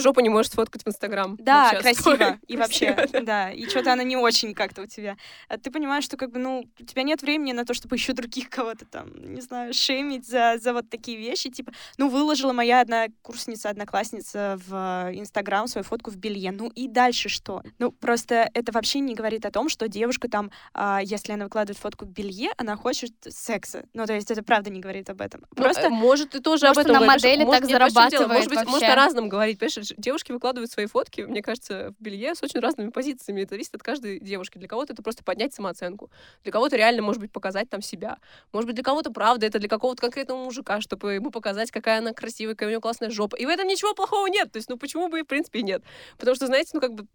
жопу, 0.00 0.20
не, 0.20 0.28
можешь 0.28 0.52
сфоткать 0.52 0.84
в 0.84 0.88
Инстаграм. 0.88 1.36
Да, 1.40 1.74
красиво. 1.80 2.38
И 2.46 2.56
вообще, 2.56 3.08
да. 3.22 3.50
И 3.50 3.66
что-то 3.68 3.92
она 3.92 4.04
не 4.04 4.16
очень 4.16 4.54
как-то 4.54 4.82
у 4.82 4.86
тебя. 4.86 5.16
А 5.48 5.58
ты 5.58 5.72
понимаешь, 5.72 6.04
что 6.04 6.16
как 6.16 6.30
бы, 6.30 6.38
ну, 6.38 6.64
у 6.78 6.84
тебя 6.84 7.02
нет 7.02 7.22
времени 7.22 7.52
на 7.52 7.64
то, 7.64 7.74
чтобы 7.74 7.96
еще 7.96 8.12
других 8.12 8.48
кого-то 8.50 8.84
там, 8.84 9.08
не 9.34 9.40
знаю, 9.40 9.74
шеймить 9.74 10.28
за 10.28 10.56
вот 10.76 10.90
такие 10.90 11.18
вещи. 11.18 11.50
Типа, 11.50 11.72
ну, 11.98 12.08
выложила 12.08 12.52
моя 12.52 12.80
одна 12.80 13.06
курсница, 13.22 13.70
одноклассница 13.70 14.58
в 14.66 15.08
э, 15.10 15.18
Инстаграм 15.18 15.66
свою 15.66 15.84
фотку 15.84 16.10
в 16.10 16.16
белье. 16.16 16.52
Ну 16.52 16.68
и 16.68 16.88
дальше 16.88 17.28
что? 17.28 17.62
Ну, 17.78 17.90
просто 17.92 18.48
это 18.54 18.72
вообще 18.72 19.00
не 19.00 19.14
говорит 19.14 19.44
о 19.46 19.50
том, 19.50 19.68
что 19.68 19.88
девушка 19.88 20.28
там, 20.28 20.50
а, 20.74 21.00
если 21.02 21.32
она 21.32 21.44
выкладывает 21.44 21.78
фотку 21.78 22.04
в 22.04 22.10
белье, 22.10 22.50
она 22.56 22.76
хочет 22.76 23.12
секса. 23.28 23.84
Ну, 23.94 24.06
то 24.06 24.14
есть 24.14 24.30
это 24.30 24.42
правда 24.42 24.70
не 24.70 24.80
говорит 24.80 25.10
об 25.10 25.20
этом. 25.20 25.44
Ну, 25.56 25.62
Просто 25.62 25.86
э, 25.86 25.88
может, 25.88 26.30
ты 26.30 26.40
тоже 26.40 26.66
Может, 26.66 26.78
об 26.78 26.84
этом 26.84 26.96
она 26.96 27.06
говоришь. 27.06 27.22
модели 27.22 27.44
Может, 27.44 27.60
так 27.60 27.68
нет, 27.68 27.78
зарабатывает 27.78 28.28
Может 28.28 28.48
быть, 28.48 28.58
может 28.58 28.72
вообще. 28.72 28.86
о 28.86 28.94
разном 28.94 29.28
говорить. 29.28 29.58
Понимаешь, 29.58 29.92
девушки 29.96 30.32
выкладывают 30.32 30.70
свои 30.70 30.86
фотки, 30.86 31.22
мне 31.22 31.42
кажется, 31.42 31.94
в 31.98 32.02
белье 32.02 32.34
с 32.34 32.42
очень 32.42 32.60
разными 32.60 32.90
позициями. 32.90 33.42
Это 33.42 33.50
зависит 33.50 33.74
от 33.74 33.82
каждой 33.82 34.20
девушки. 34.20 34.58
Для 34.58 34.68
кого-то 34.68 34.92
это 34.92 35.02
просто 35.02 35.24
поднять 35.24 35.54
самооценку. 35.54 36.10
Для 36.42 36.52
кого-то 36.52 36.76
реально, 36.76 37.02
может 37.02 37.20
быть, 37.20 37.32
показать 37.32 37.68
там 37.70 37.82
себя. 37.82 38.18
Может 38.52 38.66
быть, 38.66 38.74
для 38.74 38.84
кого-то 38.84 39.10
правда 39.10 39.46
это 39.46 39.58
для 39.58 39.68
какого-то 39.68 40.00
конкретного 40.00 40.44
мужика, 40.44 40.65
чтобы 40.80 41.14
ему 41.14 41.30
показать, 41.30 41.70
какая 41.70 41.98
она 41.98 42.12
красивая, 42.12 42.54
какая 42.54 42.68
у 42.68 42.70
него 42.72 42.80
классная 42.80 43.10
жопа. 43.10 43.36
И 43.36 43.46
в 43.46 43.48
этом 43.48 43.66
ничего 43.66 43.94
плохого 43.94 44.26
нет. 44.26 44.52
То 44.52 44.58
есть, 44.58 44.68
ну 44.68 44.76
почему 44.76 45.08
бы 45.08 45.20
и 45.20 45.22
в 45.22 45.26
принципе 45.26 45.62
нет? 45.62 45.82
Потому 46.18 46.34
что, 46.34 46.46
знаете, 46.46 46.70
ну 46.74 46.80
как 46.80 46.92
бы 46.94 47.06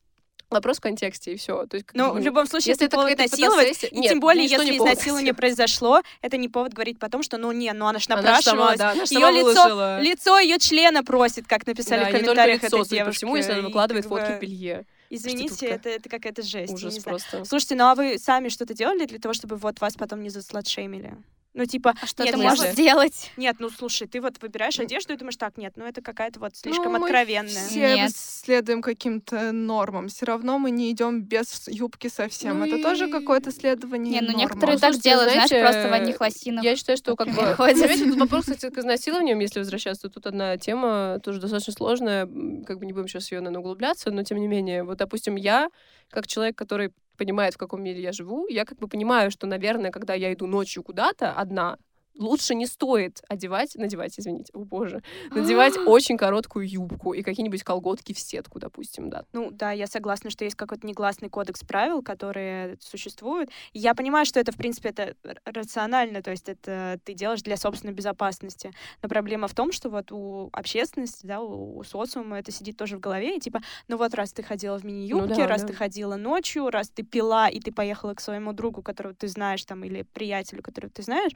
вопрос 0.50 0.78
в 0.78 0.82
контексте, 0.82 1.32
и 1.32 1.38
все. 1.38 1.66
То 1.66 1.76
есть, 1.76 1.86
как 1.88 1.96
Ну, 1.96 2.12
в 2.14 2.20
любом 2.20 2.46
случае, 2.46 2.72
если 2.72 2.86
это 2.86 2.98
это 2.98 3.04
повод 3.06 3.18
насиловать. 3.18 3.68
фотосессия- 3.70 3.90
Нет, 3.94 4.10
тем 4.12 4.20
более, 4.20 4.44
если 4.46 4.66
не 4.70 4.78
изнасилование 4.78 5.34
произошло, 5.44 6.02
это 6.22 6.36
не 6.36 6.50
повод 6.50 6.74
говорить 6.74 7.00
потом, 7.00 7.24
что 7.24 7.38
ну 7.38 7.52
не, 7.54 7.72
ну 7.72 7.86
она 7.88 8.00
ж 8.00 8.08
Она 8.10 8.22
ж 8.22 8.26
напрашивалась. 8.26 8.44
сама, 8.44 8.76
да, 8.78 8.92
она 8.92 9.06
ж 9.06 9.10
Её 9.12 9.20
сама 9.22 9.32
лицо, 9.32 9.44
выложила. 9.64 10.02
лицо 10.02 10.40
ее 10.40 10.60
члена 10.60 11.04
просит, 11.06 11.48
как 11.48 11.66
написали 11.66 12.04
Да, 12.04 12.10
в 12.10 12.12
комментариях 12.12 12.64
лицо, 12.64 12.82
этой 12.82 12.90
девушки. 12.90 13.18
всему, 13.20 13.38
если 13.38 13.54
она 13.54 13.62
выкладывает 13.62 14.06
фотки 14.06 14.32
в 14.38 14.40
белье. 14.40 14.86
Извините, 15.10 15.66
это, 15.68 15.90
это 15.90 16.10
какая-то 16.10 16.42
жесть. 16.42 16.74
Ужас 16.74 17.00
просто. 17.00 17.44
Слушайте, 17.46 17.76
ну 17.76 17.86
а 17.86 17.96
вы 17.96 18.18
сами 18.18 18.50
что-то 18.50 18.74
делали 18.74 19.06
для 19.06 19.20
того, 19.20 19.34
чтобы 19.34 19.56
вот 19.58 19.80
вас 19.82 19.96
потом 19.96 20.22
не 20.22 20.30
засладшеймили? 20.30 21.16
Ну, 21.54 21.66
типа, 21.66 21.94
А 22.02 22.06
что 22.08 22.24
нет, 22.24 22.34
ты 22.36 22.38
ну, 22.42 22.48
можешь 22.48 22.72
сделать? 22.72 23.30
Нет, 23.36 23.58
ну 23.60 23.70
слушай, 23.70 24.08
ты 24.08 24.22
вот 24.22 24.42
выбираешь 24.42 24.80
одежду 24.80 25.14
и 25.14 25.18
думаешь, 25.18 25.36
так, 25.36 25.58
нет, 25.58 25.74
ну 25.76 25.86
это 25.86 26.02
какая-то 26.02 26.40
вот 26.40 26.56
слишком 26.56 26.94
Ну, 26.94 27.00
мы 27.00 27.06
откровенная. 27.08 27.68
Все 27.68 27.96
Нет. 27.96 28.12
следуем 28.16 28.82
каким-то 28.82 29.52
нормам. 29.52 30.08
Все 30.08 30.26
равно 30.26 30.58
мы 30.60 30.72
не 30.72 30.90
идем 30.92 31.22
без 31.24 31.68
юбки 31.68 32.08
совсем. 32.08 32.60
Ну 32.60 32.66
Это 32.66 32.82
тоже 32.82 33.10
и- 33.10 33.12
какое-то 33.12 33.52
следование 33.52 34.14
Не, 34.14 34.22
ну 34.22 34.28
нормам. 34.28 34.42
некоторые 34.42 34.76
Ну, 34.76 34.80
так 34.80 34.94
слушайте, 34.94 35.10
делают, 35.10 35.32
знаешь, 35.34 35.50
знаете, 35.50 35.66
просто 35.72 35.90
в 35.90 35.94
одних 35.94 36.22
лосинах. 36.22 36.64
Я 36.64 36.76
считаю, 36.78 36.98
что 36.98 37.16
как 37.18 37.28
бы... 37.36 37.56
Понимаете, 37.58 38.06
тут 38.06 38.16
вопрос, 38.20 38.46
кстати, 38.46 38.70
к 38.70 38.78
изнасилованиям, 38.78 39.40
если 39.40 39.60
возвращаться, 39.60 40.10
тут 40.10 40.26
одна 40.28 40.58
тема 40.58 41.20
тоже 41.22 41.42
достаточно 41.42 41.74
сложная, 41.74 42.28
как 42.66 42.80
бы 42.80 42.86
не 42.86 42.94
будем 42.94 43.10
сейчас 43.10 43.30
ее, 43.32 43.40
наверное, 43.42 43.60
углубляться, 43.60 44.10
но 44.12 44.24
тем 44.24 44.38
не 44.40 44.48
менее, 44.48 44.84
вот, 44.84 44.98
допустим, 45.00 45.36
я, 45.36 45.68
как 46.10 46.28
человек, 46.28 46.58
который 46.58 46.94
понимает, 47.22 47.54
в 47.54 47.58
каком 47.58 47.84
мире 47.84 48.02
я 48.02 48.12
живу, 48.12 48.48
я 48.50 48.66
как 48.66 48.80
бы 48.80 48.88
понимаю, 48.88 49.30
что, 49.32 49.46
наверное, 49.48 49.92
когда 49.92 50.16
я 50.16 50.34
иду 50.34 50.48
ночью 50.48 50.84
куда-то 50.84 51.34
одна, 51.34 51.78
лучше 52.18 52.56
не 52.56 52.66
стоит 52.66 53.22
одевать, 53.28 53.76
надевать, 53.76 54.20
извините, 54.20 54.52
о 54.54 54.60
боже, 54.60 55.02
надевать 55.32 55.78
очень 55.78 56.18
короткую 56.18 56.70
юбку 56.70 57.14
и 57.14 57.22
какие-нибудь 57.24 57.64
колготки 57.64 58.14
в 58.14 58.20
сетку, 58.20 58.60
допустим, 58.60 59.10
да. 59.10 59.26
Ну 59.34 59.52
да, 59.52 59.72
я 59.72 59.88
согласна, 59.88 60.30
что 60.30 60.44
есть 60.44 60.56
какой-то 60.56 60.86
негласный 60.86 61.30
кодекс 61.30 61.62
правил, 61.62 62.02
которые 62.02 62.78
существуют. 62.80 63.50
Я 63.74 63.96
понимаю, 63.96 64.26
что 64.26 64.40
это, 64.40 64.52
в 64.52 64.58
принципе, 64.58 64.90
это 64.90 65.16
рационально, 65.46 66.22
то 66.22 66.32
есть 66.32 66.50
это 66.50 67.00
ты 67.04 67.14
делаешь 67.14 67.42
для 67.42 67.58
собственной 67.58 67.94
безопасности. 67.94 68.72
Но 69.02 69.10
проблема 69.10 69.48
в 69.48 69.54
том, 69.56 69.72
что 69.72 69.90
вот 69.90 70.12
у 70.12 70.50
общественности, 70.54 71.26
да, 71.26 71.42
у, 71.42 71.78
у 71.78 71.84
социума 71.84 72.40
это 72.40 72.52
сидит 72.52 72.78
тоже 72.78 72.98
в 72.98 73.00
голове, 73.00 73.38
и 73.38 73.40
типа, 73.40 73.62
ну 73.88 73.98
вот 73.98 74.14
раз 74.14 74.34
ты 74.34 74.44
ходила 74.44 74.78
в 74.78 74.84
мини-юбке, 74.86 75.28
Ну 75.30 75.36
да, 75.36 75.48
раз 75.48 75.62
да. 75.62 75.68
ты 75.68 75.74
ходила 75.74 76.16
ночью, 76.16 76.70
раз 76.70 76.90
ты 76.90 77.04
пила, 77.04 77.50
и 77.50 77.60
ты 77.60 77.72
поехала 77.72 78.14
к 78.14 78.22
своему 78.22 78.54
другу, 78.54 78.82
которого 78.82 79.14
ты 79.14 79.28
знаешь, 79.28 79.64
там, 79.66 79.84
или 79.84 80.04
приятелю, 80.04 80.62
которого 80.62 80.92
ты 80.92 81.04
знаешь, 81.04 81.32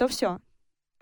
то 0.00 0.08
все. 0.08 0.38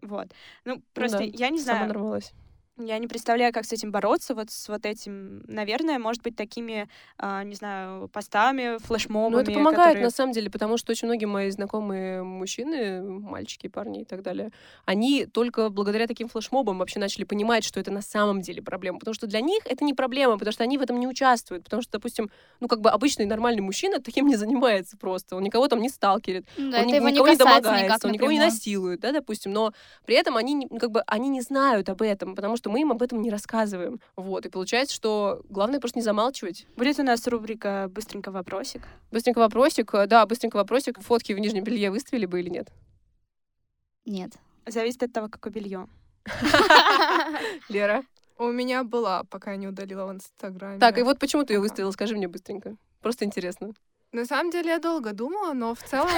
Вот. 0.02 0.34
Ну, 0.64 0.82
просто 0.92 1.18
да, 1.18 1.24
я 1.24 1.50
не 1.50 1.60
Сама 1.60 1.76
знаю. 1.76 1.88
нарвалась. 1.88 2.32
Я 2.78 2.98
не 2.98 3.06
представляю, 3.08 3.52
как 3.52 3.64
с 3.64 3.72
этим 3.72 3.90
бороться, 3.90 4.34
вот 4.34 4.50
с 4.50 4.68
вот 4.68 4.86
этим, 4.86 5.42
наверное, 5.48 5.98
может 5.98 6.22
быть, 6.22 6.36
такими, 6.36 6.88
а, 7.18 7.42
не 7.42 7.54
знаю, 7.56 8.08
постами, 8.08 8.78
флешмобами. 8.78 9.32
Ну, 9.34 9.38
это 9.40 9.50
помогает, 9.52 9.86
которые- 9.88 10.04
на 10.04 10.10
самом 10.10 10.32
деле, 10.32 10.48
потому 10.50 10.76
что 10.78 10.92
очень 10.92 11.08
многие 11.08 11.24
мои 11.26 11.50
знакомые 11.50 12.22
мужчины, 12.22 13.02
мальчики, 13.02 13.66
парни 13.66 14.02
и 14.02 14.04
так 14.04 14.22
далее, 14.22 14.50
они 14.84 15.26
только 15.26 15.70
благодаря 15.70 16.06
таким 16.06 16.28
флешмобам 16.28 16.78
вообще 16.78 17.00
начали 17.00 17.24
понимать, 17.24 17.64
что 17.64 17.80
это 17.80 17.90
на 17.90 18.00
самом 18.02 18.42
деле 18.42 18.62
проблема. 18.62 18.98
Потому 19.00 19.14
что 19.14 19.26
для 19.26 19.40
них 19.40 19.60
это 19.66 19.84
не 19.84 19.92
проблема, 19.94 20.34
потому 20.38 20.52
что 20.52 20.62
они 20.64 20.78
в 20.78 20.82
этом 20.82 21.00
не 21.00 21.08
участвуют. 21.08 21.64
Потому 21.64 21.82
что, 21.82 21.92
допустим, 21.92 22.30
ну, 22.60 22.68
как 22.68 22.80
бы 22.80 22.90
обычный 22.90 23.26
нормальный 23.26 23.60
мужчина 23.62 23.98
таким 24.02 24.26
не 24.28 24.36
занимается 24.36 24.96
просто. 24.96 25.34
Он 25.36 25.42
никого 25.42 25.66
там 25.68 25.80
не 25.80 25.88
сталкерит, 25.88 26.46
да, 26.56 26.62
он 26.80 26.86
ни- 26.86 26.94
его 26.94 27.08
не 27.08 27.14
никого 27.14 27.28
не 27.28 27.36
касается 27.36 27.44
домогается, 27.62 27.84
никак 27.84 28.04
он 28.04 28.12
никого 28.12 28.30
не 28.32 28.38
насилует, 28.52 29.00
да, 29.00 29.12
допустим. 29.12 29.52
Но 29.52 29.72
при 30.06 30.14
этом 30.14 30.36
они, 30.36 30.54
не- 30.54 30.68
ну, 30.70 30.78
как 30.78 30.90
бы, 30.92 31.02
они 31.06 31.28
не 31.28 31.40
знают 31.40 31.88
об 31.88 32.02
этом, 32.02 32.34
потому 32.36 32.56
что 32.56 32.67
мы 32.68 32.80
им 32.82 32.92
об 32.92 33.02
этом 33.02 33.20
не 33.22 33.30
рассказываем. 33.30 34.00
Вот. 34.16 34.46
И 34.46 34.48
получается, 34.48 34.94
что 34.94 35.42
главное 35.48 35.80
просто 35.80 35.98
не 35.98 36.02
замалчивать. 36.02 36.66
Будет 36.76 36.98
у 36.98 37.02
нас 37.02 37.26
рубрика 37.26 37.88
«Быстренько 37.90 38.30
вопросик». 38.30 38.82
Быстренько 39.10 39.38
вопросик. 39.38 39.92
э, 39.94 40.06
Да, 40.06 40.24
быстренько 40.26 40.56
вопросик. 40.56 41.00
Фотки 41.00 41.32
в 41.32 41.38
нижнем 41.38 41.64
белье 41.64 41.90
выставили 41.90 42.26
бы 42.26 42.40
или 42.40 42.48
нет? 42.50 42.68
Нет. 44.04 44.32
Зависит 44.66 45.02
от 45.02 45.12
того, 45.12 45.28
какое 45.28 45.52
белье. 45.52 45.88
Лера. 47.68 48.02
У 48.38 48.46
меня 48.52 48.84
была, 48.84 49.24
пока 49.24 49.50
я 49.52 49.56
не 49.56 49.66
удалила 49.66 50.06
в 50.06 50.12
Инстаграме. 50.12 50.78
Так, 50.78 50.98
и 50.98 51.02
вот 51.02 51.18
почему 51.18 51.44
ты 51.44 51.54
ее 51.54 51.60
выставила? 51.60 51.90
Скажи 51.90 52.14
мне 52.14 52.28
быстренько. 52.28 52.76
Просто 53.00 53.24
интересно. 53.24 53.72
На 54.10 54.24
самом 54.24 54.50
деле 54.50 54.70
я 54.70 54.78
долго 54.78 55.12
думала, 55.12 55.52
но 55.52 55.74
в 55.74 55.82
целом... 55.82 56.08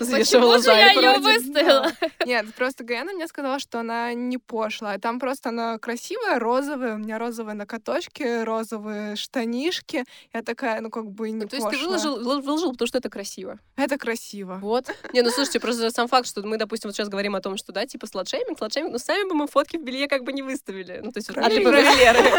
ну, 0.00 0.06
Почему 0.06 0.58
же 0.58 0.70
я 0.70 0.94
против. 0.94 1.22
выставила? 1.22 1.92
Нет, 2.24 2.46
просто 2.54 2.82
Гаяна 2.82 3.12
мне 3.12 3.26
сказала, 3.26 3.58
что 3.58 3.80
она 3.80 4.14
не 4.14 4.38
пошлая. 4.38 4.98
Там 4.98 5.20
просто 5.20 5.50
она 5.50 5.78
красивая, 5.78 6.38
розовая. 6.38 6.94
У 6.94 6.98
меня 6.98 7.18
розовые 7.18 7.54
накаточки, 7.54 8.42
розовые 8.42 9.16
штанишки. 9.16 10.04
Я 10.32 10.42
такая, 10.42 10.80
ну 10.80 10.88
как 10.88 11.10
бы 11.10 11.30
не 11.30 11.44
То 11.44 11.56
есть 11.56 11.68
ты 11.68 11.76
выложил, 11.76 12.16
выл- 12.22 12.40
выложил, 12.40 12.72
потому 12.72 12.86
что 12.88 12.96
это 12.96 13.10
красиво. 13.10 13.58
Это 13.76 13.98
красиво. 13.98 14.58
Вот. 14.62 14.86
Не, 15.12 15.20
ну 15.20 15.28
слушайте, 15.28 15.60
просто 15.60 15.90
сам 15.90 16.08
факт, 16.08 16.26
что 16.26 16.40
мы, 16.42 16.56
допустим, 16.56 16.88
вот 16.88 16.96
сейчас 16.96 17.10
говорим 17.10 17.34
о 17.36 17.42
том, 17.42 17.58
что, 17.58 17.72
да, 17.72 17.84
типа 17.84 18.06
сладшейминг, 18.06 18.56
сладшейминг, 18.56 18.92
но 18.92 18.98
сами 18.98 19.28
бы 19.28 19.34
мы 19.34 19.46
фотки 19.46 19.76
в 19.76 19.82
белье 19.82 20.08
как 20.08 20.24
бы 20.24 20.32
не 20.32 20.40
выставили. 20.40 21.00
Ну, 21.04 21.12
то 21.12 21.18
есть 21.18 21.28
А 21.36 21.50
ты 21.50 21.62
бы 21.62 21.70
Леры. 21.70 22.30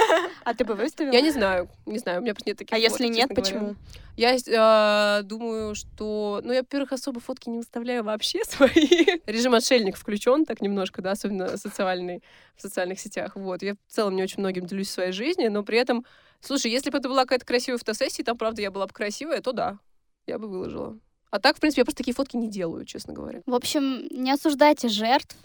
А 0.43 0.55
ты 0.55 0.65
бы 0.65 0.73
выставила? 0.73 1.13
Я 1.13 1.21
не 1.21 1.29
знаю, 1.29 1.69
не 1.85 1.99
знаю, 1.99 2.19
у 2.19 2.23
меня 2.23 2.33
просто 2.33 2.49
нет 2.49 2.57
таких 2.57 2.73
А 2.73 2.79
если 2.79 3.05
нет, 3.05 3.29
почему? 3.35 3.75
Я 4.17 4.37
э, 5.19 5.23
думаю, 5.23 5.75
что... 5.75 6.41
Ну, 6.43 6.51
я, 6.51 6.61
во-первых, 6.61 6.91
особо 6.91 7.19
фотки 7.19 7.49
не 7.49 7.57
выставляю 7.57 8.03
вообще 8.03 8.43
свои. 8.47 9.19
Режим 9.25 9.53
отшельник 9.53 9.97
включен 9.97 10.45
так 10.45 10.61
немножко, 10.61 11.01
да, 11.01 11.11
особенно 11.11 11.57
социальный, 11.57 12.23
в 12.55 12.61
социальных 12.61 12.99
сетях. 12.99 13.35
Вот. 13.35 13.61
Я 13.61 13.75
в 13.87 13.91
целом 13.91 14.15
не 14.15 14.23
очень 14.23 14.39
многим 14.39 14.65
делюсь 14.65 14.89
своей 14.89 15.11
жизни, 15.11 15.47
но 15.47 15.63
при 15.63 15.77
этом... 15.77 16.05
Слушай, 16.39 16.71
если 16.71 16.89
бы 16.89 16.97
это 16.97 17.07
была 17.07 17.23
какая-то 17.23 17.45
красивая 17.45 17.77
фотосессия, 17.77 18.23
там, 18.23 18.37
правда, 18.37 18.61
я 18.61 18.71
была 18.71 18.87
бы 18.87 18.93
красивая, 18.93 19.41
то 19.41 19.51
да, 19.51 19.77
я 20.25 20.39
бы 20.39 20.47
выложила. 20.47 20.97
А 21.31 21.39
так, 21.39 21.55
в 21.55 21.59
принципе, 21.59 21.81
я 21.81 21.85
просто 21.85 21.99
такие 21.99 22.13
фотки 22.13 22.35
не 22.35 22.49
делаю, 22.49 22.85
честно 22.85 23.13
говоря. 23.13 23.41
В 23.45 23.55
общем, 23.55 24.05
не 24.11 24.31
осуждайте 24.31 24.89
жертв, 24.89 25.35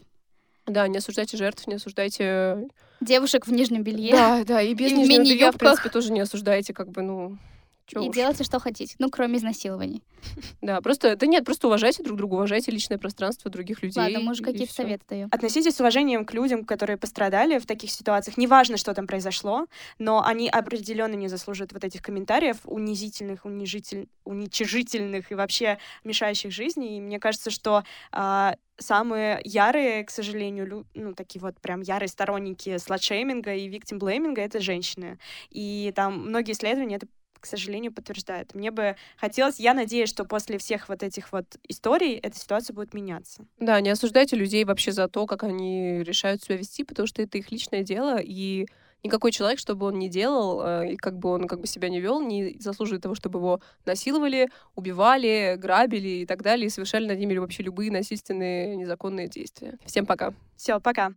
Да, 0.66 0.88
не 0.88 0.98
осуждайте 0.98 1.36
жертв, 1.36 1.66
не 1.68 1.74
осуждайте... 1.74 2.68
девушек 3.00 3.46
в 3.46 3.52
нижнем 3.52 3.84
белье. 3.84 4.12
Да, 4.12 4.44
да, 4.44 4.62
и 4.62 4.74
без 4.74 4.90
И 4.90 4.96
нижнего 4.96 5.22
белья, 5.22 5.52
в 5.52 5.58
принципе, 5.58 5.88
тоже 5.88 6.12
не 6.12 6.20
осуждайте, 6.20 6.74
как 6.74 6.90
бы, 6.90 7.02
ну... 7.02 7.38
чё 7.86 8.00
И 8.02 8.08
уж. 8.08 8.14
делайте, 8.14 8.44
что 8.44 8.58
хотите. 8.58 8.94
Ну, 8.98 9.10
кроме 9.10 9.38
изнасилований. 9.38 10.02
Да, 10.60 10.80
просто... 10.80 11.14
Да 11.16 11.26
нет, 11.26 11.44
просто 11.44 11.68
уважайте 11.68 12.02
друг 12.02 12.16
друга, 12.18 12.34
уважайте 12.34 12.70
личное 12.72 12.98
пространство 12.98 13.50
других 13.50 13.82
людей. 13.82 14.00
Ладно, 14.00 14.20
мы 14.20 14.32
уже 14.32 14.42
и 14.42 14.44
какие-то 14.44 14.72
всё. 14.72 14.82
советы 14.82 15.04
даем. 15.08 15.28
Относитесь 15.30 15.76
с 15.76 15.80
уважением 15.80 16.24
к 16.24 16.34
людям, 16.34 16.64
которые 16.64 16.96
пострадали 16.96 17.58
в 17.58 17.66
таких 17.66 17.90
ситуациях. 17.90 18.36
Неважно, 18.36 18.76
что 18.76 18.92
там 18.94 19.06
произошло, 19.06 19.66
но 19.98 20.24
они 20.24 20.48
определенно 20.48 21.14
не 21.14 21.28
заслуживают 21.28 21.72
вот 21.72 21.84
этих 21.84 22.02
комментариев 22.02 22.56
унизительных, 22.64 23.44
унижитель... 23.44 24.08
уничижительных 24.24 25.30
и 25.30 25.34
вообще 25.34 25.78
мешающих 26.04 26.50
жизни. 26.52 26.96
И 26.96 27.00
мне 27.00 27.20
кажется, 27.20 27.50
что 27.50 27.84
а, 28.10 28.56
самые 28.78 29.40
ярые, 29.44 30.04
к 30.04 30.10
сожалению, 30.10 30.66
лю- 30.66 30.86
ну, 30.94 31.14
такие 31.14 31.40
вот 31.40 31.60
прям 31.60 31.80
ярые 31.82 32.08
сторонники 32.08 32.76
сладшейминга 32.78 33.54
и 33.54 33.68
виктимблейминга— 33.68 34.40
это 34.42 34.60
женщины. 34.60 35.18
И 35.50 35.92
там 35.94 36.28
многие 36.28 36.52
исследования 36.52 36.96
это 36.96 37.06
к 37.40 37.46
сожалению, 37.46 37.92
подтверждают. 37.92 38.54
Мне 38.54 38.70
бы 38.70 38.96
хотелось, 39.16 39.58
я 39.58 39.74
надеюсь, 39.74 40.08
что 40.08 40.24
после 40.24 40.58
всех 40.58 40.88
вот 40.88 41.02
этих 41.02 41.32
вот 41.32 41.56
историй 41.68 42.14
эта 42.14 42.38
ситуация 42.38 42.74
будет 42.74 42.94
меняться. 42.94 43.46
Да, 43.58 43.80
не 43.80 43.90
осуждайте 43.90 44.36
людей 44.36 44.64
вообще 44.64 44.92
за 44.92 45.08
то, 45.08 45.26
как 45.26 45.44
они 45.44 46.02
решают 46.02 46.42
себя 46.42 46.56
вести, 46.56 46.84
потому 46.84 47.06
что 47.06 47.22
это 47.22 47.38
их 47.38 47.50
личное 47.50 47.82
дело, 47.82 48.18
и 48.18 48.66
никакой 49.06 49.32
человек, 49.32 49.58
что 49.58 49.74
бы 49.74 49.86
он 49.86 49.98
ни 49.98 50.08
делал, 50.08 50.62
э, 50.64 50.92
и 50.92 50.96
как 50.96 51.18
бы 51.18 51.30
он 51.30 51.46
как 51.46 51.60
бы 51.60 51.66
себя 51.66 51.88
не 51.88 52.00
вел, 52.00 52.20
не 52.20 52.56
заслуживает 52.58 53.02
того, 53.02 53.14
чтобы 53.14 53.38
его 53.38 53.60
насиловали, 53.84 54.48
убивали, 54.74 55.56
грабили 55.58 56.08
и 56.08 56.26
так 56.26 56.42
далее, 56.42 56.66
и 56.66 56.70
совершали 56.70 57.06
над 57.06 57.18
ними 57.18 57.36
вообще 57.36 57.62
любые 57.62 57.90
насильственные 57.90 58.76
незаконные 58.76 59.28
действия. 59.28 59.78
Всем 59.84 60.06
пока. 60.06 60.34
Все, 60.56 60.80
пока. 60.80 61.12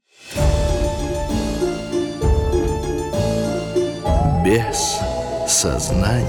Без 4.45 4.99
сознания. 5.49 6.25